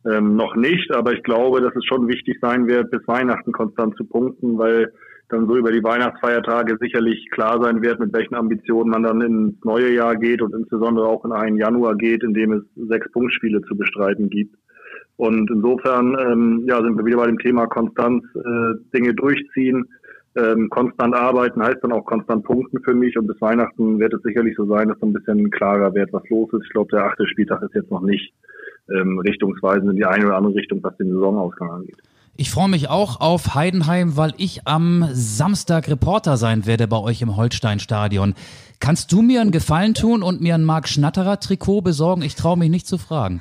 ähm, 0.05 0.35
noch 0.35 0.57
nicht. 0.57 0.93
Aber 0.93 1.13
ich 1.13 1.23
glaube, 1.23 1.61
dass 1.61 1.77
es 1.77 1.85
schon 1.85 2.09
wichtig 2.09 2.39
sein 2.41 2.67
wird, 2.67 2.91
bis 2.91 3.07
Weihnachten 3.07 3.53
konstant 3.53 3.97
zu 3.97 4.05
punkten, 4.05 4.59
weil 4.59 4.91
dann 5.35 5.47
so 5.47 5.57
über 5.57 5.73
die 5.73 5.83
Weihnachtsfeiertage 5.83 6.77
sicherlich 6.81 7.31
klar 7.31 7.61
sein 7.63 7.83
wird, 7.83 8.01
mit 8.01 8.13
welchen 8.13 8.35
Ambitionen 8.35 8.91
man 8.91 9.03
dann 9.03 9.21
ins 9.21 9.65
neue 9.65 9.93
Jahr 9.93 10.17
geht 10.17 10.43
und 10.43 10.55
insbesondere 10.55 11.07
auch 11.07 11.25
in 11.25 11.33
einen 11.33 11.57
Januar 11.57 11.95
geht, 11.97 12.23
in 12.23 12.35
dem 12.35 12.53
es 12.53 12.63
sechs 12.89 13.11
Punktspiele 13.13 13.61
zu 13.63 13.77
bestreiten 13.77 14.31
gibt. 14.31 14.55
Und 15.17 15.51
insofern 15.51 16.17
ähm, 16.19 16.65
ja, 16.67 16.83
sind 16.83 16.97
wir 16.97 17.05
wieder 17.05 17.19
bei 17.19 17.27
dem 17.27 17.39
Thema 17.39 17.67
Konstanz, 17.67 18.25
äh, 18.35 18.75
Dinge 18.93 19.15
durchziehen, 19.15 19.87
ähm, 20.37 20.69
konstant 20.69 21.15
arbeiten 21.15 21.63
heißt 21.63 21.79
dann 21.83 21.93
auch 21.93 22.05
konstant 22.05 22.45
punkten 22.45 22.83
für 22.83 22.95
mich 22.95 23.17
und 23.17 23.29
bis 23.29 23.41
Weihnachten 23.41 24.01
wird 24.01 24.15
es 24.15 24.23
sicherlich 24.23 24.57
so 24.57 24.67
sein, 24.67 24.89
dass 24.89 24.99
so 24.99 25.07
ein 25.07 25.13
bisschen 25.13 25.49
klarer 25.51 25.95
wird, 25.95 26.13
was 26.13 26.29
los 26.29 26.53
ist. 26.55 26.65
Ich 26.65 26.71
glaube, 26.71 26.91
der 26.91 27.05
achte 27.05 27.25
Spieltag 27.29 27.63
ist 27.63 27.75
jetzt 27.75 27.91
noch 27.91 28.03
nicht 28.03 28.35
ähm, 28.91 29.21
richtungsweisend 29.21 29.91
in 29.91 29.97
die 29.97 30.05
eine 30.05 30.27
oder 30.27 30.37
andere 30.37 30.57
Richtung, 30.57 30.83
was 30.83 30.97
den 30.97 31.13
Saisonausgang 31.13 31.71
angeht. 31.71 32.03
Ich 32.37 32.51
freue 32.51 32.69
mich 32.69 32.91
auch 32.91 33.21
auf 33.21 33.55
Heidenheim, 33.55 34.17
weil 34.17 34.33
ich 34.39 34.67
am 34.67 35.07
Samstag 35.13 35.89
Reporter 35.89 36.37
sein 36.37 36.67
werde 36.67 36.89
bei 36.89 36.99
euch 36.99 37.23
im 37.23 37.37
Holstein-Stadion. 37.37 38.35
Kannst 38.81 39.13
du 39.13 39.23
mir 39.23 39.41
einen 39.41 39.53
Gefallen 39.53 39.95
tun 39.95 40.25
und 40.25 40.41
mir 40.41 40.57
ein 40.57 40.65
Marc 40.65 40.89
Schnatterer-Trikot 40.89 41.83
besorgen? 41.83 42.23
Ich 42.23 42.35
traue 42.35 42.59
mich 42.59 42.71
nicht 42.71 42.89
zu 42.89 42.99
fragen. 42.99 43.41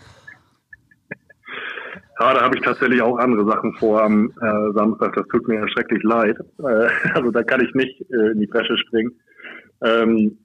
Ja, 2.19 2.35
da 2.35 2.41
habe 2.41 2.55
ich 2.55 2.61
tatsächlich 2.61 3.01
auch 3.01 3.17
andere 3.17 3.43
Sachen 3.47 3.73
vor 3.73 4.03
am 4.03 4.31
äh, 4.39 4.73
Samstag. 4.75 5.15
Das 5.15 5.25
tut 5.27 5.47
mir 5.47 5.67
schrecklich 5.69 6.03
leid. 6.03 6.37
Äh, 6.59 6.87
also 7.15 7.31
da 7.31 7.41
kann 7.41 7.65
ich 7.65 7.73
nicht 7.73 7.99
äh, 8.11 8.33
in 8.33 8.39
die 8.41 8.47
Bresche 8.47 8.77
springen. 8.77 9.11
Ähm, 9.81 10.37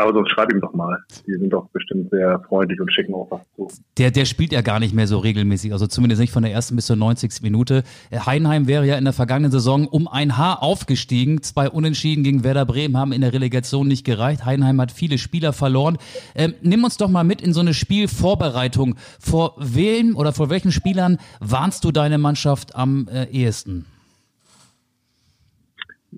aber 0.00 0.12
sonst 0.12 0.30
schreib 0.30 0.52
ihm 0.52 0.60
doch 0.60 0.72
mal. 0.72 0.98
Die 1.26 1.32
sind 1.32 1.50
doch 1.50 1.68
bestimmt 1.68 2.10
sehr 2.10 2.40
freundlich 2.48 2.80
und 2.80 2.92
schicken 2.92 3.14
auch 3.14 3.28
was 3.30 3.40
zu. 3.56 3.68
Der, 3.98 4.10
der 4.10 4.24
spielt 4.24 4.52
ja 4.52 4.62
gar 4.62 4.80
nicht 4.80 4.94
mehr 4.94 5.06
so 5.06 5.18
regelmäßig, 5.18 5.72
also 5.72 5.86
zumindest 5.86 6.20
nicht 6.20 6.32
von 6.32 6.42
der 6.42 6.52
ersten 6.52 6.76
bis 6.76 6.86
zur 6.86 6.96
90. 6.96 7.42
Minute. 7.42 7.82
Heidenheim 8.12 8.66
wäre 8.66 8.86
ja 8.86 8.96
in 8.96 9.04
der 9.04 9.12
vergangenen 9.12 9.50
Saison 9.50 9.86
um 9.86 10.08
ein 10.08 10.36
Haar 10.36 10.62
aufgestiegen. 10.62 11.42
Zwei 11.42 11.68
Unentschieden 11.70 12.24
gegen 12.24 12.44
Werder 12.44 12.64
Bremen 12.64 12.96
haben 12.96 13.12
in 13.12 13.20
der 13.20 13.32
Relegation 13.32 13.88
nicht 13.88 14.04
gereicht. 14.04 14.44
Heidenheim 14.44 14.80
hat 14.80 14.92
viele 14.92 15.18
Spieler 15.18 15.52
verloren. 15.52 15.98
Ähm, 16.34 16.54
nimm 16.62 16.84
uns 16.84 16.96
doch 16.96 17.08
mal 17.08 17.24
mit 17.24 17.40
in 17.40 17.52
so 17.52 17.60
eine 17.60 17.74
Spielvorbereitung. 17.74 18.96
Vor 19.18 19.54
wem 19.58 20.16
oder 20.16 20.32
vor 20.32 20.50
welchen 20.50 20.72
Spielern 20.72 21.18
warnst 21.40 21.84
du 21.84 21.92
deine 21.92 22.18
Mannschaft 22.18 22.74
am 22.74 23.08
äh, 23.08 23.24
ehesten? 23.26 23.86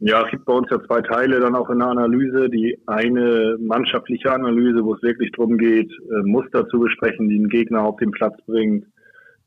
Ja, 0.01 0.25
es 0.25 0.31
gibt 0.31 0.47
bei 0.47 0.55
uns 0.55 0.69
ja 0.71 0.83
zwei 0.85 1.03
Teile 1.03 1.41
dann 1.41 1.55
auch 1.55 1.69
in 1.69 1.79
der 1.79 1.89
Analyse. 1.89 2.49
Die 2.49 2.79
eine 2.87 3.57
mannschaftliche 3.61 4.33
Analyse, 4.33 4.85
wo 4.85 4.95
es 4.95 5.03
wirklich 5.03 5.31
darum 5.33 5.59
geht, 5.59 5.91
äh, 5.91 6.23
Muster 6.25 6.67
zu 6.69 6.81
besprechen, 6.81 7.29
die 7.29 7.37
einen 7.37 7.49
Gegner 7.49 7.83
auf 7.83 7.97
den 7.99 8.11
Platz 8.11 8.35
bringt, 8.47 8.87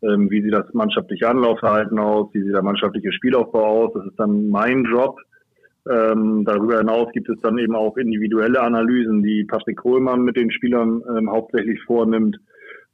ähm, 0.04 0.30
wie 0.30 0.42
sieht 0.42 0.54
das 0.54 0.72
mannschaftliche 0.74 1.28
Anlaufverhalten 1.28 1.98
aus, 1.98 2.30
wie 2.34 2.44
sieht 2.44 2.54
der 2.54 2.62
mannschaftliche 2.62 3.12
Spielaufbau 3.12 3.86
aus. 3.86 3.94
Das 3.96 4.06
ist 4.06 4.20
dann 4.20 4.50
mein 4.50 4.84
Job. 4.84 5.20
Ähm, 5.90 6.44
darüber 6.46 6.80
hinaus 6.80 7.12
gibt 7.14 7.30
es 7.30 7.40
dann 7.42 7.58
eben 7.58 7.76
auch 7.76 7.98
individuelle 7.98 8.62
Analysen, 8.62 9.24
die 9.24 9.46
Patrick 9.46 9.78
Kohlmann 9.78 10.24
mit 10.24 10.36
den 10.36 10.52
Spielern 10.52 11.02
ähm, 11.16 11.30
hauptsächlich 11.30 11.82
vornimmt 11.84 12.38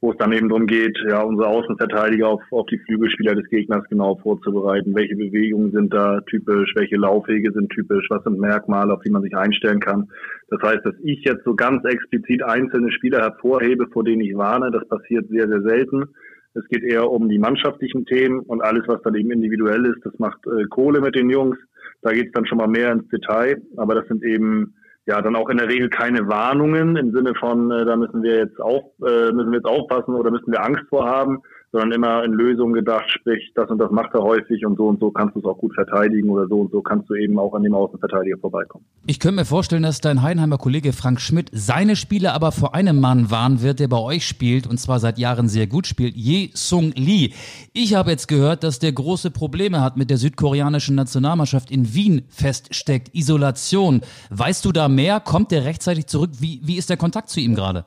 wo 0.02 0.10
es 0.10 0.18
dann 0.18 0.32
eben 0.32 0.48
darum 0.48 0.66
geht, 0.66 0.98
ja, 1.08 1.22
unsere 1.22 1.48
Außenverteidiger 1.48 2.26
auf, 2.26 2.42
auf 2.50 2.66
die 2.66 2.78
Flügelspieler 2.78 3.36
des 3.36 3.48
Gegners 3.48 3.84
genau 3.88 4.16
vorzubereiten. 4.16 4.96
Welche 4.96 5.14
Bewegungen 5.14 5.70
sind 5.70 5.94
da 5.94 6.20
typisch, 6.22 6.72
welche 6.74 6.96
Laufwege 6.96 7.52
sind 7.52 7.70
typisch, 7.70 8.04
was 8.10 8.24
sind 8.24 8.40
Merkmale, 8.40 8.92
auf 8.92 9.02
die 9.02 9.10
man 9.10 9.22
sich 9.22 9.36
einstellen 9.36 9.78
kann. 9.78 10.10
Das 10.48 10.60
heißt, 10.60 10.84
dass 10.84 10.94
ich 11.04 11.24
jetzt 11.24 11.44
so 11.44 11.54
ganz 11.54 11.84
explizit 11.84 12.42
einzelne 12.42 12.90
Spieler 12.90 13.20
hervorhebe, 13.20 13.86
vor 13.92 14.02
denen 14.02 14.22
ich 14.22 14.36
warne, 14.36 14.72
das 14.72 14.86
passiert 14.88 15.28
sehr, 15.28 15.46
sehr 15.46 15.62
selten. 15.62 16.08
Es 16.54 16.66
geht 16.68 16.82
eher 16.82 17.08
um 17.08 17.28
die 17.28 17.38
mannschaftlichen 17.38 18.04
Themen 18.04 18.40
und 18.40 18.60
alles, 18.60 18.82
was 18.88 19.00
dann 19.02 19.14
eben 19.14 19.30
individuell 19.30 19.86
ist, 19.86 20.04
das 20.04 20.18
macht 20.18 20.44
äh, 20.48 20.64
Kohle 20.64 21.00
mit 21.00 21.14
den 21.14 21.30
Jungs. 21.30 21.56
Da 22.02 22.12
geht 22.12 22.26
es 22.26 22.32
dann 22.32 22.46
schon 22.46 22.58
mal 22.58 22.66
mehr 22.66 22.90
ins 22.90 23.08
Detail, 23.08 23.62
aber 23.76 23.94
das 23.94 24.08
sind 24.08 24.24
eben 24.24 24.74
ja 25.06 25.20
dann 25.20 25.36
auch 25.36 25.48
in 25.48 25.58
der 25.58 25.68
Regel 25.68 25.88
keine 25.88 26.28
Warnungen 26.28 26.96
im 26.96 27.12
Sinne 27.12 27.34
von, 27.34 27.70
äh, 27.70 27.84
da 27.84 27.96
müssen 27.96 28.22
wir 28.22 28.36
jetzt 28.36 28.60
auf, 28.60 28.84
äh, 29.00 29.32
müssen 29.32 29.50
wir 29.50 29.58
jetzt 29.58 29.66
aufpassen 29.66 30.14
oder 30.14 30.30
müssen 30.30 30.52
wir 30.52 30.64
Angst 30.64 30.84
vor 30.88 31.06
haben, 31.06 31.42
sondern 31.72 31.92
immer 31.92 32.22
in 32.22 32.32
Lösungen 32.32 32.74
gedacht, 32.74 33.10
sprich, 33.10 33.50
das 33.54 33.70
und 33.70 33.78
das 33.78 33.90
macht 33.90 34.14
er 34.14 34.22
häufig 34.22 34.64
und 34.66 34.76
so 34.76 34.88
und 34.88 35.00
so 35.00 35.10
kannst 35.10 35.34
du 35.34 35.40
es 35.40 35.46
auch 35.46 35.56
gut 35.56 35.74
verteidigen 35.74 36.28
oder 36.28 36.46
so 36.46 36.60
und 36.60 36.70
so 36.70 36.82
kannst 36.82 37.08
du 37.08 37.14
eben 37.14 37.38
auch 37.38 37.54
an 37.54 37.62
dem 37.62 37.74
Außenverteidiger 37.74 38.36
vorbeikommen. 38.38 38.84
Ich 39.06 39.18
könnte 39.18 39.36
mir 39.36 39.44
vorstellen, 39.46 39.82
dass 39.82 40.02
dein 40.02 40.22
Heidenheimer 40.22 40.58
Kollege 40.58 40.92
Frank 40.92 41.20
Schmidt 41.20 41.48
seine 41.52 41.96
Spiele 41.96 42.34
aber 42.34 42.52
vor 42.52 42.74
einem 42.74 43.00
Mann 43.00 43.30
warnen 43.30 43.62
wird, 43.62 43.80
der 43.80 43.88
bei 43.88 43.98
euch 43.98 44.26
spielt 44.26 44.66
und 44.66 44.78
zwar 44.78 45.00
seit 45.00 45.18
Jahren 45.18 45.48
sehr 45.48 45.66
gut 45.66 45.86
spielt, 45.86 46.14
Ye 46.14 46.50
Sung 46.52 46.92
Lee. 46.94 47.30
Ich 47.72 47.94
habe 47.94 48.10
jetzt 48.10 48.28
gehört, 48.28 48.64
dass 48.64 48.78
der 48.78 48.92
große 48.92 49.30
Probleme 49.30 49.80
hat 49.80 49.96
mit 49.96 50.10
der 50.10 50.18
südkoreanischen 50.18 50.94
Nationalmannschaft 50.94 51.70
in 51.70 51.94
Wien 51.94 52.22
feststeckt. 52.28 53.14
Isolation. 53.14 54.02
Weißt 54.28 54.64
du 54.66 54.72
da 54.72 54.88
mehr? 54.88 55.20
Kommt 55.20 55.50
der 55.50 55.64
rechtzeitig 55.64 56.06
zurück? 56.06 56.32
Wie, 56.38 56.60
wie 56.62 56.76
ist 56.76 56.90
der 56.90 56.98
Kontakt 56.98 57.30
zu 57.30 57.40
ihm 57.40 57.54
gerade? 57.54 57.86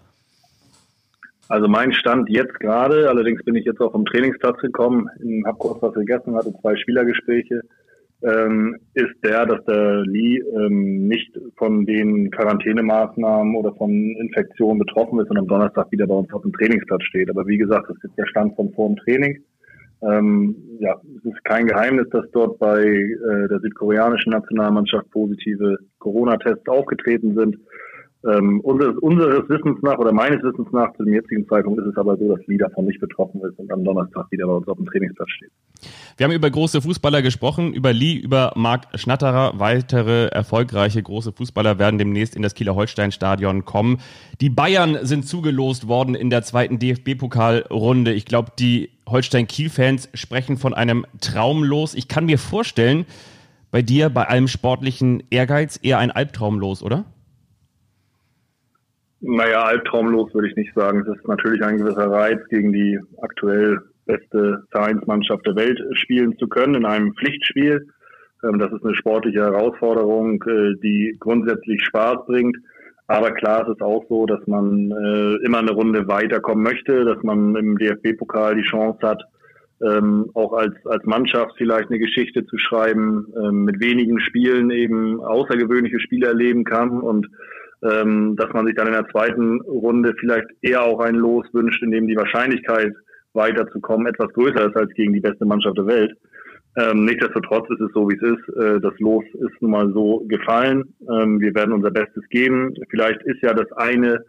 Also 1.48 1.68
mein 1.68 1.94
Stand 1.94 2.30
jetzt 2.30 2.60
gerade, 2.60 3.08
allerdings 3.10 3.44
bin 3.44 3.56
ich 3.56 3.66
jetzt 3.66 3.80
auch 3.80 3.92
vom 3.92 4.06
Trainingsplatz 4.06 4.60
gekommen, 4.62 5.08
habe 5.46 5.58
kurz 5.58 5.82
was 5.82 5.94
gegessen, 5.94 6.36
hatte 6.36 6.54
zwei 6.62 6.76
Spielergespräche, 6.76 7.62
ähm, 8.24 8.78
ist 8.96 9.14
der, 9.24 9.46
dass 9.46 9.64
der 9.66 10.02
Lee 10.06 10.40
ähm, 10.40 11.08
nicht 11.08 11.38
von 11.58 11.86
den 11.86 12.32
Quarantänemaßnahmen 12.32 13.56
oder 13.56 13.74
von 13.76 13.92
Infektionen 13.92 14.80
betroffen 14.80 15.20
ist 15.20 15.30
und 15.30 15.38
am 15.38 15.48
Donnerstag 15.48 15.92
wieder 15.92 16.08
bei 16.08 16.16
uns 16.16 16.34
auf 16.34 16.42
dem 16.42 16.54
Trainingsplatz 16.54 17.04
steht. 17.04 17.30
Aber 17.30 17.46
wie 17.46 17.58
gesagt, 17.58 17.90
das 17.90 17.98
ist 18.02 18.18
der 18.18 18.26
Stand 18.26 18.56
von 18.56 18.72
vor 18.74 18.88
dem 18.88 18.96
Training. 18.98 19.44
Ähm, 20.02 20.56
ja, 20.80 21.00
es 21.18 21.26
ist 21.26 21.44
kein 21.46 21.68
Geheimnis, 21.68 22.08
dass 22.12 22.30
dort 22.32 22.58
bei 22.60 22.84
äh, 22.84 23.48
der 23.48 23.60
südkoreanischen 23.60 24.32
Nationalmannschaft 24.32 25.10
positive 25.12 25.78
Corona-Tests 26.00 26.68
aufgetreten 26.68 27.36
sind. 27.36 27.58
Ähm, 28.26 28.60
unseres, 28.62 28.98
unseres 28.98 29.48
Wissens 29.50 29.82
nach 29.84 30.00
oder 30.00 30.12
meines 30.12 30.42
Wissens 30.42 30.68
nach 30.72 30.92
zu 30.94 31.04
dem 31.04 31.14
jetzigen 31.14 31.48
Zeitpunkt 31.48 31.80
ist 31.80 31.88
es 31.88 31.98
aber 31.98 32.18
so, 32.18 32.36
dass 32.36 32.46
Lee 32.48 32.58
davon 32.58 32.86
nicht 32.86 33.00
betroffen 33.00 33.42
ist 33.42 33.60
und 33.60 33.72
am 33.72 33.84
Donnerstag 33.84 34.32
wieder 34.32 34.48
bei 34.48 34.54
uns 34.54 34.68
auf 34.68 34.78
dem 34.78 34.86
Trainingsplatz 34.88 35.30
steht. 35.30 35.52
Wir 36.18 36.26
haben 36.26 36.34
über 36.34 36.50
große 36.50 36.82
Fußballer 36.82 37.22
gesprochen, 37.22 37.74
über 37.74 37.94
Lee, 37.94 38.16
über 38.16 38.54
Marc 38.56 38.88
Schnatterer. 38.96 39.60
Weitere 39.60 40.28
erfolgreiche 40.28 41.04
große 41.04 41.34
Fußballer 41.34 41.78
werden 41.78 42.00
demnächst 42.00 42.36
in 42.36 42.42
das 42.42 42.56
Kieler 42.56 42.74
Holstein-Stadion 42.74 43.64
kommen. 43.66 44.00
Die 44.42 44.50
Bayern 44.50 44.98
sind 45.04 45.28
zugelost 45.28 45.88
worden 45.88 46.16
in 46.16 46.32
der 46.32 46.42
zweiten 46.42 46.80
DFB-Pokalrunde. 46.80 48.12
Ich 48.14 48.26
glaube, 48.26 48.52
die 48.58 48.90
Holstein-Kiel-Fans 49.08 50.10
sprechen 50.16 50.58
von 50.58 50.74
einem 50.74 51.06
Traumlos. 51.22 51.94
Ich 51.94 52.08
kann 52.08 52.26
mir 52.26 52.40
vorstellen, 52.40 53.06
bei 53.70 53.84
dir, 53.84 54.10
bei 54.10 54.28
allem 54.28 54.48
sportlichen 54.48 55.22
Ehrgeiz, 55.30 55.80
eher 55.84 56.00
ein 56.00 56.10
Albtraumlos, 56.10 56.82
oder? 56.82 57.06
Naja, 59.28 59.64
albtraumlos 59.64 60.32
würde 60.36 60.50
ich 60.50 60.56
nicht 60.56 60.76
sagen. 60.76 61.02
Es 61.02 61.18
ist 61.18 61.28
natürlich 61.28 61.64
ein 61.64 61.78
gewisser 61.78 62.12
Reiz, 62.12 62.40
gegen 62.50 62.72
die 62.72 63.00
aktuell 63.22 63.80
beste 64.06 64.64
Vereinsmannschaft 64.70 65.48
der 65.48 65.56
Welt 65.56 65.82
spielen 65.94 66.38
zu 66.38 66.48
können 66.48 66.76
in 66.76 66.86
einem 66.86 67.16
Pflichtspiel. 67.16 67.88
Ähm, 68.44 68.60
das 68.60 68.72
ist 68.72 68.86
eine 68.86 68.94
sportliche 68.94 69.42
Herausforderung, 69.42 70.44
äh, 70.44 70.76
die 70.84 71.18
grundsätzlich 71.20 71.84
Spaß 71.86 72.28
bringt. 72.28 72.56
Aber 73.08 73.32
klar 73.32 73.68
ist 73.68 73.76
es 73.76 73.82
auch 73.82 74.06
so, 74.10 74.28
dass 74.28 74.46
man 74.46 74.92
äh, 74.92 75.44
immer 75.44 75.58
eine 75.58 75.72
Runde 75.72 76.08
weiterkommen 76.08 76.64
möchte, 76.64 77.04
dass 77.04 77.22
man 77.24 77.56
im 77.56 77.80
DFB-Pokal 77.80 78.56
die 78.56 78.70
Chance 78.70 79.00
hat, 79.02 79.24
ähm, 79.82 80.30
auch 80.36 80.54
als, 80.54 80.76
als 80.86 81.04
Mannschaft 81.06 81.54
vielleicht 81.58 81.90
eine 81.90 81.98
Geschichte 81.98 82.46
zu 82.46 82.60
schreiben, 82.60 83.34
ähm, 83.36 83.64
mit 83.64 83.80
wenigen 83.80 84.20
Spielen 84.20 84.70
eben 84.70 85.20
außergewöhnliche 85.20 86.00
Spiele 86.00 86.28
erleben 86.28 86.64
kann 86.64 87.00
und 87.02 87.28
ähm, 87.90 88.36
dass 88.36 88.52
man 88.54 88.66
sich 88.66 88.76
dann 88.76 88.88
in 88.88 88.94
der 88.94 89.08
zweiten 89.10 89.62
Runde 89.62 90.14
vielleicht 90.20 90.48
eher 90.62 90.84
auch 90.84 91.00
ein 91.00 91.16
Los 91.16 91.46
wünscht, 91.54 91.84
in 91.84 91.92
dem 91.92 92.08
die 92.08 92.16
Wahrscheinlichkeit 92.16 92.94
weiterzukommen, 93.34 94.08
etwas 94.08 94.32
größer 94.34 94.68
ist 94.68 94.78
als 94.78 94.92
gegen 94.94 95.14
die 95.14 95.20
beste 95.20 95.46
Mannschaft 95.46 95.78
der 95.78 95.88
Welt. 95.88 96.14
Ähm, 96.78 97.06
nichtsdestotrotz 97.06 97.70
ist 97.70 97.82
es 97.82 97.92
so, 97.94 98.10
wie 98.10 98.16
es 98.16 98.22
ist. 98.22 98.58
Äh, 98.58 98.82
das 98.82 98.94
Los 99.00 99.24
ist 99.34 99.62
nun 99.62 99.72
mal 99.72 99.92
so 99.94 100.26
gefallen. 100.28 100.84
Ähm, 101.10 101.40
wir 101.40 101.54
werden 101.56 101.74
unser 101.74 101.92
Bestes 101.92 102.24
geben. 102.30 102.74
Vielleicht 102.90 103.22
ist 103.24 103.42
ja 103.42 103.54
das 103.54 103.72
eine 103.74 104.24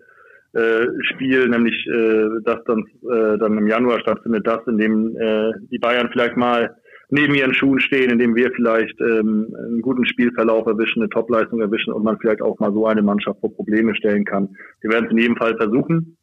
äh, 0.53 0.87
Spiel, 1.13 1.49
nämlich 1.49 1.75
äh, 1.87 2.29
das 2.45 2.59
dann, 2.67 2.85
äh, 3.11 3.37
dann 3.39 3.59
im 3.59 3.67
Januar 3.67 4.01
stattfindet, 4.01 4.47
das, 4.47 4.61
in 4.69 4.79
dem 4.79 5.17
äh, 5.17 5.53
die 5.71 5.79
Bayern 5.79 6.09
vielleicht 6.13 6.37
mal 6.37 6.77
neben 7.09 7.35
ihren 7.35 7.55
Schuhen 7.55 7.81
stehen, 7.81 8.11
in 8.11 8.19
dem 8.19 8.35
wir 8.35 8.51
vielleicht 8.53 9.01
ähm, 9.01 9.55
einen 9.57 9.83
guten 9.83 10.07
Spielverlauf 10.07 10.67
erwischen, 10.67 11.03
eine 11.03 11.11
Topleistung 11.11 11.61
erwischen 11.61 11.93
und 11.93 12.05
man 12.05 12.19
vielleicht 12.19 12.43
auch 12.43 12.59
mal 12.59 12.73
so 12.73 12.87
eine 12.87 13.03
Mannschaft 13.03 13.41
vor 13.41 13.55
Probleme 13.55 13.95
stellen 13.95 14.25
kann. 14.25 14.57
Wir 14.81 14.91
werden 14.91 15.07
es 15.07 15.13
in 15.13 15.19
jedem 15.19 15.37
Fall 15.37 15.57
versuchen. 15.57 16.17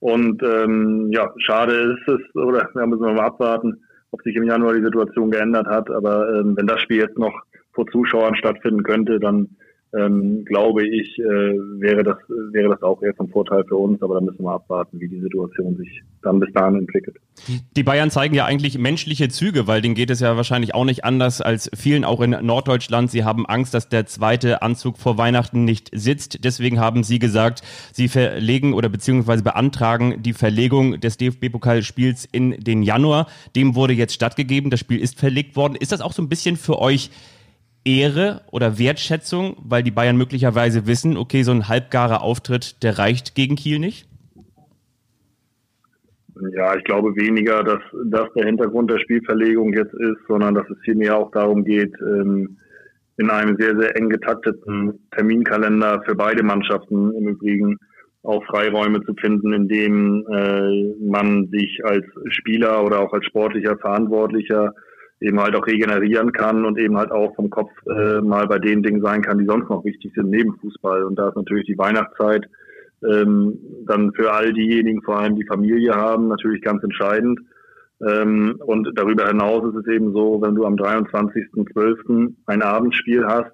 Und 0.00 0.42
ähm, 0.42 1.08
ja, 1.12 1.32
schade 1.38 1.96
ist 1.96 2.08
es, 2.08 2.34
oder 2.34 2.68
da 2.74 2.86
müssen 2.86 3.04
wir 3.04 3.12
mal 3.12 3.26
abwarten, 3.26 3.82
ob 4.10 4.22
sich 4.22 4.36
im 4.36 4.44
Januar 4.44 4.74
die 4.74 4.84
Situation 4.84 5.30
geändert 5.30 5.66
hat. 5.66 5.90
Aber 5.90 6.28
ähm, 6.34 6.56
wenn 6.56 6.66
das 6.66 6.80
Spiel 6.82 6.98
jetzt 6.98 7.18
noch 7.18 7.32
vor 7.72 7.86
Zuschauern 7.86 8.36
stattfinden 8.36 8.82
könnte, 8.82 9.18
dann 9.18 9.56
ähm, 9.96 10.44
glaube 10.44 10.86
ich, 10.86 11.18
äh, 11.18 11.22
wäre 11.22 12.02
das 12.02 12.16
wäre 12.52 12.70
das 12.70 12.82
auch 12.82 13.02
eher 13.02 13.14
von 13.14 13.28
Vorteil 13.28 13.64
für 13.64 13.76
uns, 13.76 14.02
aber 14.02 14.14
da 14.14 14.20
müssen 14.20 14.42
wir 14.42 14.52
abwarten, 14.52 15.00
wie 15.00 15.08
die 15.08 15.20
Situation 15.20 15.76
sich 15.76 16.02
dann 16.22 16.40
bis 16.40 16.52
dahin 16.52 16.78
entwickelt. 16.78 17.16
Die 17.76 17.82
Bayern 17.82 18.10
zeigen 18.10 18.34
ja 18.34 18.44
eigentlich 18.44 18.78
menschliche 18.78 19.28
Züge, 19.28 19.66
weil 19.66 19.82
denen 19.82 19.94
geht 19.94 20.10
es 20.10 20.20
ja 20.20 20.36
wahrscheinlich 20.36 20.74
auch 20.74 20.84
nicht 20.84 21.04
anders 21.04 21.40
als 21.40 21.70
vielen 21.74 22.04
auch 22.04 22.20
in 22.20 22.30
Norddeutschland. 22.30 23.10
Sie 23.10 23.24
haben 23.24 23.46
Angst, 23.46 23.74
dass 23.74 23.88
der 23.88 24.06
zweite 24.06 24.62
Anzug 24.62 24.98
vor 24.98 25.18
Weihnachten 25.18 25.64
nicht 25.64 25.90
sitzt. 25.92 26.44
Deswegen 26.44 26.80
haben 26.80 27.04
sie 27.04 27.18
gesagt, 27.18 27.62
sie 27.92 28.08
verlegen 28.08 28.72
oder 28.72 28.88
beziehungsweise 28.88 29.42
beantragen 29.42 30.22
die 30.22 30.32
Verlegung 30.32 31.00
des 31.00 31.18
DFB-Pokalspiels 31.18 32.28
in 32.30 32.52
den 32.52 32.82
Januar. 32.82 33.26
Dem 33.54 33.74
wurde 33.74 33.92
jetzt 33.92 34.14
stattgegeben. 34.14 34.70
Das 34.70 34.80
Spiel 34.80 34.98
ist 34.98 35.18
verlegt 35.18 35.56
worden. 35.56 35.76
Ist 35.76 35.92
das 35.92 36.00
auch 36.00 36.12
so 36.12 36.22
ein 36.22 36.28
bisschen 36.28 36.56
für 36.56 36.78
euch 36.78 37.10
Ehre 37.84 38.40
oder 38.50 38.78
Wertschätzung, 38.78 39.56
weil 39.62 39.82
die 39.82 39.90
Bayern 39.90 40.16
möglicherweise 40.16 40.86
wissen, 40.86 41.16
okay, 41.16 41.42
so 41.42 41.52
ein 41.52 41.68
halbgarer 41.68 42.22
Auftritt, 42.22 42.82
der 42.82 42.98
reicht 42.98 43.34
gegen 43.34 43.56
Kiel 43.56 43.78
nicht? 43.78 44.08
Ja, 46.52 46.74
ich 46.76 46.84
glaube 46.84 47.14
weniger, 47.14 47.62
dass 47.62 47.80
das 48.06 48.26
der 48.34 48.46
Hintergrund 48.46 48.90
der 48.90 48.98
Spielverlegung 48.98 49.72
jetzt 49.72 49.94
ist, 49.94 50.18
sondern 50.26 50.54
dass 50.54 50.68
es 50.68 50.76
vielmehr 50.84 51.16
auch 51.16 51.30
darum 51.30 51.64
geht, 51.64 51.94
ähm, 52.00 52.58
in 53.16 53.30
einem 53.30 53.56
sehr, 53.56 53.78
sehr 53.78 53.96
eng 53.96 54.08
getakteten 54.08 54.98
Terminkalender 55.12 56.02
für 56.04 56.16
beide 56.16 56.42
Mannschaften 56.42 57.12
im 57.14 57.28
Übrigen 57.28 57.78
auch 58.24 58.44
Freiräume 58.46 59.04
zu 59.04 59.14
finden, 59.14 59.52
in 59.52 59.68
denen 59.68 60.26
äh, 60.26 60.94
man 61.04 61.48
sich 61.52 61.84
als 61.84 62.04
Spieler 62.30 62.82
oder 62.84 63.00
auch 63.00 63.12
als 63.12 63.26
sportlicher 63.26 63.76
Verantwortlicher 63.78 64.72
eben 65.24 65.40
halt 65.40 65.56
auch 65.56 65.66
regenerieren 65.66 66.32
kann 66.32 66.64
und 66.64 66.78
eben 66.78 66.96
halt 66.96 67.10
auch 67.10 67.34
vom 67.34 67.50
Kopf 67.50 67.70
äh, 67.86 68.20
mal 68.20 68.46
bei 68.46 68.58
den 68.58 68.82
Dingen 68.82 69.02
sein 69.02 69.22
kann, 69.22 69.38
die 69.38 69.46
sonst 69.46 69.68
noch 69.70 69.84
wichtig 69.84 70.12
sind 70.14 70.30
neben 70.30 70.54
Fußball. 70.60 71.04
Und 71.04 71.18
da 71.18 71.28
ist 71.28 71.36
natürlich 71.36 71.66
die 71.66 71.78
Weihnachtszeit 71.78 72.46
ähm, 73.02 73.58
dann 73.86 74.12
für 74.12 74.32
all 74.32 74.52
diejenigen, 74.52 75.02
vor 75.02 75.18
allem 75.18 75.36
die 75.36 75.46
Familie 75.46 75.94
haben, 75.94 76.28
natürlich 76.28 76.62
ganz 76.62 76.82
entscheidend. 76.82 77.40
Ähm, 78.06 78.56
und 78.66 78.90
darüber 78.96 79.26
hinaus 79.28 79.64
ist 79.72 79.86
es 79.86 79.92
eben 79.92 80.12
so, 80.12 80.40
wenn 80.42 80.54
du 80.54 80.66
am 80.66 80.74
23.12. 80.74 82.34
ein 82.46 82.62
Abendspiel 82.62 83.24
hast, 83.24 83.52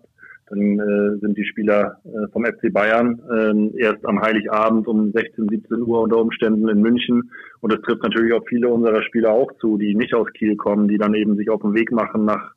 dann 0.50 0.78
äh, 0.78 1.18
sind 1.20 1.38
die 1.38 1.44
Spieler 1.44 2.00
äh, 2.04 2.28
vom 2.32 2.44
FC 2.44 2.72
Bayern 2.72 3.20
äh, 3.30 3.80
erst 3.80 4.04
am 4.04 4.20
Heiligabend 4.20 4.86
um 4.88 5.12
16, 5.12 5.48
17 5.48 5.82
Uhr 5.82 6.02
unter 6.02 6.18
Umständen 6.18 6.68
in 6.68 6.82
München. 6.82 7.30
Und 7.60 7.72
das 7.72 7.80
trifft 7.82 8.02
natürlich 8.02 8.32
auch 8.34 8.44
viele 8.48 8.68
unserer 8.68 9.02
Spieler 9.02 9.30
auch 9.30 9.52
zu, 9.60 9.78
die 9.78 9.94
nicht 9.94 10.12
aus 10.12 10.26
Kiel 10.32 10.56
kommen, 10.56 10.88
die 10.88 10.98
dann 10.98 11.14
eben 11.14 11.36
sich 11.36 11.48
auf 11.48 11.62
den 11.62 11.74
Weg 11.74 11.92
machen 11.92 12.24
nach 12.24 12.52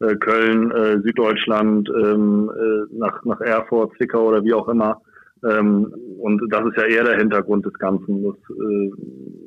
äh, 0.00 0.16
Köln, 0.16 0.70
äh, 0.70 1.00
Süddeutschland, 1.02 1.88
ähm, 1.90 2.50
äh, 2.56 2.96
nach, 2.96 3.22
nach 3.24 3.40
Erfurt, 3.40 3.92
Zwickau 3.96 4.28
oder 4.28 4.42
wie 4.42 4.54
auch 4.54 4.68
immer. 4.68 5.02
Ähm, 5.44 5.92
und 6.18 6.40
das 6.50 6.64
ist 6.66 6.76
ja 6.78 6.84
eher 6.84 7.04
der 7.04 7.18
Hintergrund 7.18 7.66
des 7.66 7.74
Ganzen. 7.74 8.24
Das, 8.24 8.56
äh, 8.56 8.90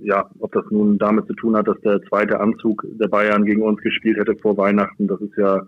ja, 0.04 0.30
ob 0.40 0.52
das 0.52 0.66
nun 0.70 1.00
damit 1.00 1.26
zu 1.26 1.34
tun 1.34 1.58
hat, 1.58 1.68
dass 1.68 1.80
der 1.82 2.00
zweite 2.04 2.40
Anzug 2.40 2.86
der 3.00 3.08
Bayern 3.08 3.44
gegen 3.44 3.64
uns 3.64 3.82
gespielt 3.82 4.18
hätte 4.18 4.36
vor 4.36 4.56
Weihnachten, 4.56 5.08
das 5.08 5.20
ist 5.22 5.36
ja 5.36 5.64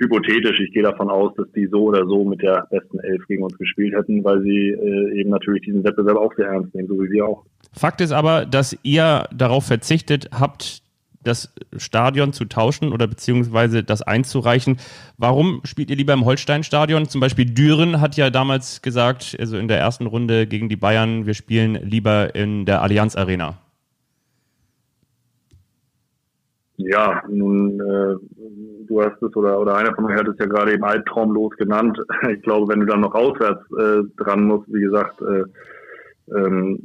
hypothetisch. 0.00 0.58
Ich 0.60 0.72
gehe 0.72 0.82
davon 0.82 1.10
aus, 1.10 1.32
dass 1.36 1.46
die 1.52 1.66
so 1.66 1.84
oder 1.84 2.06
so 2.06 2.24
mit 2.24 2.42
der 2.42 2.66
besten 2.70 2.98
Elf 3.00 3.24
gegen 3.28 3.44
uns 3.44 3.56
gespielt 3.58 3.94
hätten, 3.94 4.24
weil 4.24 4.42
sie 4.42 4.70
äh, 4.70 5.20
eben 5.20 5.30
natürlich 5.30 5.62
diesen 5.62 5.84
Wettbewerb 5.84 6.16
auch 6.16 6.34
sehr 6.34 6.46
ernst 6.46 6.74
nehmen, 6.74 6.88
so 6.88 6.94
wie 6.94 7.10
wir 7.10 7.26
auch. 7.26 7.44
Fakt 7.72 8.00
ist 8.00 8.12
aber, 8.12 8.46
dass 8.46 8.76
ihr 8.82 9.28
darauf 9.32 9.66
verzichtet 9.66 10.30
habt, 10.32 10.82
das 11.22 11.52
Stadion 11.76 12.32
zu 12.32 12.46
tauschen 12.46 12.92
oder 12.92 13.06
beziehungsweise 13.06 13.84
das 13.84 14.00
einzureichen. 14.00 14.78
Warum 15.18 15.60
spielt 15.64 15.90
ihr 15.90 15.96
lieber 15.96 16.14
im 16.14 16.24
Holstein-Stadion? 16.24 17.08
Zum 17.08 17.20
Beispiel 17.20 17.44
Düren 17.44 18.00
hat 18.00 18.16
ja 18.16 18.30
damals 18.30 18.80
gesagt, 18.80 19.36
also 19.38 19.58
in 19.58 19.68
der 19.68 19.78
ersten 19.78 20.06
Runde 20.06 20.46
gegen 20.46 20.70
die 20.70 20.76
Bayern, 20.76 21.26
wir 21.26 21.34
spielen 21.34 21.74
lieber 21.74 22.34
in 22.34 22.64
der 22.64 22.82
Allianz 22.82 23.16
Arena. 23.16 23.58
Ja, 26.88 27.22
nun, 27.28 27.78
äh, 27.78 28.16
du 28.86 29.02
hast 29.02 29.22
es 29.22 29.36
oder, 29.36 29.60
oder 29.60 29.76
einer 29.76 29.94
von 29.94 30.06
euch 30.06 30.16
hat 30.16 30.28
es 30.28 30.38
ja 30.38 30.46
gerade 30.46 30.72
eben 30.72 30.84
albtraumlos 30.84 31.54
genannt. 31.56 31.98
Ich 32.30 32.42
glaube, 32.42 32.72
wenn 32.72 32.80
du 32.80 32.86
dann 32.86 33.00
noch 33.00 33.14
auswärts 33.14 33.62
äh, 33.78 34.02
dran 34.16 34.44
musst, 34.44 34.72
wie 34.72 34.80
gesagt, 34.80 35.20
äh, 35.20 35.44
ähm, 36.34 36.78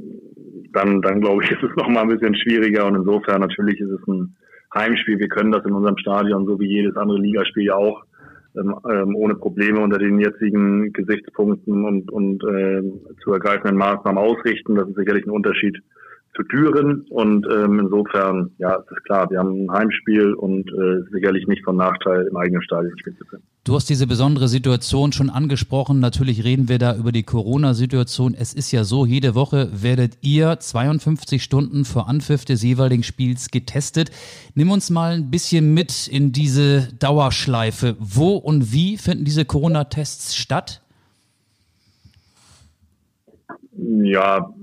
dann, 0.73 1.01
dann 1.01 1.21
glaube 1.21 1.43
ich, 1.43 1.51
ist 1.51 1.63
es 1.63 1.75
noch 1.77 1.87
mal 1.87 2.01
ein 2.01 2.09
bisschen 2.09 2.35
schwieriger 2.35 2.85
und 2.85 2.95
insofern 2.95 3.41
natürlich 3.41 3.79
ist 3.79 3.91
es 3.91 4.07
ein 4.07 4.35
Heimspiel. 4.73 5.17
Wir 5.17 5.29
können 5.29 5.53
das 5.53 5.65
in 5.65 5.71
unserem 5.71 5.97
Stadion, 5.97 6.45
so 6.45 6.59
wie 6.59 6.67
jedes 6.67 6.97
andere 6.97 7.19
Ligaspiel 7.19 7.63
ja 7.63 7.75
auch, 7.75 8.03
ähm, 8.57 8.75
ähm, 8.91 9.15
ohne 9.15 9.35
Probleme 9.35 9.79
unter 9.79 9.97
den 9.97 10.19
jetzigen 10.19 10.91
Gesichtspunkten 10.91 11.85
und, 11.85 12.11
und 12.11 12.43
äh, 12.43 12.81
zu 13.23 13.31
ergreifenden 13.31 13.77
Maßnahmen 13.77 14.17
ausrichten. 14.17 14.75
Das 14.75 14.89
ist 14.89 14.97
sicherlich 14.97 15.25
ein 15.25 15.31
Unterschied 15.31 15.77
zu 16.35 16.43
Düren 16.43 17.05
und 17.09 17.47
ähm, 17.47 17.79
insofern, 17.79 18.51
ja, 18.57 18.75
es 18.75 18.91
ist 18.91 19.03
klar, 19.05 19.29
wir 19.29 19.39
haben 19.39 19.65
ein 19.65 19.71
Heimspiel 19.71 20.33
und 20.33 20.69
äh, 20.69 21.01
sicherlich 21.11 21.47
nicht 21.47 21.63
von 21.63 21.77
Nachteil 21.77 22.27
im 22.29 22.35
eigenen 22.35 22.61
Stadion 22.61 22.97
spielen 22.99 23.17
zu 23.17 23.25
können. 23.25 23.43
Du 23.63 23.73
hast 23.73 23.89
diese 23.89 24.05
besondere 24.05 24.47
Situation 24.47 25.11
schon 25.11 25.31
angesprochen. 25.31 25.99
Natürlich 25.99 26.43
reden 26.43 26.69
wir 26.69 26.77
da 26.77 26.95
über 26.95 27.11
die 27.11 27.23
Corona-Situation. 27.23 28.35
Es 28.37 28.53
ist 28.53 28.71
ja 28.71 28.83
so, 28.83 29.05
jede 29.07 29.33
Woche 29.33 29.69
werdet 29.73 30.19
ihr 30.21 30.59
52 30.59 31.41
Stunden 31.41 31.83
vor 31.83 32.07
Anpfiff 32.07 32.45
des 32.45 32.61
jeweiligen 32.61 33.01
Spiels 33.01 33.49
getestet. 33.49 34.11
Nimm 34.53 34.69
uns 34.69 34.91
mal 34.91 35.13
ein 35.13 35.31
bisschen 35.31 35.73
mit 35.73 36.07
in 36.07 36.31
diese 36.31 36.93
Dauerschleife. 36.99 37.95
Wo 37.99 38.35
und 38.35 38.71
wie 38.71 38.97
finden 38.97 39.25
diese 39.25 39.45
Corona-Tests 39.45 40.35
statt? 40.35 40.83
Ja, 43.77 44.53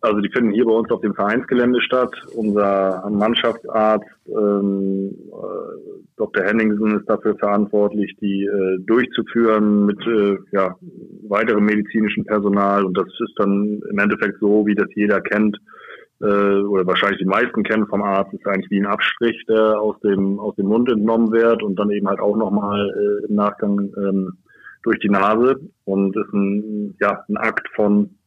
also 0.00 0.20
die 0.20 0.30
finden 0.30 0.52
hier 0.52 0.64
bei 0.64 0.72
uns 0.72 0.90
auf 0.90 1.00
dem 1.00 1.14
Vereinsgelände 1.14 1.80
statt. 1.80 2.14
Unser 2.34 3.08
Mannschaftsarzt 3.10 4.06
ähm, 4.28 5.10
äh, 5.32 6.04
Dr. 6.16 6.44
Henningsen 6.44 6.98
ist 6.98 7.08
dafür 7.08 7.36
verantwortlich, 7.36 8.14
die 8.20 8.44
äh, 8.44 8.78
durchzuführen 8.86 9.86
mit 9.86 10.00
äh, 10.06 10.36
ja, 10.52 10.76
weiterem 11.28 11.64
medizinischen 11.64 12.24
Personal. 12.24 12.84
Und 12.84 12.96
das 12.96 13.06
ist 13.06 13.34
dann 13.36 13.80
im 13.90 13.98
Endeffekt 13.98 14.38
so, 14.40 14.66
wie 14.66 14.74
das 14.74 14.88
jeder 14.94 15.20
kennt 15.20 15.58
äh, 16.20 16.62
oder 16.62 16.86
wahrscheinlich 16.86 17.20
die 17.20 17.24
meisten 17.24 17.62
kennen 17.62 17.86
vom 17.86 18.02
Arzt, 18.02 18.32
ist 18.34 18.46
eigentlich 18.46 18.70
wie 18.70 18.80
ein 18.80 18.86
Abstrich, 18.86 19.44
der 19.48 19.80
aus 19.80 19.98
dem 20.00 20.38
aus 20.38 20.54
dem 20.56 20.66
Mund 20.66 20.88
entnommen 20.90 21.32
wird 21.32 21.62
und 21.62 21.76
dann 21.78 21.90
eben 21.90 22.08
halt 22.08 22.20
auch 22.20 22.36
nochmal 22.36 22.88
äh, 22.88 23.26
im 23.26 23.34
Nachgang 23.34 23.78
ähm, 23.96 24.32
durch 24.82 24.98
die 25.00 25.10
Nase 25.10 25.60
und 25.84 26.16
ist 26.16 26.32
ein 26.32 26.96
ja 27.00 27.24
ein 27.28 27.36
Akt 27.36 27.68
von 27.74 28.17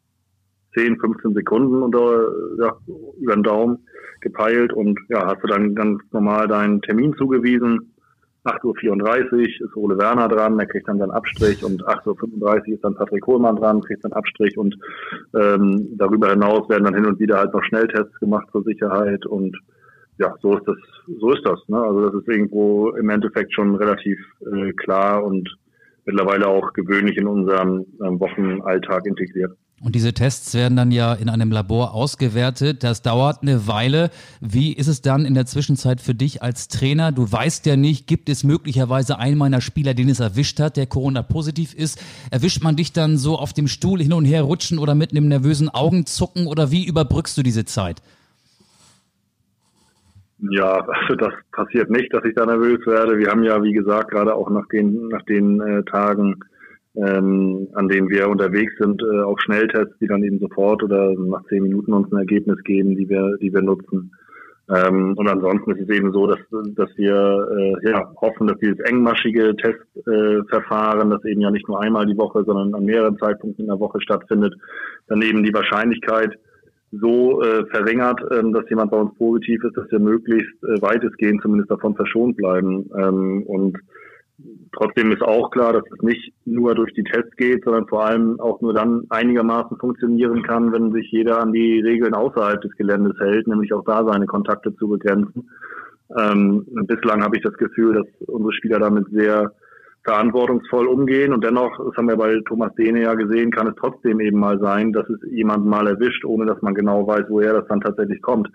10, 0.75 0.99
15 0.99 1.33
Sekunden 1.33 1.83
unter, 1.83 2.27
ja, 2.59 2.75
über 3.19 3.35
den 3.35 3.43
Daumen 3.43 3.85
gepeilt 4.21 4.73
und 4.73 4.99
ja, 5.09 5.25
hast 5.25 5.43
du 5.43 5.47
dann 5.47 5.75
ganz 5.75 6.01
normal 6.11 6.47
deinen 6.47 6.81
Termin 6.81 7.13
zugewiesen. 7.17 7.93
8.34 8.43 9.31
Uhr 9.33 9.41
ist 9.43 9.75
Ole 9.75 9.97
Werner 9.99 10.27
dran, 10.27 10.57
der 10.57 10.65
kriegt 10.65 10.87
dann 10.87 10.97
seinen 10.97 11.11
Abstrich 11.11 11.63
und 11.63 11.85
8.35 11.85 12.69
Uhr 12.69 12.73
ist 12.75 12.83
dann 12.83 12.95
Patrick 12.95 13.21
Kohlmann 13.21 13.55
dran, 13.55 13.81
kriegt 13.81 14.01
seinen 14.01 14.13
Abstrich 14.13 14.57
und 14.57 14.75
ähm, 15.39 15.89
darüber 15.97 16.31
hinaus 16.31 16.67
werden 16.67 16.85
dann 16.85 16.95
hin 16.95 17.05
und 17.05 17.19
wieder 17.19 17.37
halt 17.37 17.53
noch 17.53 17.63
Schnelltests 17.63 18.19
gemacht 18.19 18.47
zur 18.51 18.63
Sicherheit 18.63 19.25
und 19.27 19.55
ja, 20.17 20.35
so 20.41 20.57
ist 20.57 20.67
das, 20.67 20.77
so 21.19 21.31
ist 21.31 21.45
das. 21.45 21.59
Ne? 21.67 21.77
Also 21.77 22.09
das 22.09 22.21
ist 22.21 22.27
irgendwo 22.27 22.89
im 22.91 23.09
Endeffekt 23.09 23.53
schon 23.53 23.75
relativ 23.75 24.19
äh, 24.51 24.71
klar 24.73 25.23
und 25.23 25.49
mittlerweile 26.05 26.47
auch 26.47 26.73
gewöhnlich 26.73 27.17
in 27.17 27.27
unserem 27.27 27.85
ähm, 28.03 28.19
Wochenalltag 28.19 29.05
integriert. 29.05 29.51
Und 29.83 29.95
diese 29.95 30.13
Tests 30.13 30.53
werden 30.53 30.77
dann 30.77 30.91
ja 30.91 31.13
in 31.13 31.27
einem 31.27 31.51
Labor 31.51 31.95
ausgewertet. 31.95 32.83
Das 32.83 33.01
dauert 33.01 33.41
eine 33.41 33.67
Weile. 33.67 34.11
Wie 34.39 34.73
ist 34.73 34.87
es 34.87 35.01
dann 35.01 35.25
in 35.25 35.33
der 35.33 35.47
Zwischenzeit 35.47 36.01
für 36.01 36.13
dich 36.13 36.43
als 36.43 36.67
Trainer? 36.67 37.11
Du 37.11 37.31
weißt 37.31 37.65
ja 37.65 37.75
nicht, 37.75 38.05
gibt 38.05 38.29
es 38.29 38.43
möglicherweise 38.43 39.17
einen 39.17 39.39
meiner 39.39 39.59
Spieler, 39.59 39.95
den 39.95 40.07
es 40.09 40.19
erwischt 40.19 40.59
hat, 40.59 40.77
der 40.77 40.85
Corona-positiv 40.85 41.73
ist? 41.73 41.99
Erwischt 42.29 42.61
man 42.61 42.75
dich 42.75 42.93
dann 42.93 43.17
so 43.17 43.39
auf 43.39 43.53
dem 43.53 43.67
Stuhl 43.67 43.99
hin 43.99 44.13
und 44.13 44.25
her 44.25 44.43
rutschen 44.43 44.77
oder 44.77 44.93
mit 44.93 45.11
einem 45.11 45.27
nervösen 45.27 45.67
Augenzucken 45.69 46.45
oder 46.45 46.69
wie 46.69 46.85
überbrückst 46.85 47.35
du 47.39 47.41
diese 47.41 47.65
Zeit? 47.65 48.03
Ja, 50.49 50.85
also 50.87 51.15
das 51.15 51.33
passiert 51.51 51.89
nicht, 51.89 52.13
dass 52.13 52.23
ich 52.25 52.35
da 52.35 52.45
nervös 52.45 52.85
werde. 52.85 53.17
Wir 53.17 53.29
haben 53.29 53.43
ja, 53.43 53.61
wie 53.63 53.73
gesagt, 53.73 54.11
gerade 54.11 54.35
auch 54.35 54.49
nach 54.51 54.67
den, 54.67 55.07
nach 55.07 55.23
den 55.23 55.59
äh, 55.59 55.83
Tagen, 55.83 56.39
ähm, 56.95 57.67
an 57.73 57.87
denen 57.87 58.09
wir 58.09 58.29
unterwegs 58.29 58.73
sind, 58.79 59.01
äh, 59.01 59.21
auch 59.21 59.39
Schnelltests, 59.39 59.97
die 59.99 60.07
dann 60.07 60.23
eben 60.23 60.39
sofort 60.39 60.83
oder 60.83 61.13
nach 61.13 61.43
zehn 61.45 61.63
Minuten 61.63 61.93
uns 61.93 62.11
ein 62.11 62.19
Ergebnis 62.19 62.61
geben, 62.63 62.95
die 62.95 63.07
wir, 63.07 63.37
die 63.41 63.53
wir 63.53 63.61
nutzen. 63.61 64.11
Ähm, 64.69 65.13
und 65.17 65.27
ansonsten 65.27 65.71
ist 65.71 65.89
es 65.89 65.95
eben 65.95 66.11
so, 66.13 66.27
dass, 66.27 66.39
dass 66.75 66.89
wir 66.95 67.75
äh, 67.83 67.89
ja, 67.89 68.11
hoffen, 68.21 68.47
dass 68.47 68.57
dieses 68.59 68.79
engmaschige 68.79 69.55
Testverfahren, 69.55 71.11
äh, 71.11 71.15
das 71.15 71.25
eben 71.25 71.41
ja 71.41 71.51
nicht 71.51 71.67
nur 71.67 71.81
einmal 71.81 72.05
die 72.05 72.17
Woche, 72.17 72.43
sondern 72.45 72.73
an 72.73 72.85
mehreren 72.85 73.17
Zeitpunkten 73.17 73.65
in 73.65 73.69
der 73.69 73.79
Woche 73.79 73.99
stattfindet, 74.01 74.53
dann 75.07 75.21
eben 75.21 75.43
die 75.43 75.53
Wahrscheinlichkeit 75.53 76.37
so 76.91 77.41
äh, 77.41 77.65
verringert, 77.67 78.21
ähm, 78.31 78.53
dass 78.53 78.69
jemand 78.69 78.91
bei 78.91 78.97
uns 78.97 79.13
positiv 79.17 79.63
ist, 79.63 79.75
dass 79.75 79.89
wir 79.91 79.99
möglichst 79.99 80.63
äh, 80.63 80.81
weitestgehend 80.81 81.41
zumindest 81.41 81.71
davon 81.71 81.95
verschont 81.95 82.37
bleiben. 82.37 82.89
Ähm, 82.97 83.43
und 83.43 83.77
trotzdem 84.73 85.11
ist 85.11 85.21
auch 85.21 85.51
klar, 85.51 85.73
dass 85.73 85.83
es 85.91 86.01
nicht 86.01 86.33
nur 86.45 86.75
durch 86.75 86.93
die 86.93 87.03
Tests 87.03 87.35
geht, 87.37 87.63
sondern 87.63 87.87
vor 87.87 88.05
allem 88.05 88.39
auch 88.39 88.61
nur 88.61 88.73
dann 88.73 89.05
einigermaßen 89.09 89.77
funktionieren 89.77 90.43
kann, 90.43 90.71
wenn 90.71 90.91
sich 90.91 91.11
jeder 91.11 91.41
an 91.41 91.53
die 91.53 91.81
Regeln 91.81 92.13
außerhalb 92.13 92.61
des 92.61 92.75
Geländes 92.77 93.17
hält, 93.19 93.47
nämlich 93.47 93.73
auch 93.73 93.83
da 93.85 94.05
seine 94.05 94.25
Kontakte 94.25 94.75
zu 94.75 94.87
begrenzen. 94.87 95.49
Ähm, 96.17 96.65
bislang 96.87 97.23
habe 97.23 97.37
ich 97.37 97.43
das 97.43 97.53
Gefühl, 97.53 97.95
dass 97.95 98.27
unsere 98.27 98.53
Spieler 98.53 98.79
damit 98.79 99.07
sehr 99.11 99.53
verantwortungsvoll 100.03 100.87
umgehen. 100.87 101.33
Und 101.33 101.43
dennoch, 101.43 101.77
das 101.77 101.95
haben 101.95 102.09
wir 102.09 102.17
bei 102.17 102.39
Thomas 102.47 102.73
Dehne 102.75 103.03
ja 103.03 103.13
gesehen, 103.13 103.51
kann 103.51 103.67
es 103.67 103.75
trotzdem 103.79 104.19
eben 104.19 104.39
mal 104.39 104.59
sein, 104.59 104.91
dass 104.93 105.07
es 105.09 105.19
jemanden 105.29 105.69
mal 105.69 105.87
erwischt, 105.87 106.25
ohne 106.25 106.45
dass 106.45 106.61
man 106.61 106.73
genau 106.73 107.05
weiß, 107.05 107.25
woher 107.29 107.53
das 107.53 107.67
dann 107.67 107.81
tatsächlich 107.81 108.21
kommt. 108.21 108.49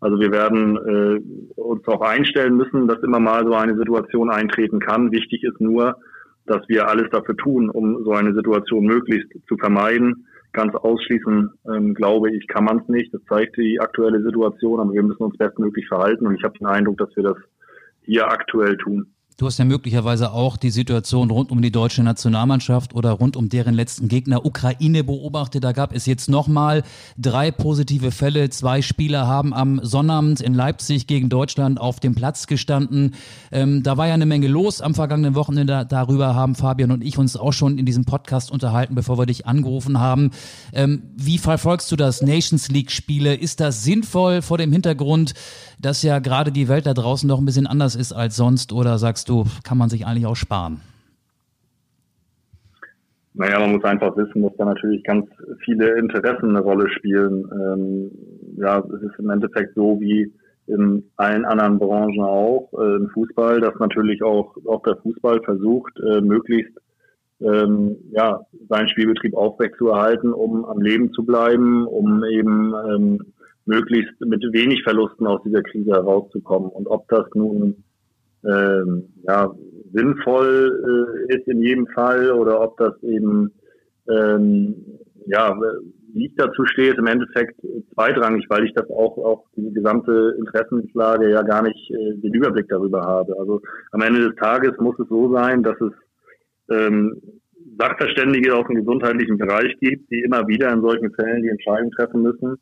Also 0.00 0.18
wir 0.18 0.32
werden 0.32 0.76
äh, 0.76 1.60
uns 1.60 1.82
darauf 1.82 2.02
einstellen 2.02 2.56
müssen, 2.56 2.88
dass 2.88 3.02
immer 3.02 3.20
mal 3.20 3.44
so 3.44 3.54
eine 3.54 3.76
Situation 3.76 4.30
eintreten 4.30 4.80
kann. 4.80 5.12
Wichtig 5.12 5.44
ist 5.44 5.60
nur, 5.60 5.96
dass 6.46 6.68
wir 6.68 6.88
alles 6.88 7.08
dafür 7.10 7.36
tun, 7.36 7.70
um 7.70 8.02
so 8.04 8.12
eine 8.12 8.34
Situation 8.34 8.84
möglichst 8.84 9.28
zu 9.48 9.56
vermeiden. 9.56 10.26
Ganz 10.52 10.74
ausschließen, 10.74 11.50
ähm, 11.72 11.94
glaube 11.94 12.30
ich, 12.30 12.46
kann 12.46 12.64
man 12.64 12.80
es 12.80 12.88
nicht. 12.88 13.14
Das 13.14 13.22
zeigt 13.28 13.56
die 13.56 13.80
aktuelle 13.80 14.22
Situation, 14.22 14.80
aber 14.80 14.92
wir 14.92 15.02
müssen 15.02 15.22
uns 15.22 15.36
bestmöglich 15.38 15.86
verhalten. 15.88 16.26
Und 16.26 16.34
ich 16.34 16.44
habe 16.44 16.58
den 16.58 16.66
Eindruck, 16.66 16.98
dass 16.98 17.14
wir 17.16 17.22
das 17.22 17.36
hier 18.02 18.28
aktuell 18.28 18.76
tun. 18.76 19.06
Du 19.42 19.46
hast 19.46 19.58
ja 19.58 19.64
möglicherweise 19.64 20.30
auch 20.30 20.56
die 20.56 20.70
Situation 20.70 21.28
rund 21.32 21.50
um 21.50 21.60
die 21.62 21.72
deutsche 21.72 22.04
Nationalmannschaft 22.04 22.94
oder 22.94 23.10
rund 23.10 23.36
um 23.36 23.48
deren 23.48 23.74
letzten 23.74 24.06
Gegner 24.06 24.46
Ukraine 24.46 25.02
beobachtet. 25.02 25.64
Da 25.64 25.72
gab 25.72 25.92
es 25.92 26.06
jetzt 26.06 26.28
nochmal 26.28 26.84
drei 27.18 27.50
positive 27.50 28.12
Fälle. 28.12 28.50
Zwei 28.50 28.82
Spieler 28.82 29.26
haben 29.26 29.52
am 29.52 29.80
Sonnabend 29.82 30.40
in 30.40 30.54
Leipzig 30.54 31.08
gegen 31.08 31.28
Deutschland 31.28 31.80
auf 31.80 31.98
dem 31.98 32.14
Platz 32.14 32.46
gestanden. 32.46 33.16
Ähm, 33.50 33.82
da 33.82 33.96
war 33.96 34.06
ja 34.06 34.14
eine 34.14 34.26
Menge 34.26 34.46
los 34.46 34.80
am 34.80 34.94
vergangenen 34.94 35.34
Wochenende. 35.34 35.86
Darüber 35.88 36.36
haben 36.36 36.54
Fabian 36.54 36.92
und 36.92 37.02
ich 37.02 37.18
uns 37.18 37.36
auch 37.36 37.52
schon 37.52 37.78
in 37.78 37.84
diesem 37.84 38.04
Podcast 38.04 38.48
unterhalten, 38.48 38.94
bevor 38.94 39.18
wir 39.18 39.26
dich 39.26 39.44
angerufen 39.44 39.98
haben. 39.98 40.30
Ähm, 40.72 41.02
wie 41.16 41.38
verfolgst 41.38 41.90
du 41.90 41.96
das 41.96 42.22
Nations 42.22 42.68
League 42.68 42.92
Spiele? 42.92 43.34
Ist 43.34 43.58
das 43.58 43.82
sinnvoll 43.82 44.40
vor 44.40 44.58
dem 44.58 44.70
Hintergrund, 44.70 45.34
dass 45.80 46.04
ja 46.04 46.20
gerade 46.20 46.52
die 46.52 46.68
Welt 46.68 46.86
da 46.86 46.94
draußen 46.94 47.28
noch 47.28 47.40
ein 47.40 47.44
bisschen 47.44 47.66
anders 47.66 47.96
ist 47.96 48.12
als 48.12 48.36
sonst? 48.36 48.72
Oder 48.72 49.00
sagst 49.00 49.28
du, 49.28 49.31
kann 49.64 49.78
man 49.78 49.88
sich 49.88 50.06
eigentlich 50.06 50.26
auch 50.26 50.36
sparen? 50.36 50.80
Naja, 53.34 53.58
man 53.60 53.72
muss 53.72 53.84
einfach 53.84 54.14
wissen, 54.16 54.42
dass 54.42 54.56
da 54.58 54.66
natürlich 54.66 55.02
ganz 55.04 55.26
viele 55.64 55.98
Interessen 55.98 56.50
eine 56.50 56.60
Rolle 56.60 56.90
spielen. 56.90 57.48
Ähm, 57.50 58.10
ja, 58.58 58.78
es 58.78 59.02
ist 59.02 59.18
im 59.18 59.30
Endeffekt 59.30 59.74
so 59.74 59.98
wie 60.00 60.30
in 60.66 61.10
allen 61.16 61.44
anderen 61.44 61.78
Branchen 61.78 62.22
auch, 62.22 62.70
äh, 62.78 62.96
im 62.96 63.08
Fußball, 63.10 63.60
dass 63.60 63.74
natürlich 63.78 64.22
auch, 64.22 64.54
auch 64.66 64.82
der 64.82 64.96
Fußball 64.96 65.40
versucht, 65.42 65.92
äh, 66.00 66.20
möglichst 66.20 66.72
ähm, 67.40 67.96
ja, 68.12 68.40
seinen 68.68 68.88
Spielbetrieb 68.88 69.34
aufrechtzuerhalten, 69.34 70.32
um 70.32 70.64
am 70.64 70.80
Leben 70.80 71.12
zu 71.12 71.24
bleiben, 71.24 71.86
um 71.86 72.22
eben 72.24 72.72
ähm, 72.88 73.32
möglichst 73.64 74.20
mit 74.20 74.42
wenig 74.52 74.82
Verlusten 74.82 75.26
aus 75.26 75.42
dieser 75.42 75.62
Krise 75.62 75.92
herauszukommen. 75.92 76.68
Und 76.70 76.86
ob 76.86 77.08
das 77.08 77.24
nun 77.34 77.82
ja, 78.44 79.54
sinnvoll 79.92 81.08
äh, 81.28 81.36
ist 81.36 81.46
in 81.46 81.62
jedem 81.62 81.86
Fall 81.88 82.32
oder 82.32 82.60
ob 82.60 82.76
das 82.76 83.00
eben 83.02 83.52
ähm, 84.08 84.74
ja, 85.26 85.56
wie 86.14 86.26
ich 86.26 86.34
dazu 86.36 86.64
stehe, 86.66 86.90
ist 86.90 86.98
im 86.98 87.06
Endeffekt 87.06 87.60
zweitrangig, 87.94 88.46
weil 88.48 88.64
ich 88.64 88.74
das 88.74 88.88
auch, 88.90 89.16
auch 89.18 89.44
die 89.56 89.72
gesamte 89.72 90.36
Interessenslage 90.38 91.30
ja 91.30 91.42
gar 91.42 91.62
nicht 91.62 91.90
äh, 91.90 92.14
den 92.16 92.34
Überblick 92.34 92.68
darüber 92.68 93.02
habe. 93.02 93.38
Also 93.38 93.60
am 93.92 94.02
Ende 94.02 94.28
des 94.28 94.36
Tages 94.36 94.72
muss 94.78 94.98
es 94.98 95.08
so 95.08 95.32
sein, 95.32 95.62
dass 95.62 95.76
es 95.80 95.92
ähm, 96.70 97.20
Sachverständige 97.78 98.54
aus 98.54 98.66
dem 98.66 98.76
gesundheitlichen 98.76 99.38
Bereich 99.38 99.74
gibt, 99.80 100.10
die 100.10 100.20
immer 100.20 100.46
wieder 100.48 100.72
in 100.72 100.82
solchen 100.82 101.12
Fällen 101.14 101.42
die 101.42 101.48
Entscheidung 101.48 101.90
treffen 101.92 102.22
müssen, 102.22 102.56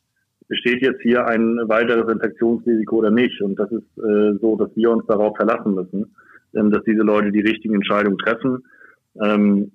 besteht 0.51 0.83
jetzt 0.83 1.01
hier 1.01 1.27
ein 1.27 1.57
weiteres 1.69 2.13
Infektionsrisiko 2.13 2.97
oder 2.97 3.11
nicht. 3.11 3.41
Und 3.41 3.59
das 3.59 3.71
ist 3.71 3.87
äh, 3.99 4.37
so, 4.41 4.57
dass 4.57 4.69
wir 4.75 4.91
uns 4.91 5.07
darauf 5.07 5.37
verlassen 5.37 5.75
müssen, 5.75 6.15
ähm, 6.55 6.71
dass 6.71 6.83
diese 6.85 7.03
Leute 7.03 7.31
die 7.31 7.41
richtigen 7.41 7.77
Entscheidungen 7.77 8.19
treffen. 8.19 8.65
Ähm, 9.23 9.71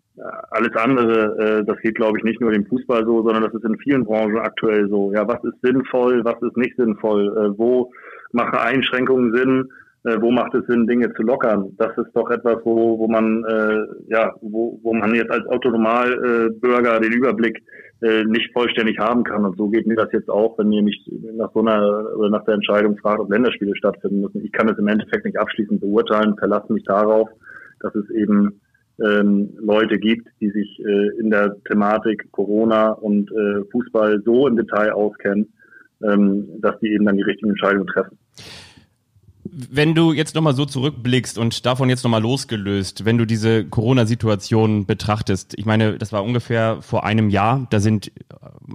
alles 0.51 0.75
andere, 0.75 1.37
äh, 1.39 1.65
das 1.65 1.79
geht, 1.79 1.95
glaube 1.95 2.17
ich, 2.17 2.23
nicht 2.23 2.41
nur 2.41 2.51
dem 2.51 2.65
Fußball 2.65 3.05
so, 3.05 3.23
sondern 3.23 3.43
das 3.43 3.53
ist 3.53 3.65
in 3.65 3.77
vielen 3.79 4.03
Branchen 4.05 4.37
aktuell 4.37 4.87
so. 4.89 5.11
Ja, 5.13 5.27
was 5.27 5.43
ist 5.43 5.59
sinnvoll, 5.61 6.23
was 6.23 6.41
ist 6.41 6.57
nicht 6.57 6.75
sinnvoll? 6.77 7.27
Äh, 7.37 7.57
wo 7.57 7.91
machen 8.33 8.57
Einschränkungen 8.57 9.33
Sinn? 9.33 9.69
Äh, 10.03 10.21
wo 10.21 10.29
macht 10.29 10.53
es 10.55 10.65
Sinn, 10.67 10.87
Dinge 10.87 11.13
zu 11.13 11.23
lockern? 11.23 11.73
Das 11.77 11.97
ist 11.97 12.11
doch 12.13 12.29
etwas, 12.29 12.57
wo, 12.65 12.99
wo 12.99 13.07
man 13.07 13.43
äh, 13.45 13.85
ja, 14.07 14.33
wo, 14.41 14.79
wo 14.83 14.93
man 14.93 15.15
jetzt 15.15 15.31
als 15.31 15.47
Autonomalbürger 15.47 16.97
äh, 16.97 17.01
den 17.01 17.13
Überblick 17.13 17.63
äh, 18.01 18.23
nicht 18.25 18.51
vollständig 18.53 18.99
haben 18.99 19.23
kann. 19.23 19.45
Und 19.45 19.57
so 19.57 19.69
geht 19.69 19.87
mir 19.87 19.95
das 19.95 20.11
jetzt 20.11 20.29
auch, 20.29 20.57
wenn 20.57 20.71
ihr 20.71 20.83
mich 20.83 21.09
nach 21.35 21.51
so 21.53 21.61
einer 21.61 22.15
oder 22.17 22.29
nach 22.29 22.45
der 22.45 22.55
Entscheidung 22.55 22.97
fragt, 22.97 23.19
ob 23.19 23.31
Länderspiele 23.31 23.75
stattfinden 23.75 24.21
müssen. 24.21 24.43
Ich 24.43 24.51
kann 24.51 24.69
es 24.69 24.77
im 24.77 24.87
Endeffekt 24.87 25.25
nicht 25.25 25.39
abschließend 25.39 25.81
beurteilen, 25.81 26.37
verlasse 26.37 26.73
mich 26.73 26.83
darauf, 26.83 27.29
dass 27.79 27.95
es 27.95 28.09
eben 28.09 28.61
ähm, 28.99 29.49
Leute 29.59 29.97
gibt, 29.97 30.27
die 30.39 30.49
sich 30.49 30.79
äh, 30.79 31.19
in 31.19 31.29
der 31.29 31.55
Thematik 31.63 32.31
Corona 32.31 32.91
und 32.91 33.31
äh, 33.31 33.63
Fußball 33.71 34.21
so 34.23 34.47
im 34.47 34.55
Detail 34.55 34.91
auskennen, 34.91 35.53
ähm, 36.03 36.47
dass 36.61 36.79
die 36.79 36.93
eben 36.93 37.05
dann 37.05 37.17
die 37.17 37.23
richtigen 37.23 37.51
Entscheidungen 37.51 37.87
treffen. 37.87 38.17
Wenn 39.47 39.93
du 39.93 40.11
jetzt 40.11 40.33
nochmal 40.33 40.55
so 40.55 40.65
zurückblickst 40.65 41.37
und 41.37 41.67
davon 41.67 41.87
jetzt 41.87 42.03
nochmal 42.03 42.21
losgelöst, 42.21 43.05
wenn 43.05 43.19
du 43.19 43.25
diese 43.25 43.63
Corona-Situation 43.63 44.87
betrachtest, 44.87 45.53
ich 45.55 45.65
meine, 45.65 45.99
das 45.99 46.11
war 46.11 46.23
ungefähr 46.23 46.81
vor 46.81 47.03
einem 47.03 47.29
Jahr, 47.29 47.67
da 47.69 47.79
sind 47.79 48.11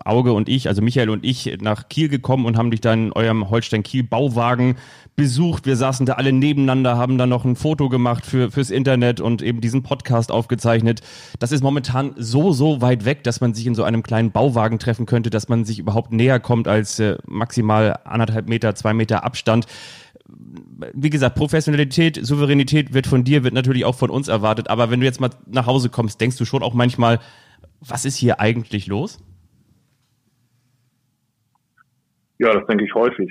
Auge 0.05 0.33
und 0.33 0.49
ich, 0.49 0.69
also 0.69 0.81
Michael 0.81 1.11
und 1.11 1.25
ich, 1.25 1.59
nach 1.61 1.89
Kiel 1.89 2.09
gekommen 2.09 2.47
und 2.47 2.57
haben 2.57 2.71
dich 2.71 2.81
dann 2.81 3.07
in 3.07 3.13
eurem 3.13 3.51
Holstein-Kiel-Bauwagen 3.51 4.77
besucht. 5.17 5.67
Wir 5.67 5.77
saßen 5.77 6.07
da 6.07 6.15
alle 6.15 6.33
nebeneinander, 6.33 6.97
haben 6.97 7.19
dann 7.19 7.29
noch 7.29 7.45
ein 7.45 7.57
Foto 7.57 7.89
gemacht 7.89 8.25
für, 8.25 8.53
fürs 8.53 8.71
Internet 8.71 9.21
und 9.21 9.43
eben 9.43 9.61
diesen 9.61 9.83
Podcast 9.83 10.31
aufgezeichnet. 10.31 11.01
Das 11.41 11.51
ist 11.51 11.63
momentan 11.63 12.15
so, 12.17 12.53
so 12.53 12.81
weit 12.81 13.05
weg, 13.05 13.25
dass 13.25 13.41
man 13.41 13.55
sich 13.55 13.67
in 13.67 13.75
so 13.75 13.83
einem 13.83 14.05
kleinen 14.05 14.31
Bauwagen 14.31 14.79
treffen 14.79 15.07
könnte, 15.07 15.31
dass 15.31 15.49
man 15.49 15.65
sich 15.65 15.81
überhaupt 15.81 16.13
näher 16.13 16.39
kommt 16.39 16.69
als 16.69 17.01
äh, 17.01 17.19
maximal 17.27 17.99
anderthalb 18.05 18.49
Meter, 18.49 18.75
zwei 18.77 18.95
Meter 18.95 19.25
Abstand 19.25 19.67
wie 20.95 21.11
gesagt, 21.11 21.37
Professionalität, 21.37 22.19
Souveränität 22.21 22.95
wird 22.95 23.07
von 23.07 23.25
dir, 23.25 23.45
wird 23.45 23.55
natürlich 23.55 23.85
auch 23.85 23.95
von 23.95 24.11
uns 24.11 24.29
erwartet. 24.29 24.71
Aber 24.71 24.91
wenn 24.91 25.01
du 25.01 25.07
jetzt 25.07 25.21
mal 25.21 25.31
nach 25.47 25.67
Hause 25.67 25.89
kommst, 25.89 26.21
denkst 26.21 26.37
du 26.37 26.45
schon 26.45 26.63
auch 26.63 26.75
manchmal, 26.75 27.19
was 27.81 28.05
ist 28.05 28.17
hier 28.17 28.41
eigentlich 28.41 28.87
los? 28.87 29.19
Ja, 32.39 32.55
das 32.55 32.67
denke 32.67 32.85
ich 32.85 32.95
häufig. 32.95 33.31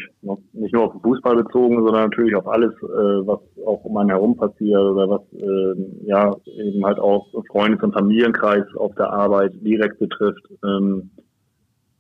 Nicht 0.54 0.72
nur 0.72 0.84
auf 0.84 0.92
den 0.92 1.02
Fußball 1.02 1.36
bezogen, 1.36 1.84
sondern 1.84 2.10
natürlich 2.12 2.36
auf 2.36 2.48
alles, 2.48 2.72
äh, 2.84 3.26
was 3.26 3.40
auch 3.66 3.84
um 3.84 3.98
einen 3.98 4.12
herum 4.12 4.38
passiert 4.38 4.80
oder 4.80 5.10
was 5.10 5.22
äh, 5.34 6.06
ja 6.06 6.36
eben 6.46 6.86
halt 6.86 7.00
auch 7.00 7.26
Freundes- 7.52 7.82
und 7.82 7.94
Familienkreis 7.94 8.66
auf 8.76 8.94
der 8.94 9.12
Arbeit 9.12 9.54
direkt 9.62 9.98
betrifft. 9.98 10.44
Ähm, 10.64 11.10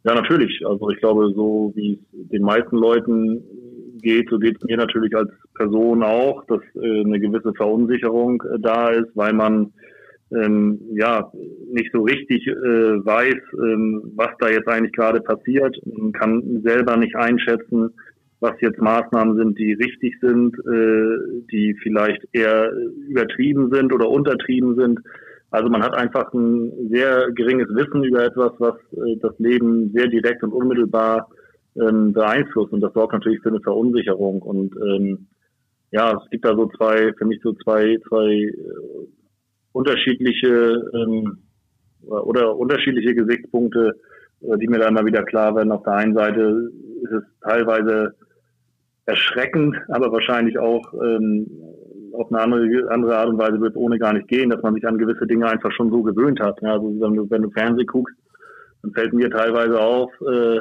ja, 0.04 0.14
natürlich. 0.14 0.62
Also 0.66 0.90
ich 0.92 1.00
glaube, 1.00 1.34
so 1.34 1.72
wie 1.76 1.94
es 1.94 2.30
den 2.30 2.44
meisten 2.44 2.78
Leuten 2.78 3.44
geht, 4.02 4.30
so 4.30 4.38
geht 4.40 4.58
es 4.58 4.64
mir 4.64 4.78
natürlich 4.78 5.16
als 5.16 5.30
Person 5.56 6.04
auch, 6.04 6.44
dass 6.46 6.62
äh, 6.76 7.02
eine 7.02 7.20
gewisse 7.20 7.54
Verunsicherung 7.54 8.42
äh, 8.44 8.60
da 8.60 8.90
ist, 8.90 9.10
weil 9.16 9.34
man 9.34 9.74
ähm, 10.32 10.80
ja 10.94 11.32
nicht 11.72 11.92
so 11.92 12.04
richtig 12.04 12.46
äh, 12.48 12.54
weiß, 12.54 13.36
ähm, 13.54 14.12
was 14.16 14.30
da 14.40 14.50
jetzt 14.50 14.68
eigentlich 14.68 14.94
gerade 14.94 15.22
passiert, 15.22 15.76
man 15.86 16.12
kann 16.12 16.62
selber 16.64 16.98
nicht 16.98 17.16
einschätzen, 17.16 17.92
was 18.40 18.54
jetzt 18.62 18.80
Maßnahmen 18.80 19.38
sind, 19.38 19.60
die 19.60 19.74
richtig 19.74 20.16
sind, 20.22 20.56
äh, 20.60 21.44
die 21.52 21.76
vielleicht 21.82 22.26
eher 22.32 22.72
übertrieben 23.08 23.70
sind 23.72 23.92
oder 23.92 24.10
untertrieben 24.10 24.76
sind. 24.76 25.00
Also 25.52 25.70
man 25.70 25.84
hat 25.84 25.96
einfach 25.96 26.32
ein 26.34 26.72
sehr 26.90 27.32
geringes 27.32 27.68
Wissen 27.70 28.04
über 28.04 28.24
etwas, 28.24 28.52
was 28.60 28.76
äh, 28.94 29.18
das 29.22 29.38
Leben 29.40 29.92
sehr 29.94 30.08
direkt 30.08 30.44
und 30.44 30.54
unmittelbar 30.54 31.30
ähm, 31.76 32.14
beeinflussen. 32.14 32.76
Und 32.76 32.82
das 32.82 32.94
sorgt 32.94 33.14
natürlich 33.14 33.42
für 33.42 33.50
eine 33.50 33.62
Verunsicherung. 33.62 34.42
Und 34.42 34.76
ähm, 34.78 35.28
ja, 35.92 36.12
es 36.12 36.30
gibt 36.30 36.46
da 36.46 36.56
so 36.56 36.70
zwei, 36.78 37.14
für 37.18 37.26
mich 37.26 37.42
so 37.42 37.54
zwei, 37.54 37.98
zwei 38.08 38.32
äh, 38.32 39.08
unterschiedliche 39.72 40.84
ähm, 40.94 41.40
oder 42.02 42.56
unterschiedliche 42.56 43.16
Gesichtspunkte, 43.16 43.96
äh, 44.42 44.58
die 44.58 44.68
mir 44.68 44.80
da 44.80 44.88
immer 44.88 45.06
wieder 45.06 45.24
klar 45.24 45.56
werden. 45.56 45.72
Auf 45.72 45.84
der 45.84 45.94
einen 45.94 46.16
Seite 46.16 46.72
ist 47.04 47.12
es 47.12 47.24
teilweise 47.42 48.16
erschreckend, 49.06 49.76
aber 49.90 50.12
wahrscheinlich 50.12 50.60
auch 50.60 50.94
ähm, 50.94 51.48
auf 52.14 52.32
eine 52.32 52.42
andere, 52.42 52.92
andere 52.92 53.18
Art 53.18 53.30
und 53.30 53.40
Weise 53.40 53.60
wird 53.62 53.72
es 53.72 53.78
ohne 53.78 53.98
gar 53.98 54.14
nicht 54.14 54.28
gehen, 54.28 54.50
dass 54.50 54.62
man 54.62 54.74
sich 54.74 54.86
an 54.88 54.98
gewisse 54.98 55.26
Dinge 55.26 55.48
einfach 55.48 55.72
schon 55.72 55.90
so 55.92 56.04
gewöhnt 56.04 56.40
hat. 56.40 56.62
Ja, 56.62 56.74
also 56.74 56.88
wenn 57.00 57.16
du, 57.16 57.30
wenn 57.30 57.42
du 57.42 57.50
Fernsehen 57.52 57.88
guckst, 57.88 58.16
dann 58.82 58.92
fällt 58.94 59.14
mir 59.14 59.30
teilweise 59.30 59.80
auf, 59.80 60.12
äh, 60.22 60.60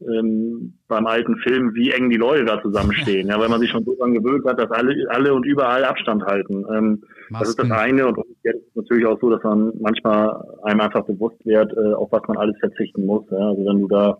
ähm, 0.00 0.74
beim 0.88 1.06
alten 1.06 1.36
Film, 1.38 1.74
wie 1.74 1.90
eng 1.90 2.10
die 2.10 2.16
Leute 2.16 2.44
da 2.44 2.60
zusammenstehen, 2.62 3.28
ja, 3.30 3.38
weil 3.38 3.48
man 3.48 3.60
sich 3.60 3.70
schon 3.70 3.84
so 3.84 3.94
daran 3.94 4.14
gewöhnt 4.14 4.44
hat, 4.46 4.58
dass 4.58 4.70
alle, 4.70 4.94
alle 5.08 5.32
und 5.34 5.46
überall 5.46 5.84
Abstand 5.84 6.24
halten. 6.24 6.64
Ähm, 6.74 7.02
das 7.30 7.48
ist 7.48 7.58
das 7.58 7.70
eine 7.70 8.06
und 8.06 8.18
jetzt 8.44 8.66
ist 8.66 8.76
natürlich 8.76 9.06
auch 9.06 9.20
so, 9.20 9.30
dass 9.30 9.42
man 9.42 9.72
manchmal 9.80 10.42
einem 10.62 10.80
einfach 10.80 11.04
bewusst 11.04 11.44
wird, 11.44 11.72
äh, 11.72 11.94
auf 11.94 12.12
was 12.12 12.22
man 12.28 12.36
alles 12.36 12.56
verzichten 12.60 13.06
muss. 13.06 13.24
Ja. 13.30 13.38
Also 13.38 13.64
wenn 13.64 13.80
du 13.80 13.88
da 13.88 14.18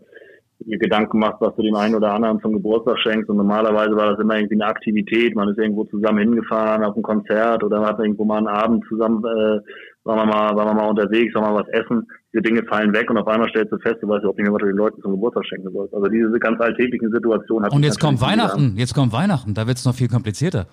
dir 0.61 0.79
Gedanken 0.79 1.19
machst, 1.19 1.41
was 1.41 1.55
du 1.57 1.63
dem 1.63 1.75
einen 1.75 1.95
oder 1.95 2.15
anderen 2.15 2.41
zum 2.41 2.53
Geburtstag 2.53 2.99
schenkst. 3.01 3.29
Und 3.29 3.37
normalerweise 3.37 3.95
war 3.95 4.11
das 4.11 4.21
immer 4.21 4.37
irgendwie 4.37 4.55
eine 4.55 4.67
Aktivität. 4.67 5.35
Man 5.35 5.49
ist 5.49 5.59
irgendwo 5.59 5.85
zusammen 5.85 6.19
hingefahren 6.19 6.85
auf 6.85 6.97
ein 6.97 7.03
Konzert 7.03 7.63
oder 7.63 7.81
man 7.81 7.89
hat 7.91 7.99
irgendwo 7.99 8.25
mal 8.25 8.39
einen 8.39 8.49
Abend 8.49 8.85
zusammen, 8.89 9.23
äh, 9.25 9.61
sagen 10.07 10.21
wir 10.21 10.27
mal, 10.27 10.57
sagen 10.57 10.71
wir 10.71 10.75
mal 10.75 10.89
unterwegs, 10.89 11.35
sagen 11.35 11.47
wir 11.47 11.53
mal 11.53 11.65
was 11.65 11.69
essen. 11.69 12.07
Diese 12.33 12.43
Dinge 12.43 12.63
fallen 12.65 12.93
weg 12.95 13.11
und 13.11 13.19
auf 13.19 13.27
einmal 13.27 13.49
stellst 13.49 13.73
du 13.73 13.79
fest, 13.79 13.97
du 14.01 14.09
weißt 14.09 14.21
überhaupt 14.23 14.39
nicht 14.39 14.47
mehr, 14.47 14.55
was 14.55 14.61
du 14.61 14.67
den 14.67 14.77
Leuten 14.77 15.03
zum 15.03 15.13
Geburtstag 15.13 15.45
schenken 15.47 15.73
sollst. 15.73 15.93
Also 15.93 16.07
diese 16.07 16.39
ganz 16.39 16.61
alltäglichen 16.61 17.11
Situationen. 17.11 17.67
Hat 17.67 17.73
und 17.73 17.83
jetzt 17.83 17.99
kommt 17.99 18.21
Weihnachten, 18.21 18.75
jetzt 18.77 18.95
kommt 18.95 19.13
Weihnachten, 19.13 19.53
da 19.53 19.67
wird 19.67 19.79
es 19.79 19.85
noch 19.85 19.95
viel 19.95 20.09
komplizierter. 20.09 20.67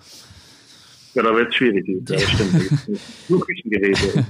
Ja, 1.14 1.22
da 1.22 1.34
wird 1.34 1.48
es 1.48 1.54
schwierig. 1.54 1.86
Ja, 1.86 2.16
das 2.16 2.22
stimmt. 2.22 2.88
Nur 3.28 3.40
Küchengeräte 3.46 4.24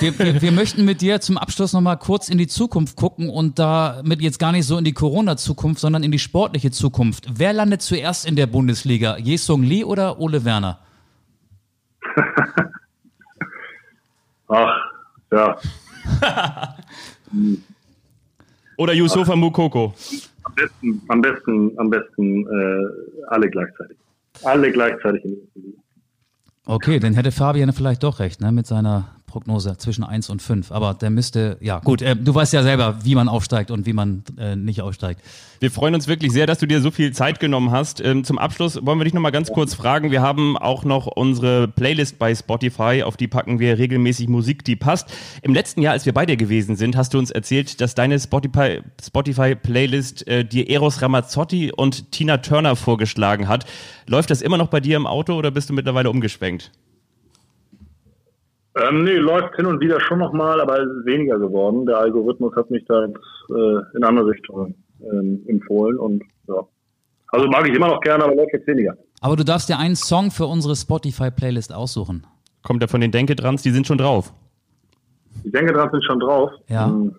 wir, 0.00 0.18
wir, 0.18 0.42
wir, 0.42 0.52
möchten 0.52 0.84
mit 0.84 1.00
dir 1.00 1.20
zum 1.20 1.38
Abschluss 1.38 1.72
nochmal 1.72 1.98
kurz 1.98 2.28
in 2.28 2.36
die 2.36 2.46
Zukunft 2.46 2.96
gucken 2.96 3.30
und 3.30 3.58
damit 3.58 4.20
jetzt 4.20 4.38
gar 4.38 4.52
nicht 4.52 4.66
so 4.66 4.76
in 4.76 4.84
die 4.84 4.92
Corona-Zukunft, 4.92 5.80
sondern 5.80 6.02
in 6.02 6.10
die 6.10 6.18
sportliche 6.18 6.70
Zukunft. 6.70 7.28
Wer 7.34 7.54
landet 7.54 7.80
zuerst 7.80 8.28
in 8.28 8.36
der 8.36 8.46
Bundesliga? 8.46 9.16
Jesung 9.16 9.62
Lee 9.62 9.84
oder 9.84 10.20
Ole 10.20 10.44
Werner? 10.44 10.80
Ach, 14.52 14.76
ja. 15.30 15.56
oder 18.76 18.92
Yusufa 18.92 19.34
Mukoko? 19.34 19.94
Am 20.42 20.54
besten, 20.54 21.02
am 21.08 21.22
besten, 21.22 21.78
am 21.78 21.88
besten 21.88 22.46
äh, 22.46 22.86
alle 23.28 23.48
gleichzeitig. 23.48 23.96
Alle 24.44 24.70
gleichzeitig. 24.70 25.38
Okay, 26.66 26.98
dann 26.98 27.14
hätte 27.14 27.32
Fabian 27.32 27.72
vielleicht 27.72 28.02
doch 28.02 28.18
recht, 28.20 28.42
ne, 28.42 28.52
mit 28.52 28.66
seiner 28.66 29.16
Prognose 29.32 29.78
zwischen 29.78 30.04
1 30.04 30.28
und 30.28 30.42
5. 30.42 30.70
Aber 30.72 30.92
der 30.92 31.08
müsste, 31.08 31.56
ja, 31.60 31.78
gut, 31.78 32.02
äh, 32.02 32.14
du 32.14 32.34
weißt 32.34 32.52
ja 32.52 32.62
selber, 32.62 32.98
wie 33.02 33.14
man 33.14 33.28
aufsteigt 33.28 33.70
und 33.70 33.86
wie 33.86 33.94
man 33.94 34.22
äh, 34.38 34.56
nicht 34.56 34.82
aufsteigt. 34.82 35.22
Wir 35.58 35.70
freuen 35.70 35.94
uns 35.94 36.06
wirklich 36.06 36.32
sehr, 36.32 36.46
dass 36.46 36.58
du 36.58 36.66
dir 36.66 36.80
so 36.80 36.90
viel 36.90 37.12
Zeit 37.12 37.40
genommen 37.40 37.70
hast. 37.70 38.00
Ähm, 38.00 38.24
zum 38.24 38.36
Abschluss 38.36 38.84
wollen 38.84 38.98
wir 38.98 39.04
dich 39.04 39.14
nochmal 39.14 39.32
ganz 39.32 39.50
kurz 39.50 39.74
fragen. 39.74 40.10
Wir 40.10 40.20
haben 40.20 40.58
auch 40.58 40.84
noch 40.84 41.06
unsere 41.06 41.66
Playlist 41.66 42.18
bei 42.18 42.34
Spotify, 42.34 43.02
auf 43.04 43.16
die 43.16 43.26
packen 43.26 43.58
wir 43.58 43.78
regelmäßig 43.78 44.28
Musik, 44.28 44.64
die 44.64 44.76
passt. 44.76 45.08
Im 45.40 45.54
letzten 45.54 45.80
Jahr, 45.80 45.94
als 45.94 46.04
wir 46.04 46.12
bei 46.12 46.26
dir 46.26 46.36
gewesen 46.36 46.76
sind, 46.76 46.96
hast 46.96 47.14
du 47.14 47.18
uns 47.18 47.30
erzählt, 47.30 47.80
dass 47.80 47.94
deine 47.94 48.20
Spotify, 48.20 48.80
Spotify 49.02 49.56
äh, 50.26 50.44
dir 50.44 50.68
Eros 50.68 51.00
Ramazzotti 51.00 51.72
und 51.72 52.12
Tina 52.12 52.38
Turner 52.38 52.76
vorgeschlagen 52.76 53.48
hat. 53.48 53.64
Läuft 54.06 54.30
das 54.30 54.42
immer 54.42 54.58
noch 54.58 54.68
bei 54.68 54.80
dir 54.80 54.96
im 54.96 55.06
Auto 55.06 55.34
oder 55.34 55.50
bist 55.50 55.70
du 55.70 55.74
mittlerweile 55.74 56.10
umgeschwenkt? 56.10 56.70
Ähm, 58.74 59.04
nee, 59.04 59.16
läuft 59.16 59.54
hin 59.56 59.66
und 59.66 59.80
wieder 59.80 60.00
schon 60.00 60.18
nochmal, 60.18 60.60
aber 60.60 60.80
es 60.80 60.88
ist 60.88 61.04
weniger 61.04 61.38
geworden. 61.38 61.84
Der 61.84 61.98
Algorithmus 61.98 62.54
hat 62.56 62.70
mich 62.70 62.84
da 62.86 63.04
jetzt, 63.04 63.18
äh, 63.50 63.96
in 63.96 64.04
andere 64.04 64.28
Richtungen 64.28 64.74
ähm, 65.00 65.44
empfohlen 65.46 65.98
und 65.98 66.22
ja. 66.48 66.66
Also 67.28 67.48
mag 67.48 67.66
ich 67.68 67.74
immer 67.74 67.88
noch 67.88 68.00
gerne, 68.00 68.24
aber 68.24 68.34
läuft 68.34 68.52
jetzt 68.52 68.66
weniger. 68.66 68.96
Aber 69.20 69.36
du 69.36 69.44
darfst 69.44 69.68
dir 69.68 69.78
einen 69.78 69.96
Song 69.96 70.30
für 70.30 70.46
unsere 70.46 70.74
Spotify-Playlist 70.74 71.72
aussuchen. 71.72 72.26
Kommt 72.62 72.82
der 72.82 72.88
von 72.88 73.00
den 73.00 73.10
Denkedrans, 73.10 73.62
die 73.62 73.70
sind 73.70 73.86
schon 73.86 73.98
drauf. 73.98 74.32
Die 75.44 75.50
Denkedrans 75.50 75.92
sind 75.92 76.04
schon 76.04 76.20
drauf. 76.20 76.50
Ja. 76.68 76.86
Hm. 76.86 77.14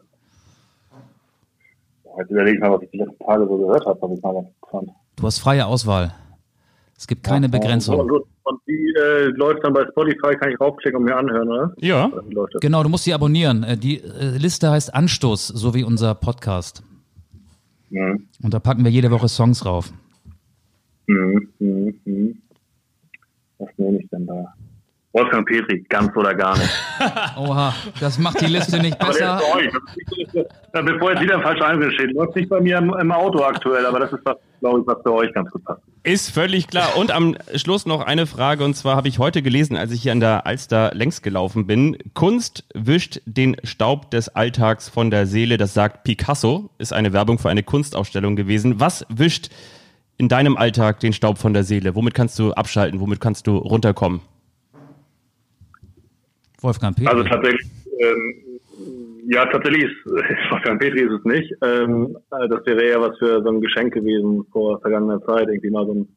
Jetzt 2.18 2.30
überlege 2.30 2.58
ich 2.58 2.62
mal, 2.62 2.72
was 2.72 2.82
ich 2.84 2.92
die 2.92 2.98
letzten 2.98 3.24
Tage 3.24 3.48
so 3.48 3.58
gehört 3.58 3.86
habe, 3.86 4.02
was 4.02 4.12
ich 4.12 4.24
mal 4.24 4.34
ganz 4.34 4.48
fand. 4.70 4.90
Du 5.16 5.24
hast 5.24 5.40
freie 5.40 5.66
Auswahl. 5.66 6.14
Es 6.98 7.08
gibt 7.08 7.24
keine 7.24 7.50
Begrenzung. 7.50 8.00
Und, 8.00 8.12
und 8.12 8.62
die 8.68 8.94
äh, 8.98 9.26
läuft 9.36 9.64
dann 9.64 9.74
bei 9.74 9.86
Spotify, 9.92 10.36
kann 10.36 10.52
ich 10.52 10.60
raufklicken 10.60 11.00
und 11.00 11.06
mir 11.06 11.16
anhören, 11.16 11.48
oder? 11.48 11.74
Ja. 11.80 12.12
Genau, 12.62 12.84
du 12.84 12.90
musst 12.90 13.04
sie 13.04 13.14
abonnieren. 13.14 13.64
Äh, 13.64 13.78
die 13.78 14.00
äh, 14.00 14.38
Liste 14.38 14.70
heißt 14.70 14.94
Anstoß, 14.94 15.48
so 15.48 15.74
wie 15.74 15.84
unser 15.84 16.16
Podcast. 16.16 16.84
Mhm. 17.90 18.28
Und 18.42 18.54
da 18.54 18.60
packen 18.60 18.84
wir 18.84 18.92
jede 18.92 19.12
Woche 19.12 19.28
Songs 19.28 19.66
rauf. 19.66 19.92
Mhm, 21.08 21.50
mhm, 21.60 22.00
mhm. 22.06 22.42
Was 23.58 23.70
nehme 23.78 24.00
ich 24.00 24.10
denn 24.10 24.26
da? 24.26 24.54
Wolfgang 25.14 25.48
Petri, 25.48 25.86
ganz 25.90 26.16
oder 26.18 26.34
gar 26.34 26.58
nicht. 26.58 26.72
Oha, 27.38 27.74
das 28.00 28.18
macht 28.18 28.42
die 28.42 28.48
Liste 28.48 28.80
nicht 28.80 28.98
besser. 28.98 29.34
Aber 29.34 29.42
der 29.60 29.68
ist 29.68 30.36
euch. 30.36 30.46
Bevor 30.86 31.12
jetzt 31.12 31.22
wieder 31.22 31.36
ein 31.36 31.44
falscher 31.44 31.68
Eindruck 31.68 31.94
steht, 31.94 32.14
läuft 32.14 32.36
nicht 32.36 32.50
bei 32.50 32.60
mir 32.60 32.80
im, 32.80 32.92
im 32.96 33.12
Auto 33.12 33.44
aktuell, 33.44 33.86
aber 33.86 34.00
das 34.00 34.12
ist 34.12 34.26
was, 34.26 34.38
glaube 34.60 34.80
ich, 34.80 34.88
was 34.88 34.98
für 35.04 35.14
euch 35.14 35.32
ganz 35.34 35.52
gut 35.52 35.64
passt. 35.66 35.82
Ist 36.02 36.32
völlig 36.32 36.68
klar. 36.68 36.98
Und 36.98 37.12
am 37.12 37.38
Schluss 37.54 37.86
noch 37.86 38.02
eine 38.02 38.26
Frage, 38.26 38.64
und 38.64 38.76
zwar 38.76 38.96
habe 38.96 39.08
ich 39.08 39.20
heute 39.20 39.44
gelesen, 39.44 39.78
als 39.78 39.92
ich 39.92 40.02
hier 40.02 40.14
an 40.14 40.20
der 40.20 40.48
Alster 40.48 40.92
längs 40.96 41.22
gelaufen 41.22 41.68
bin. 41.68 41.96
Kunst 42.16 42.66
wischt 42.74 43.22
den 43.26 43.56
Staub 43.64 44.10
des 44.10 44.30
Alltags 44.30 44.90
von 44.90 45.12
der 45.12 45.28
Seele, 45.28 45.58
das 45.58 45.76
sagt 45.76 46.06
Picasso, 46.06 46.72
ist 46.80 46.92
eine 46.92 47.14
Werbung 47.14 47.38
für 47.38 47.50
eine 47.50 47.62
Kunstausstellung 47.62 48.36
gewesen. 48.36 48.80
Was 48.80 49.06
wischt 49.10 49.52
in 50.18 50.28
deinem 50.28 50.58
Alltag 50.58 51.00
den 51.02 51.14
Staub 51.14 51.38
von 51.38 51.54
der 51.54 51.64
Seele? 51.64 51.94
Womit 51.94 52.16
kannst 52.16 52.40
du 52.40 52.52
abschalten? 52.54 53.00
Womit 53.00 53.22
kannst 53.22 53.46
du 53.46 53.58
runterkommen? 53.58 54.22
Wolfgang 56.64 56.96
Petri. 56.96 57.12
Also 57.12 57.24
tatsächlich, 57.24 57.70
ähm, 58.00 58.60
ja, 59.28 59.46
tatsächlich 59.46 59.84
ist 60.06 60.52
Wolfgang 60.52 60.80
Petri 60.80 61.02
ist 61.02 61.12
es 61.12 61.26
nicht. 61.26 61.54
Ähm, 61.62 62.18
äh, 62.32 62.48
das 62.48 62.66
wäre 62.66 62.84
eher 62.84 63.02
was 63.02 63.18
für 63.18 63.42
so 63.42 63.50
ein 63.50 63.62
Geschenk 63.62 63.94
gewesen 63.94 64.46
vor 64.52 64.80
vergangener 64.82 65.22
Zeit, 65.26 65.48
irgendwie 65.48 65.70
mal 65.70 65.86
so 65.86 65.94
ein 65.94 66.08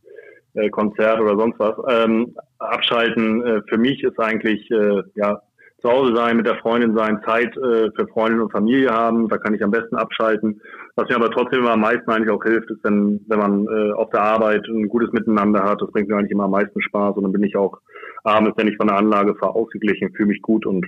äh, 0.55 0.71
Konzert 0.71 1.21
oder 1.21 1.37
sonst 1.37 1.59
was. 1.59 1.77
Ähm, 1.89 2.35
abschalten 2.59 3.45
äh, 3.45 3.61
für 3.69 3.79
mich 3.79 4.03
ist 4.03 4.19
eigentlich 4.19 4.71
äh, 4.71 5.03
ja 5.15 5.41
zu 5.83 5.91
Hause 5.91 6.17
sein, 6.17 6.39
mit 6.39 6.47
der 6.47 6.57
Freundin 6.57 6.97
sein, 6.97 7.21
Zeit 7.25 7.55
äh, 7.57 7.91
für 7.95 8.09
Freundin 8.13 8.41
und 8.41 8.51
Familie 8.51 8.91
haben. 8.91 9.29
Da 9.29 9.39
kann 9.39 9.55
ich 9.55 9.63
am 9.63 9.71
besten 9.71 9.97
abschalten. 9.97 10.61
Was 10.97 11.09
mir 11.11 11.17
aber 11.17 11.31
trotzdem 11.31 11.61
immer 11.61 11.73
am 11.73 11.81
meisten 11.81 12.11
eigentlich 12.11 12.31
auch 12.31 12.43
hilft, 12.43 12.71
ist, 12.71 12.83
wenn, 12.83 13.21
wenn 13.29 13.39
man 13.39 13.67
äh, 13.67 13.93
auf 13.93 14.09
der 14.11 14.23
Arbeit 14.23 14.67
ein 14.67 14.89
gutes 14.89 15.13
Miteinander 15.13 15.63
hat. 15.63 15.83
Das 15.83 15.91
bringt 15.91 16.09
mir 16.09 16.17
eigentlich 16.17 16.31
immer 16.31 16.45
am 16.45 16.53
meisten 16.53 16.81
Spaß 16.81 17.17
und 17.17 17.23
dann 17.23 17.33
bin 17.33 17.43
ich 17.43 17.55
auch 17.55 17.79
abends, 18.25 18.57
wenn 18.57 18.67
ich 18.67 18.77
von 18.77 18.87
der 18.87 18.97
Anlage 18.97 19.35
fahre, 19.35 19.55
ausgeglichen, 19.55 20.13
fühle 20.15 20.29
mich 20.29 20.41
gut 20.41 20.65
und 20.65 20.87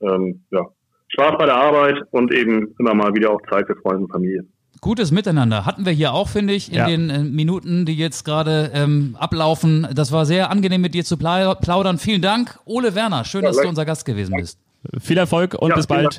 ähm, 0.00 0.42
ja, 0.50 0.66
Spaß 1.08 1.38
bei 1.38 1.46
der 1.46 1.56
Arbeit 1.56 2.02
und 2.10 2.32
eben 2.32 2.74
immer 2.80 2.94
mal 2.94 3.14
wieder 3.14 3.30
auch 3.30 3.40
Zeit 3.48 3.66
für 3.66 3.76
Freunde 3.76 4.04
und 4.04 4.12
Familie. 4.12 4.44
Gutes 4.80 5.10
Miteinander 5.12 5.64
hatten 5.64 5.86
wir 5.86 5.92
hier 5.92 6.12
auch, 6.12 6.28
finde 6.28 6.52
ich, 6.52 6.70
in 6.70 6.78
ja. 6.78 6.86
den 6.86 7.08
äh, 7.08 7.20
Minuten, 7.20 7.86
die 7.86 7.96
jetzt 7.96 8.24
gerade 8.24 8.70
ähm, 8.74 9.16
ablaufen. 9.18 9.86
Das 9.94 10.12
war 10.12 10.26
sehr 10.26 10.50
angenehm, 10.50 10.80
mit 10.80 10.92
dir 10.92 11.04
zu 11.04 11.16
plaudern. 11.16 11.98
Vielen 11.98 12.20
Dank, 12.20 12.58
Ole 12.64 12.94
Werner. 12.94 13.24
Schön, 13.24 13.42
ja, 13.42 13.48
dass 13.48 13.58
du 13.58 13.68
unser 13.68 13.84
Gast 13.84 14.04
gewesen 14.04 14.34
bist. 14.36 14.58
Viel 15.00 15.18
Erfolg 15.18 15.54
und 15.54 15.70
ja, 15.70 15.76
bis 15.76 15.86
bald. 15.86 16.18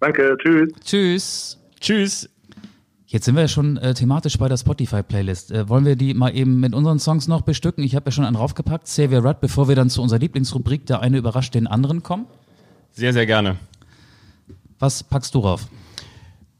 Danke, 0.00 0.36
tschüss. 0.40 0.72
Tschüss. 0.84 1.65
Tschüss. 1.86 2.28
Jetzt 3.06 3.26
sind 3.26 3.36
wir 3.36 3.42
ja 3.42 3.48
schon 3.48 3.76
äh, 3.76 3.94
thematisch 3.94 4.36
bei 4.38 4.48
der 4.48 4.56
Spotify-Playlist. 4.56 5.52
Äh, 5.52 5.68
wollen 5.68 5.84
wir 5.84 5.94
die 5.94 6.14
mal 6.14 6.34
eben 6.34 6.58
mit 6.58 6.74
unseren 6.74 6.98
Songs 6.98 7.28
noch 7.28 7.42
bestücken? 7.42 7.84
Ich 7.84 7.94
habe 7.94 8.06
ja 8.06 8.10
schon 8.10 8.24
einen 8.24 8.34
raufgepackt, 8.34 8.86
Xavier 8.86 9.24
Rudd, 9.24 9.36
bevor 9.40 9.68
wir 9.68 9.76
dann 9.76 9.88
zu 9.88 10.02
unserer 10.02 10.18
Lieblingsrubrik, 10.18 10.84
der 10.86 10.98
eine 10.98 11.16
überrascht 11.16 11.54
den 11.54 11.68
anderen, 11.68 12.02
kommen. 12.02 12.26
Sehr, 12.90 13.12
sehr 13.12 13.24
gerne. 13.24 13.54
Was 14.80 15.04
packst 15.04 15.36
du 15.36 15.38
rauf? 15.38 15.68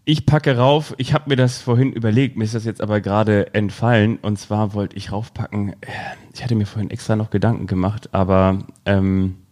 Ich 0.04 0.26
packe 0.26 0.56
rauf, 0.56 0.94
ich 0.96 1.12
habe 1.12 1.28
mir 1.30 1.34
das 1.34 1.58
vorhin 1.58 1.92
überlegt, 1.92 2.36
mir 2.36 2.44
ist 2.44 2.54
das 2.54 2.64
jetzt 2.64 2.80
aber 2.80 3.00
gerade 3.00 3.52
entfallen. 3.52 4.18
Und 4.18 4.38
zwar 4.38 4.74
wollte 4.74 4.96
ich 4.96 5.10
raufpacken, 5.10 5.70
äh, 5.80 5.86
ich 6.34 6.44
hatte 6.44 6.54
mir 6.54 6.66
vorhin 6.66 6.90
extra 6.90 7.16
noch 7.16 7.30
Gedanken 7.30 7.66
gemacht, 7.66 8.10
aber 8.14 8.64
ähm, 8.84 9.34
äh, 9.34 9.45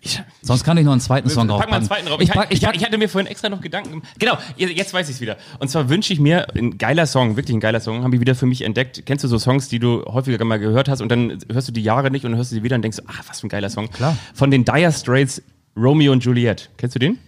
ich, 0.00 0.20
Sonst 0.42 0.64
kann 0.64 0.76
ich 0.76 0.84
noch 0.84 0.92
einen 0.92 1.00
zweiten 1.00 1.28
Song 1.28 1.48
drauf. 1.48 1.60
Pack 1.60 1.70
mal 1.70 1.76
einen 1.76 1.86
zweiten 1.86 2.06
drauf. 2.06 2.20
Ich, 2.20 2.30
ich, 2.50 2.62
ich, 2.62 2.84
hatte 2.84 2.98
mir 2.98 3.08
vorhin 3.08 3.30
extra 3.30 3.48
noch 3.48 3.60
Gedanken 3.60 3.90
gemacht. 3.90 4.08
Genau, 4.18 4.38
jetzt 4.56 4.92
weiß 4.92 5.08
ich 5.08 5.16
es 5.16 5.20
wieder. 5.20 5.36
Und 5.58 5.68
zwar 5.68 5.88
wünsche 5.88 6.12
ich 6.12 6.20
mir, 6.20 6.46
ein 6.54 6.78
geiler 6.78 7.06
Song, 7.06 7.36
wirklich 7.36 7.56
ein 7.56 7.60
geiler 7.60 7.80
Song, 7.80 8.02
habe 8.02 8.14
ich 8.14 8.20
wieder 8.20 8.34
für 8.34 8.46
mich 8.46 8.62
entdeckt. 8.62 9.04
Kennst 9.06 9.24
du 9.24 9.28
so 9.28 9.38
Songs, 9.38 9.68
die 9.68 9.78
du 9.78 10.04
häufiger 10.04 10.44
mal 10.44 10.58
gehört 10.58 10.88
hast 10.88 11.00
und 11.00 11.10
dann 11.10 11.38
hörst 11.52 11.68
du 11.68 11.72
die 11.72 11.82
Jahre 11.82 12.10
nicht 12.10 12.24
und 12.24 12.36
hörst 12.36 12.50
du 12.50 12.56
sie 12.56 12.62
wieder 12.62 12.76
und 12.76 12.82
denkst, 12.82 12.98
ach, 13.06 13.22
was 13.28 13.40
für 13.40 13.46
ein 13.46 13.50
geiler 13.50 13.70
Song. 13.70 13.90
Klar. 13.90 14.16
Von 14.34 14.50
den 14.50 14.64
Dire 14.64 14.92
Straits, 14.92 15.42
Romeo 15.76 16.12
und 16.12 16.24
Juliet. 16.24 16.70
Kennst 16.76 16.94
du 16.94 16.98
den? 16.98 17.18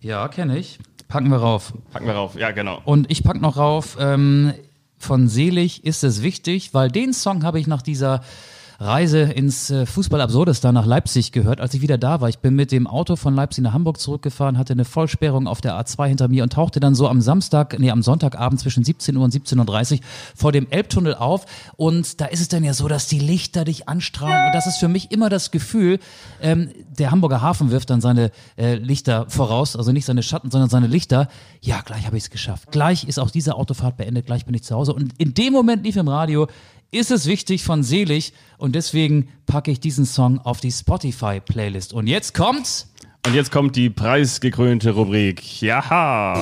Ja, 0.00 0.28
kenne 0.28 0.58
ich. 0.58 0.78
Packen 1.08 1.30
wir 1.30 1.38
rauf. 1.38 1.72
Packen 1.92 2.06
wir 2.06 2.14
rauf. 2.14 2.36
Ja, 2.36 2.50
genau. 2.50 2.80
Und 2.84 3.10
ich 3.10 3.22
pack 3.22 3.40
noch 3.40 3.56
rauf, 3.56 3.96
ähm, 4.00 4.52
von 4.98 5.28
Selig 5.28 5.84
ist 5.84 6.04
es 6.04 6.22
wichtig, 6.22 6.74
weil 6.74 6.90
den 6.90 7.12
Song 7.12 7.44
habe 7.44 7.60
ich 7.60 7.66
nach 7.66 7.82
dieser 7.82 8.22
Reise 8.78 9.20
ins 9.20 9.70
äh, 9.70 9.86
Fußball 9.86 10.26
nach 10.72 10.86
Leipzig 10.86 11.32
gehört, 11.32 11.60
als 11.60 11.74
ich 11.74 11.80
wieder 11.80 11.98
da 11.98 12.20
war. 12.20 12.28
Ich 12.28 12.38
bin 12.38 12.54
mit 12.54 12.72
dem 12.72 12.86
Auto 12.86 13.16
von 13.16 13.34
Leipzig 13.34 13.64
nach 13.64 13.72
Hamburg 13.72 13.98
zurückgefahren, 13.98 14.58
hatte 14.58 14.72
eine 14.72 14.84
Vollsperrung 14.84 15.46
auf 15.46 15.60
der 15.60 15.80
A2 15.80 16.06
hinter 16.06 16.28
mir 16.28 16.42
und 16.42 16.52
tauchte 16.52 16.80
dann 16.80 16.94
so 16.94 17.08
am 17.08 17.20
Samstag, 17.20 17.78
nee, 17.78 17.90
am 17.90 18.02
Sonntagabend 18.02 18.60
zwischen 18.60 18.84
17 18.84 19.16
Uhr 19.16 19.24
und 19.24 19.34
17.30 19.34 19.92
Uhr 19.92 19.98
vor 20.34 20.52
dem 20.52 20.66
Elbtunnel 20.70 21.14
auf. 21.14 21.46
Und 21.76 22.20
da 22.20 22.26
ist 22.26 22.40
es 22.40 22.48
dann 22.48 22.64
ja 22.64 22.74
so, 22.74 22.88
dass 22.88 23.06
die 23.06 23.18
Lichter 23.18 23.64
dich 23.64 23.88
anstrahlen. 23.88 24.46
Und 24.46 24.54
das 24.54 24.66
ist 24.66 24.76
für 24.76 24.88
mich 24.88 25.10
immer 25.10 25.28
das 25.28 25.50
Gefühl, 25.50 25.98
ähm, 26.42 26.70
der 26.98 27.10
Hamburger 27.10 27.40
Hafen 27.40 27.70
wirft 27.70 27.90
dann 27.90 28.00
seine 28.00 28.30
äh, 28.56 28.74
Lichter 28.74 29.26
voraus, 29.28 29.76
also 29.76 29.92
nicht 29.92 30.04
seine 30.04 30.22
Schatten, 30.22 30.50
sondern 30.50 30.68
seine 30.68 30.86
Lichter. 30.86 31.28
Ja, 31.62 31.80
gleich 31.84 32.06
habe 32.06 32.16
ich 32.16 32.24
es 32.24 32.30
geschafft. 32.30 32.70
Gleich 32.70 33.04
ist 33.04 33.18
auch 33.18 33.30
diese 33.30 33.54
Autofahrt 33.54 33.96
beendet, 33.96 34.26
gleich 34.26 34.44
bin 34.44 34.54
ich 34.54 34.62
zu 34.64 34.74
Hause. 34.74 34.92
Und 34.92 35.12
in 35.18 35.34
dem 35.34 35.52
Moment 35.52 35.84
lief 35.84 35.96
im 35.96 36.08
Radio, 36.08 36.48
ist 36.90 37.10
es 37.10 37.26
wichtig 37.26 37.64
von 37.64 37.82
Selig 37.82 38.32
und 38.58 38.74
deswegen 38.74 39.28
packe 39.46 39.70
ich 39.70 39.80
diesen 39.80 40.06
Song 40.06 40.38
auf 40.40 40.60
die 40.60 40.70
Spotify-Playlist. 40.70 41.92
Und 41.92 42.06
jetzt 42.06 42.34
kommt's. 42.34 42.92
Und 43.26 43.34
jetzt 43.34 43.50
kommt 43.50 43.76
die 43.76 43.90
preisgekrönte 43.90 44.92
Rubrik. 44.92 45.60
Jaha. 45.60 46.34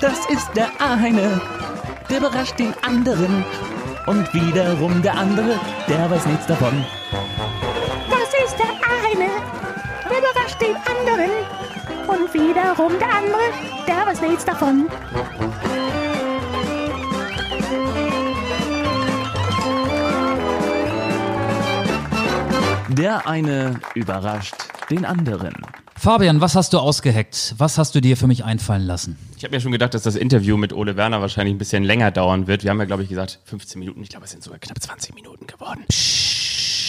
Das 0.00 0.18
ist 0.30 0.48
der 0.56 0.68
eine, 0.80 1.40
der 2.10 2.18
überrascht 2.18 2.58
den 2.58 2.74
anderen. 2.82 3.44
Und 4.06 4.32
wiederum 4.32 5.02
der 5.02 5.16
andere, 5.16 5.60
der 5.86 6.10
weiß 6.10 6.26
nichts 6.26 6.46
davon. 6.46 6.84
Das 8.10 8.28
ist 8.44 8.56
der 8.58 8.70
eine, 9.10 9.30
der 10.08 10.18
überrascht 10.18 10.60
den 10.60 10.74
anderen. 10.76 11.57
Und 12.08 12.32
wiederum 12.32 12.98
der 12.98 13.14
andere, 13.14 13.52
der 13.86 14.06
weiß 14.06 14.22
nichts 14.22 14.44
davon. 14.44 14.88
Der 22.88 23.28
eine 23.28 23.78
überrascht 23.94 24.54
den 24.90 25.04
anderen. 25.04 25.54
Fabian, 25.96 26.40
was 26.40 26.54
hast 26.56 26.72
du 26.72 26.78
ausgeheckt? 26.78 27.54
Was 27.58 27.76
hast 27.76 27.94
du 27.94 28.00
dir 28.00 28.16
für 28.16 28.26
mich 28.26 28.44
einfallen 28.44 28.86
lassen? 28.86 29.18
Ich 29.36 29.44
habe 29.44 29.54
mir 29.54 29.60
schon 29.60 29.72
gedacht, 29.72 29.92
dass 29.92 30.02
das 30.02 30.16
Interview 30.16 30.56
mit 30.56 30.72
Ole 30.72 30.96
Werner 30.96 31.20
wahrscheinlich 31.20 31.54
ein 31.54 31.58
bisschen 31.58 31.84
länger 31.84 32.10
dauern 32.10 32.46
wird. 32.46 32.64
Wir 32.64 32.70
haben 32.70 32.78
ja, 32.78 32.86
glaube 32.86 33.02
ich, 33.02 33.08
gesagt 33.08 33.40
15 33.44 33.78
Minuten. 33.78 34.02
Ich 34.02 34.08
glaube, 34.08 34.24
es 34.24 34.30
sind 34.30 34.42
sogar 34.42 34.58
knapp 34.58 34.80
20 34.80 35.14
Minuten 35.14 35.46
geworden. 35.46 35.84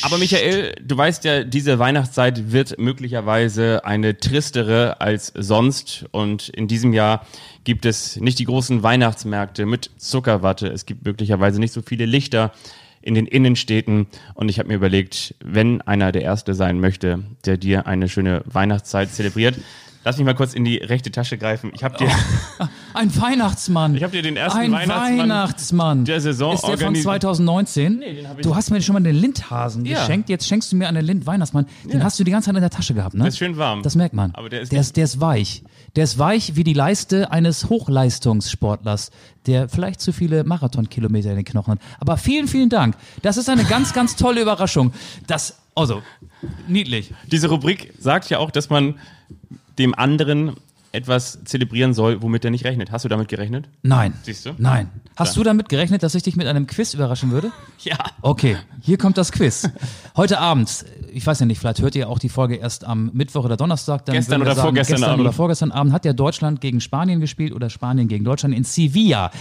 Aber 0.02 0.18
Michael, 0.18 0.76
du 0.82 0.96
weißt 0.96 1.26
ja, 1.26 1.44
diese 1.44 1.78
Weihnachtszeit 1.78 2.52
wird 2.52 2.80
möglicherweise 2.80 3.84
eine 3.84 4.18
tristere 4.18 5.02
als 5.02 5.34
sonst. 5.36 6.06
Und 6.12 6.50
in 6.50 6.68
diesem 6.68 6.94
Jahr 6.94 7.26
gibt 7.64 7.86
es 7.86 8.16
nicht 8.18 8.40
die 8.40 8.46
großen 8.46 8.82
Weihnachtsmärkte 8.82 9.66
mit 9.66 9.92
Zuckerwatte. 9.98 10.68
Es 10.68 10.86
gibt 10.86 11.06
möglicherweise 11.06 11.60
nicht 11.60 11.74
so 11.74 11.82
viele 11.82 12.06
Lichter 12.06 12.54
in 13.02 13.14
den 13.14 13.28
Innenstädten. 13.28 14.08
Und 14.36 14.50
ich 14.50 14.60
habe 14.60 14.70
mir 14.70 14.76
überlegt, 14.76 15.36
wenn 15.44 15.82
einer 15.82 16.12
der 16.12 16.22
Erste 16.22 16.54
sein 16.54 16.80
möchte, 16.80 17.24
der 17.46 17.58
dir 17.58 17.86
eine 17.86 18.08
schöne 18.08 18.42
Weihnachtszeit 18.46 19.12
zelebriert, 19.12 19.56
lass 20.04 20.18
mich 20.18 20.26
mal 20.26 20.34
kurz 20.36 20.54
in 20.54 20.66
die 20.66 20.78
rechte 20.78 21.12
Tasche 21.12 21.38
greifen. 21.38 21.72
Ich 21.76 21.84
habe 21.84 21.98
dir, 21.98 22.08
Ein 22.94 23.16
Weihnachtsmann. 23.22 23.96
ich 23.96 24.04
hab 24.04 24.12
dir 24.12 24.22
den 24.22 24.36
ersten 24.38 24.60
Ein 24.60 24.72
Weihnachtsmann 24.72 25.20
Weihnachtsmann 25.20 26.06
der 26.06 26.22
Saison 26.22 26.54
Ist 26.56 26.62
der 26.62 26.70
von 26.78 26.80
organisiert. 26.88 27.04
2019? 27.04 28.00
Nee, 28.00 28.14
den 28.16 28.28
hab 28.30 28.40
ich 28.40 28.44
du 28.46 28.56
hast 28.56 28.72
mir 28.72 28.82
schon 28.82 28.94
mal 28.94 29.00
den 29.02 29.16
Lindhasen 29.16 29.86
Ja. 29.86 30.00
geschenkt. 30.00 30.30
Jetzt 30.30 30.48
schenkst 30.48 30.72
du 30.72 30.76
mir 30.76 30.88
einen 30.88 31.06
Lind-Weihnachtsmann. 31.06 31.66
Den 31.86 32.00
Ja. 32.00 32.04
hast 32.06 32.20
du 32.20 32.24
die 32.24 32.32
ganze 32.32 32.48
Zeit 32.48 32.56
in 32.56 32.62
der 32.62 32.70
Tasche 32.70 32.94
gehabt, 32.94 33.14
ne? 33.16 33.20
Der 33.22 33.30
ist 33.30 33.38
schön 33.38 33.58
warm. 33.58 33.84
Das 33.84 33.96
merkt 33.96 34.14
man. 34.16 34.34
Aber 34.36 34.50
der 34.50 34.62
ist 34.62 34.72
der, 34.72 34.82
ist, 34.82 34.98
der 34.98 35.04
ist 35.04 35.20
weich. 35.22 35.64
Der 35.96 36.04
ist 36.04 36.18
weich 36.18 36.56
wie 36.56 36.64
die 36.64 36.74
Leiste 36.74 37.32
eines 37.32 37.70
Hochleistungssportlers, 37.70 39.12
der 39.48 39.70
vielleicht 39.70 40.02
zu 40.02 40.12
viele 40.12 40.44
Marathonkilometer 40.44 41.30
in 41.32 41.38
den 41.38 41.46
Knochen 41.46 41.74
hat. 41.74 41.80
Aber 42.00 42.18
vielen, 42.18 42.48
vielen 42.48 42.70
Dank. 42.70 42.96
Das 43.22 43.38
ist 43.38 43.50
eine 43.50 43.64
ganz, 43.64 43.94
ganz 43.94 44.16
tolle 44.16 44.42
Überraschung. 44.42 44.94
Das, 45.28 45.58
also, 45.76 46.02
niedlich. 46.68 47.14
Diese 47.32 47.50
Rubrik 47.50 47.94
sagt 48.00 48.30
ja 48.30 48.40
auch, 48.40 48.52
dass 48.52 48.70
man 48.70 48.96
dem 49.80 49.96
anderen 49.96 50.56
etwas 50.92 51.44
zelebrieren 51.46 51.94
soll, 51.94 52.22
womit 52.22 52.44
er 52.46 52.52
nicht 52.52 52.66
rechnet. 52.66 52.92
Hast 52.92 53.06
du 53.06 53.10
damit 53.10 53.28
gerechnet? 53.28 53.70
Nein. 53.84 54.14
Siehst 54.24 54.46
du? 54.46 54.52
Nein. 54.58 54.90
Hast 55.16 55.38
du 55.38 55.44
damit 55.44 55.70
gerechnet, 55.70 56.02
dass 56.02 56.16
ich 56.16 56.24
dich 56.24 56.36
mit 56.36 56.48
einem 56.48 56.66
Quiz 56.68 56.94
überraschen 56.94 57.32
würde? 57.32 57.52
Ja. 57.82 57.98
Okay, 58.22 58.58
hier 58.82 58.98
kommt 58.98 59.18
das 59.18 59.32
Quiz. 59.32 59.70
Heute 60.18 60.40
Abend, 60.40 60.84
ich 61.14 61.26
weiß 61.26 61.40
ja 61.40 61.46
nicht, 61.46 61.60
vielleicht 61.60 61.82
hört 61.82 61.96
ihr 61.96 62.10
auch 62.10 62.20
die 62.20 62.28
Folge 62.28 62.56
erst 62.56 62.84
am 62.84 63.10
Mittwoch 63.14 63.46
oder 63.46 63.56
Donnerstag. 63.56 64.06
Dann 64.06 64.16
Gestern 64.16 64.42
oder 64.42 64.54
vorgestern 64.54 64.96
gestern 64.96 65.12
Abend. 65.12 65.22
oder 65.22 65.32
vorgestern 65.32 65.72
Abend 65.72 65.94
hat 65.94 66.04
ja 66.04 66.12
Deutschland 66.12 66.60
gegen 66.60 66.82
Spanien 66.82 67.22
gespielt 67.22 67.54
oder 67.54 67.70
Spanien 67.70 68.10
gegen 68.10 68.26
Deutschland 68.26 68.54
in 68.54 68.66
Sevilla. 68.66 69.32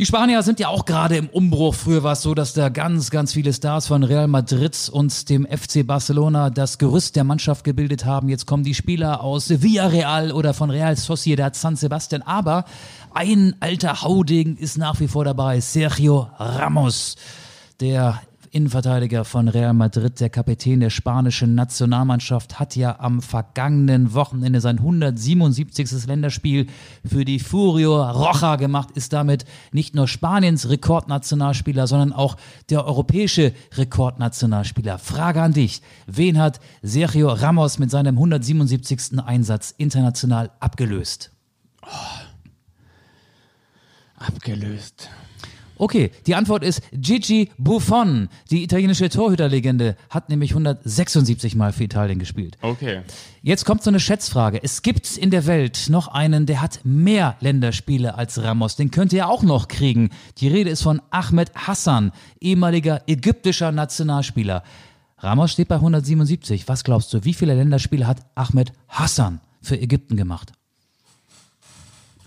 Die 0.00 0.06
Spanier 0.06 0.42
sind 0.42 0.58
ja 0.58 0.68
auch 0.68 0.86
gerade 0.86 1.18
im 1.18 1.28
Umbruch. 1.28 1.74
Früher 1.74 2.02
war 2.02 2.14
es 2.14 2.22
so, 2.22 2.32
dass 2.32 2.54
da 2.54 2.70
ganz, 2.70 3.10
ganz 3.10 3.34
viele 3.34 3.52
Stars 3.52 3.86
von 3.86 4.02
Real 4.02 4.28
Madrid 4.28 4.88
und 4.90 5.28
dem 5.28 5.46
FC 5.46 5.86
Barcelona 5.86 6.48
das 6.48 6.78
Gerüst 6.78 7.16
der 7.16 7.24
Mannschaft 7.24 7.64
gebildet 7.64 8.06
haben. 8.06 8.30
Jetzt 8.30 8.46
kommen 8.46 8.64
die 8.64 8.72
Spieler 8.72 9.22
aus 9.22 9.50
Villarreal 9.60 10.32
oder 10.32 10.54
von 10.54 10.70
Real 10.70 10.96
Sociedad 10.96 11.54
San 11.54 11.76
Sebastian. 11.76 12.22
Aber 12.22 12.64
ein 13.12 13.54
alter 13.60 14.00
Haudegen 14.00 14.56
ist 14.56 14.78
nach 14.78 15.00
wie 15.00 15.06
vor 15.06 15.26
dabei. 15.26 15.60
Sergio 15.60 16.30
Ramos, 16.38 17.16
der 17.78 18.22
Innenverteidiger 18.52 19.24
von 19.24 19.46
Real 19.46 19.72
Madrid, 19.74 20.18
der 20.18 20.28
Kapitän 20.28 20.80
der 20.80 20.90
spanischen 20.90 21.54
Nationalmannschaft, 21.54 22.58
hat 22.58 22.74
ja 22.74 22.98
am 22.98 23.22
vergangenen 23.22 24.12
Wochenende 24.12 24.60
sein 24.60 24.78
177. 24.78 26.06
Länderspiel 26.06 26.66
für 27.08 27.24
die 27.24 27.38
Furio 27.38 28.02
Roja 28.02 28.56
gemacht, 28.56 28.90
ist 28.96 29.12
damit 29.12 29.44
nicht 29.70 29.94
nur 29.94 30.08
Spaniens 30.08 30.68
Rekordnationalspieler, 30.68 31.86
sondern 31.86 32.12
auch 32.12 32.36
der 32.70 32.84
europäische 32.84 33.52
Rekordnationalspieler. 33.76 34.98
Frage 34.98 35.42
an 35.42 35.52
dich, 35.52 35.80
wen 36.08 36.36
hat 36.36 36.58
Sergio 36.82 37.28
Ramos 37.28 37.78
mit 37.78 37.92
seinem 37.92 38.16
177. 38.16 39.20
Einsatz 39.24 39.72
international 39.78 40.50
abgelöst? 40.58 41.30
Abgelöst. 44.16 45.08
Okay, 45.80 46.10
die 46.26 46.34
Antwort 46.34 46.62
ist 46.62 46.82
Gigi 46.92 47.48
Buffon. 47.56 48.28
Die 48.50 48.62
italienische 48.62 49.08
Torhüterlegende 49.08 49.96
hat 50.10 50.28
nämlich 50.28 50.50
176 50.50 51.54
Mal 51.54 51.72
für 51.72 51.84
Italien 51.84 52.18
gespielt. 52.18 52.58
Okay. 52.60 53.00
Jetzt 53.40 53.64
kommt 53.64 53.82
so 53.82 53.88
eine 53.88 53.98
Schätzfrage. 53.98 54.62
Es 54.62 54.82
gibt 54.82 55.16
in 55.16 55.30
der 55.30 55.46
Welt 55.46 55.86
noch 55.88 56.08
einen, 56.08 56.44
der 56.44 56.60
hat 56.60 56.80
mehr 56.84 57.36
Länderspiele 57.40 58.14
als 58.14 58.42
Ramos. 58.42 58.76
Den 58.76 58.90
könnt 58.90 59.14
ihr 59.14 59.26
auch 59.26 59.42
noch 59.42 59.68
kriegen. 59.68 60.10
Die 60.36 60.48
Rede 60.48 60.68
ist 60.68 60.82
von 60.82 61.00
Ahmed 61.10 61.50
Hassan, 61.54 62.12
ehemaliger 62.42 63.00
ägyptischer 63.06 63.72
Nationalspieler. 63.72 64.62
Ramos 65.16 65.52
steht 65.52 65.68
bei 65.68 65.76
177. 65.76 66.68
Was 66.68 66.84
glaubst 66.84 67.14
du, 67.14 67.24
wie 67.24 67.32
viele 67.32 67.54
Länderspiele 67.54 68.06
hat 68.06 68.20
Ahmed 68.34 68.74
Hassan 68.86 69.40
für 69.62 69.80
Ägypten 69.80 70.18
gemacht? 70.18 70.52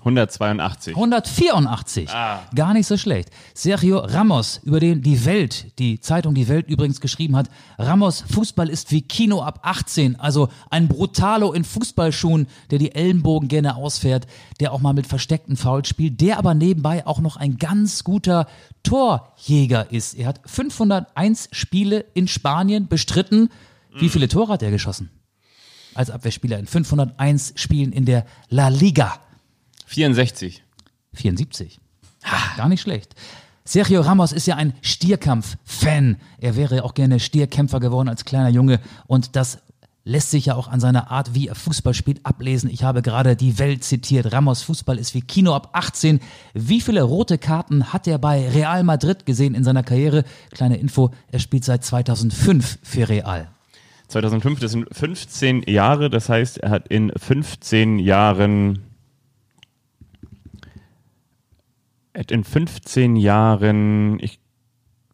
182. 0.04 0.95
184. 0.95 2.10
Gar 2.54 2.74
nicht 2.74 2.88
so 2.88 2.97
schlecht. 2.97 3.30
Sergio 3.54 3.99
Ramos, 3.99 4.60
über 4.64 4.82
den 4.82 5.01
die 5.01 5.26
Welt, 5.26 5.80
die 5.80 6.01
Zeitung 6.01 6.36
Die 6.36 6.49
Welt 6.49 6.68
übrigens 6.68 6.99
geschrieben 6.99 7.38
hat, 7.38 7.49
Ramos 7.78 8.26
Fußball 8.30 8.70
ist 8.70 8.91
wie 8.91 9.01
Kino 9.01 9.41
ab 9.41 9.62
18, 9.64 10.20
also 10.20 10.49
ein 10.70 10.89
Brutalo 10.89 11.54
in 11.54 11.64
Fußballschuhen, 11.64 12.47
der 12.70 12.80
die 12.80 12.93
Ellenbogen 12.93 13.47
gerne 13.47 13.78
ausfährt, 13.78 14.28
der 14.60 14.74
auch 14.74 14.82
mal 14.82 14.93
mit 14.93 15.08
versteckten 15.08 15.56
Foul 15.56 15.86
spielt, 15.86 16.20
der 16.20 16.38
aber 16.38 16.54
nebenbei 16.54 17.08
auch 17.08 17.20
noch 17.20 17.38
ein 17.38 17.58
ganz 17.58 18.04
guter 18.04 18.47
Torjäger 18.84 19.91
ist. 19.91 20.16
Er 20.16 20.28
hat 20.28 20.41
501 20.45 21.47
Spiele 21.54 22.06
in 22.14 22.28
Spanien 22.28 22.89
bestritten. 22.89 23.49
Wie 23.95 24.10
viele 24.10 24.28
Tore 24.28 24.54
hat 24.54 24.64
er 24.64 24.72
geschossen? 24.72 25.10
Als 25.95 26.10
Abwehrspieler 26.10 26.60
in 26.60 26.66
501 26.66 27.54
Spielen 27.56 27.93
in 27.93 28.06
der 28.06 28.26
La 28.49 28.68
Liga. 28.68 29.20
64. 29.86 30.64
74. 31.14 31.80
Gar 32.58 32.70
nicht 32.70 32.82
schlecht. 32.82 33.16
Sergio 33.66 34.02
Ramos 34.02 34.32
ist 34.32 34.46
ja 34.46 34.56
ein 34.56 34.74
Stierkampf-Fan. 34.82 36.18
Er 36.40 36.56
wäre 36.56 36.84
auch 36.84 36.94
gerne 36.94 37.20
Stierkämpfer 37.20 37.80
geworden 37.80 38.10
als 38.10 38.26
kleiner 38.26 38.50
Junge 38.50 38.80
und 39.08 39.36
das 39.36 39.60
lässt 40.06 40.32
sich 40.32 40.48
ja 40.48 40.56
auch 40.56 40.68
an 40.68 40.80
seiner 40.80 41.12
Art, 41.12 41.34
wie 41.34 41.48
er 41.48 41.56
Fußball 41.56 41.94
spielt, 41.94 42.26
ablesen. 42.26 42.70
Ich 42.70 42.84
habe 42.84 43.02
gerade 43.02 43.36
die 43.36 43.58
Welt 43.58 43.84
zitiert. 43.84 44.34
Ramos 44.34 44.62
Fußball 44.64 44.98
ist 44.98 45.14
wie 45.14 45.22
Kino 45.22 45.56
ab 45.56 45.70
18. 45.74 46.20
Wie 46.54 46.82
viele 46.82 47.04
rote 47.04 47.38
Karten 47.38 47.94
hat 47.94 48.08
er 48.08 48.18
bei 48.18 48.50
Real 48.50 48.84
Madrid 48.84 49.26
gesehen 49.26 49.56
in 49.56 49.64
seiner 49.64 49.84
Karriere? 49.84 50.26
Kleine 50.52 50.78
Info, 50.78 51.12
er 51.32 51.40
spielt 51.40 51.64
seit 51.64 51.86
2005 51.86 52.80
für 52.84 53.08
Real. 53.08 53.50
2005, 54.10 54.60
das 54.60 54.72
sind 54.72 54.88
15 54.92 55.64
Jahre. 55.64 56.10
Das 56.10 56.28
heißt, 56.30 56.58
er 56.58 56.70
hat 56.70 56.90
in 56.90 57.12
15 57.16 57.98
Jahren. 58.00 58.80
Er 58.80 58.82
hat 58.82 58.84
in 62.32 62.43
15 62.43 63.16
Jahren, 63.16 64.20
ich 64.20 64.39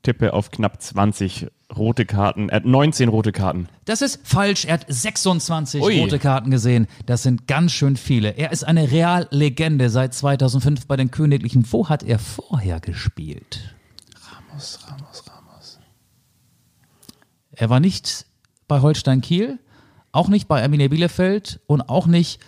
tippe 0.04 0.34
auf 0.34 0.52
knapp 0.52 0.82
20 0.82 1.48
rote 1.76 2.06
Karten, 2.06 2.50
er 2.50 2.58
hat 2.58 2.66
19 2.66 3.10
rote 3.10 3.32
Karten. 3.32 3.68
Das 3.86 4.02
ist 4.02 4.20
falsch. 4.24 4.66
Er 4.66 4.74
hat 4.76 4.86
26 4.88 5.82
Ui. 5.82 6.00
rote 6.00 6.20
Karten 6.20 6.52
gesehen. 6.52 6.88
Das 7.06 7.24
sind 7.24 7.48
ganz 7.48 7.72
schön 7.72 7.96
viele. 7.96 8.30
Er 8.32 8.52
ist 8.52 8.64
eine 8.64 8.92
Reallegende 8.92 9.90
seit 9.90 10.14
2005 10.14 10.88
bei 10.88 10.96
den 10.96 11.12
Königlichen. 11.12 11.66
Wo 11.72 11.90
hat 11.90 12.04
er 12.04 12.20
vorher 12.20 12.80
gespielt? 12.80 13.76
Ramos, 14.32 14.80
Ramos, 14.88 15.24
Ramos. 15.28 15.80
Er 17.52 17.70
war 17.70 17.80
nicht 17.80 18.26
bei 18.68 18.82
Holstein 18.82 19.22
Kiel, 19.22 19.60
auch 20.12 20.28
nicht 20.28 20.48
bei 20.48 20.64
Arminia 20.64 20.88
Bielefeld 20.88 21.60
und 21.68 21.82
auch 21.82 22.08
nicht 22.08 22.40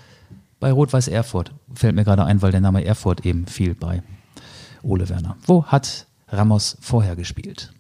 bei 0.60 0.72
Rot-Weiß 0.72 1.08
Erfurt. 1.08 1.54
Fällt 1.74 1.96
mir 1.96 2.04
gerade 2.04 2.26
ein, 2.26 2.42
weil 2.42 2.52
der 2.52 2.62
Name 2.62 2.84
Erfurt 2.84 3.26
eben 3.26 3.46
fiel 3.46 3.76
bei 3.76 4.02
Ole 4.84 5.10
Werner. 5.10 5.38
Wo 5.46 5.66
hat 5.66 6.08
Ramos 6.28 6.78
vorher 6.82 7.16
gespielt? 7.16 7.72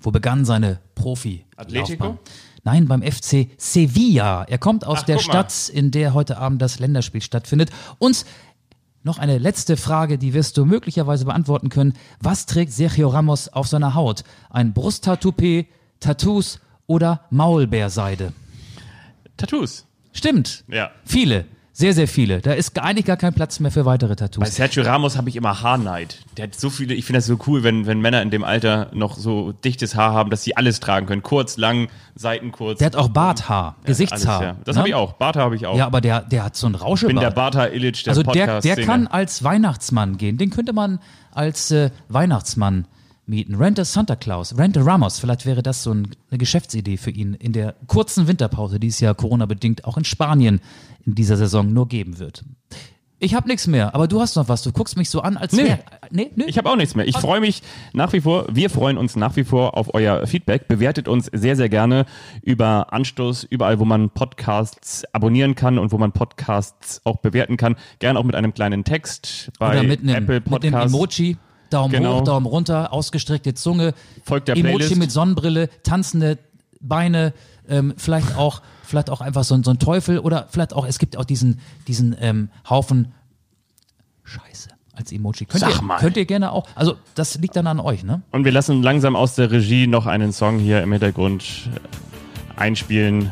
Wo 0.00 0.10
begann 0.10 0.44
seine 0.44 0.80
profi 0.94 1.44
Atletico? 1.56 2.18
Nein, 2.64 2.86
beim 2.86 3.02
FC 3.02 3.48
Sevilla. 3.56 4.44
Er 4.44 4.58
kommt 4.58 4.84
aus 4.86 5.00
Ach, 5.00 5.04
der. 5.04 5.18
Stadt, 5.18 5.68
in 5.68 5.90
der 5.90 6.14
heute 6.14 6.38
Abend 6.38 6.62
das 6.62 6.78
Länderspiel 6.78 7.22
stattfindet. 7.22 7.70
Und 7.98 8.24
noch 9.04 9.18
eine 9.18 9.38
letzte 9.38 9.76
Frage, 9.76 10.16
die 10.16 10.32
wirst 10.32 10.56
du 10.56 10.64
möglicherweise 10.64 11.24
beantworten 11.24 11.70
können. 11.70 11.94
Was 12.20 12.46
trägt 12.46 12.72
Sergio 12.72 13.08
Ramos 13.08 13.48
auf 13.48 13.66
seiner 13.66 13.94
Haut? 13.94 14.22
Ein 14.48 14.72
Brusttattoo, 14.72 15.32
Tattoos 15.98 16.60
oder 16.86 17.22
Maulbeerseide? 17.30 18.32
Tattoos. 19.36 19.86
Stimmt. 20.12 20.64
Ja. 20.68 20.90
Viele. 21.04 21.46
Sehr, 21.74 21.94
sehr 21.94 22.06
viele. 22.06 22.40
Da 22.40 22.52
ist 22.52 22.78
eigentlich 22.78 23.06
gar 23.06 23.16
kein 23.16 23.32
Platz 23.32 23.58
mehr 23.58 23.70
für 23.70 23.86
weitere 23.86 24.10
Bei 24.10 24.16
Tattoos. 24.16 24.54
Sergio 24.54 24.82
Ramos 24.82 25.16
habe 25.16 25.30
ich 25.30 25.36
immer 25.36 25.62
Haarneid. 25.62 26.18
Der 26.36 26.44
hat 26.44 26.54
so 26.54 26.68
viele, 26.68 26.92
ich 26.92 27.06
finde 27.06 27.18
das 27.18 27.26
so 27.26 27.38
cool, 27.46 27.62
wenn, 27.62 27.86
wenn 27.86 28.00
Männer 28.00 28.20
in 28.20 28.30
dem 28.30 28.44
Alter 28.44 28.90
noch 28.92 29.16
so 29.16 29.52
dichtes 29.52 29.94
Haar 29.94 30.12
haben, 30.12 30.28
dass 30.28 30.42
sie 30.42 30.54
alles 30.54 30.80
tragen 30.80 31.06
können. 31.06 31.22
Kurz, 31.22 31.56
lang, 31.56 31.88
Seiten 32.14 32.52
kurz. 32.52 32.78
Der 32.78 32.86
hat 32.86 32.96
auch 32.96 33.08
Barthaar, 33.08 33.76
Gesichtshaar. 33.84 34.40
Alles, 34.40 34.48
ja. 34.48 34.56
Das 34.64 34.76
ne? 34.76 34.80
habe 34.80 34.88
ich 34.90 34.94
auch. 34.94 35.14
Bart 35.14 35.36
habe 35.36 35.56
ich 35.56 35.66
auch. 35.66 35.76
Ja, 35.76 35.86
aber 35.86 36.02
der, 36.02 36.20
der 36.20 36.44
hat 36.44 36.56
so 36.56 36.66
einen 36.66 36.74
ich 36.74 36.80
bin 36.80 36.88
Rauschebart. 36.88 37.22
der 37.24 37.30
Bartha 37.30 37.66
Illich 37.68 38.02
der 38.02 38.10
also 38.10 38.22
der, 38.22 38.60
der 38.60 38.76
kann 38.76 39.06
als 39.06 39.42
Weihnachtsmann 39.42 40.18
gehen. 40.18 40.36
Den 40.36 40.50
könnte 40.50 40.74
man 40.74 40.98
als 41.32 41.70
äh, 41.70 41.90
Weihnachtsmann 42.08 42.86
mieten. 43.32 43.54
Rent 43.54 43.80
a 43.80 43.84
Santa 43.84 44.14
Claus, 44.14 44.56
Rent 44.58 44.76
a 44.76 44.82
Ramos. 44.82 45.18
Vielleicht 45.18 45.46
wäre 45.46 45.62
das 45.62 45.82
so 45.82 45.92
ein, 45.92 46.08
eine 46.30 46.38
Geschäftsidee 46.38 46.98
für 46.98 47.10
ihn 47.10 47.34
in 47.34 47.52
der 47.52 47.74
kurzen 47.86 48.28
Winterpause, 48.28 48.78
die 48.78 48.88
es 48.88 49.00
ja 49.00 49.14
Corona-bedingt 49.14 49.84
auch 49.84 49.96
in 49.96 50.04
Spanien 50.04 50.60
in 51.06 51.14
dieser 51.14 51.36
Saison 51.36 51.72
nur 51.72 51.88
geben 51.88 52.18
wird. 52.18 52.44
Ich 53.18 53.34
habe 53.34 53.46
nichts 53.48 53.68
mehr, 53.68 53.94
aber 53.94 54.08
du 54.08 54.20
hast 54.20 54.34
noch 54.34 54.48
was. 54.48 54.62
Du 54.62 54.72
guckst 54.72 54.96
mich 54.96 55.08
so 55.08 55.20
an, 55.20 55.36
als 55.36 55.52
Nee. 55.52 55.64
wär, 55.64 55.78
nee, 56.10 56.30
nee. 56.34 56.44
Ich 56.48 56.58
habe 56.58 56.68
auch 56.68 56.74
nichts 56.74 56.96
mehr. 56.96 57.06
Ich 57.06 57.16
freue 57.16 57.40
mich 57.40 57.62
nach 57.92 58.12
wie 58.12 58.20
vor, 58.20 58.46
wir 58.52 58.68
freuen 58.68 58.98
uns 58.98 59.14
nach 59.14 59.36
wie 59.36 59.44
vor 59.44 59.76
auf 59.78 59.94
euer 59.94 60.26
Feedback. 60.26 60.66
Bewertet 60.66 61.06
uns 61.06 61.30
sehr, 61.32 61.54
sehr 61.54 61.68
gerne 61.68 62.04
über 62.42 62.92
Anstoß, 62.92 63.44
überall, 63.44 63.78
wo 63.78 63.84
man 63.84 64.10
Podcasts 64.10 65.04
abonnieren 65.14 65.54
kann 65.54 65.78
und 65.78 65.92
wo 65.92 65.98
man 65.98 66.10
Podcasts 66.10 67.00
auch 67.04 67.18
bewerten 67.18 67.56
kann. 67.56 67.76
Gerne 68.00 68.18
auch 68.18 68.24
mit 68.24 68.34
einem 68.34 68.54
kleinen 68.54 68.82
Text 68.82 69.52
bei 69.60 69.70
Oder 69.78 69.84
mit 69.84 70.00
einem, 70.00 70.16
Apple 70.16 70.40
mit 70.40 70.50
einem 70.50 70.72
Podcasts. 70.72 70.92
Emoji. 70.92 71.36
Daumen 71.72 71.92
Genau. 71.92 72.20
hoch, 72.20 72.24
Daumen 72.24 72.46
runter, 72.46 72.92
ausgestreckte 72.92 73.54
Zunge, 73.54 73.94
Folgt 74.24 74.48
der 74.48 74.56
Emoji 74.56 74.76
Playlist. 74.76 74.96
mit 74.96 75.10
Sonnenbrille, 75.10 75.68
tanzende 75.82 76.38
Beine, 76.80 77.32
ähm, 77.68 77.94
vielleicht 77.96 78.36
auch, 78.36 78.60
vielleicht 78.84 79.08
auch 79.10 79.20
einfach 79.20 79.44
so, 79.44 79.54
ein- 79.54 79.62
so 79.64 79.70
ein 79.70 79.78
Teufel 79.78 80.18
oder 80.18 80.46
vielleicht 80.50 80.74
auch, 80.74 80.86
es 80.86 80.98
gibt 80.98 81.16
auch 81.16 81.24
diesen, 81.24 81.60
diesen 81.88 82.16
ähm, 82.20 82.48
Haufen 82.68 83.12
Scheiße 84.24 84.68
als 84.94 85.12
Emoji. 85.12 85.46
Könnt, 85.46 85.60
Sag 85.60 85.74
ihr, 85.76 85.82
mal. 85.82 85.98
könnt 85.98 86.16
ihr 86.16 86.24
gerne 86.26 86.52
auch, 86.52 86.66
also 86.74 86.96
das 87.14 87.36
liegt 87.38 87.56
dann 87.56 87.66
an 87.66 87.80
euch, 87.80 88.02
ne? 88.04 88.22
Und 88.30 88.44
wir 88.44 88.52
lassen 88.52 88.82
langsam 88.82 89.16
aus 89.16 89.34
der 89.34 89.50
Regie 89.50 89.86
noch 89.86 90.06
einen 90.06 90.32
Song 90.32 90.58
hier 90.58 90.82
im 90.82 90.92
Hintergrund 90.92 91.44
äh, 92.56 92.60
einspielen. 92.60 93.30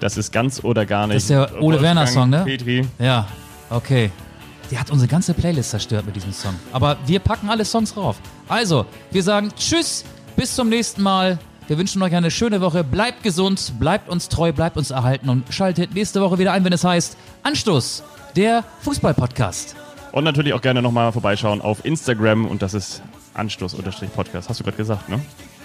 Das 0.00 0.16
ist 0.16 0.32
ganz 0.32 0.62
oder 0.64 0.86
gar 0.86 1.06
nicht. 1.08 1.16
Das 1.16 1.24
ist 1.24 1.30
der 1.30 1.52
Ole 1.54 1.60
Wolfgang 1.76 1.82
Werner 1.82 2.06
Song, 2.06 2.30
ne? 2.30 2.44
Petri. 2.44 2.86
Ja, 2.98 3.26
okay. 3.70 4.10
Der 4.70 4.80
hat 4.80 4.90
unsere 4.90 5.08
ganze 5.08 5.32
Playlist 5.34 5.70
zerstört 5.70 6.04
mit 6.06 6.14
diesem 6.16 6.32
Song. 6.32 6.54
Aber 6.72 6.96
wir 7.06 7.20
packen 7.20 7.48
alle 7.48 7.64
Songs 7.64 7.94
drauf. 7.94 8.16
Also, 8.48 8.84
wir 9.10 9.22
sagen 9.22 9.50
Tschüss, 9.56 10.04
bis 10.36 10.54
zum 10.54 10.68
nächsten 10.68 11.02
Mal. 11.02 11.38
Wir 11.68 11.78
wünschen 11.78 12.02
euch 12.02 12.14
eine 12.14 12.30
schöne 12.30 12.60
Woche. 12.60 12.82
Bleibt 12.84 13.22
gesund, 13.22 13.74
bleibt 13.78 14.08
uns 14.08 14.28
treu, 14.28 14.52
bleibt 14.52 14.76
uns 14.76 14.90
erhalten 14.90 15.28
und 15.28 15.44
schaltet 15.52 15.94
nächste 15.94 16.20
Woche 16.22 16.38
wieder 16.38 16.52
ein, 16.52 16.64
wenn 16.64 16.72
es 16.72 16.82
heißt 16.84 17.16
Anstoß, 17.42 18.02
der 18.36 18.64
Fußball-Podcast. 18.82 19.76
Und 20.12 20.24
natürlich 20.24 20.54
auch 20.54 20.62
gerne 20.62 20.80
nochmal 20.80 21.12
vorbeischauen 21.12 21.60
auf 21.60 21.84
Instagram 21.84 22.46
und 22.46 22.62
das 22.62 22.72
ist 22.72 23.02
Anstoß-Podcast. 23.34 24.48
Hast 24.48 24.60
du 24.60 24.64
gerade 24.64 24.76
gesagt, 24.78 25.08
ne? 25.10 25.20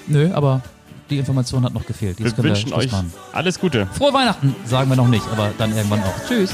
Nö, 0.07 0.33
aber 0.33 0.61
die 1.09 1.17
Information 1.17 1.63
hat 1.63 1.73
noch 1.73 1.85
gefehlt. 1.85 2.19
Jetzt 2.19 2.35
Wir 2.37 2.43
wünschen 2.43 2.69
Schluss 2.69 2.85
euch 2.85 2.91
machen. 2.91 3.13
alles 3.31 3.59
Gute. 3.59 3.87
Frohe 3.93 4.13
Weihnachten, 4.13 4.55
sagen 4.65 4.89
wir 4.89 4.95
noch 4.97 5.07
nicht, 5.07 5.25
aber 5.31 5.51
dann 5.57 5.75
irgendwann 5.75 6.03
auch. 6.03 6.15
Tschüss. 6.27 6.53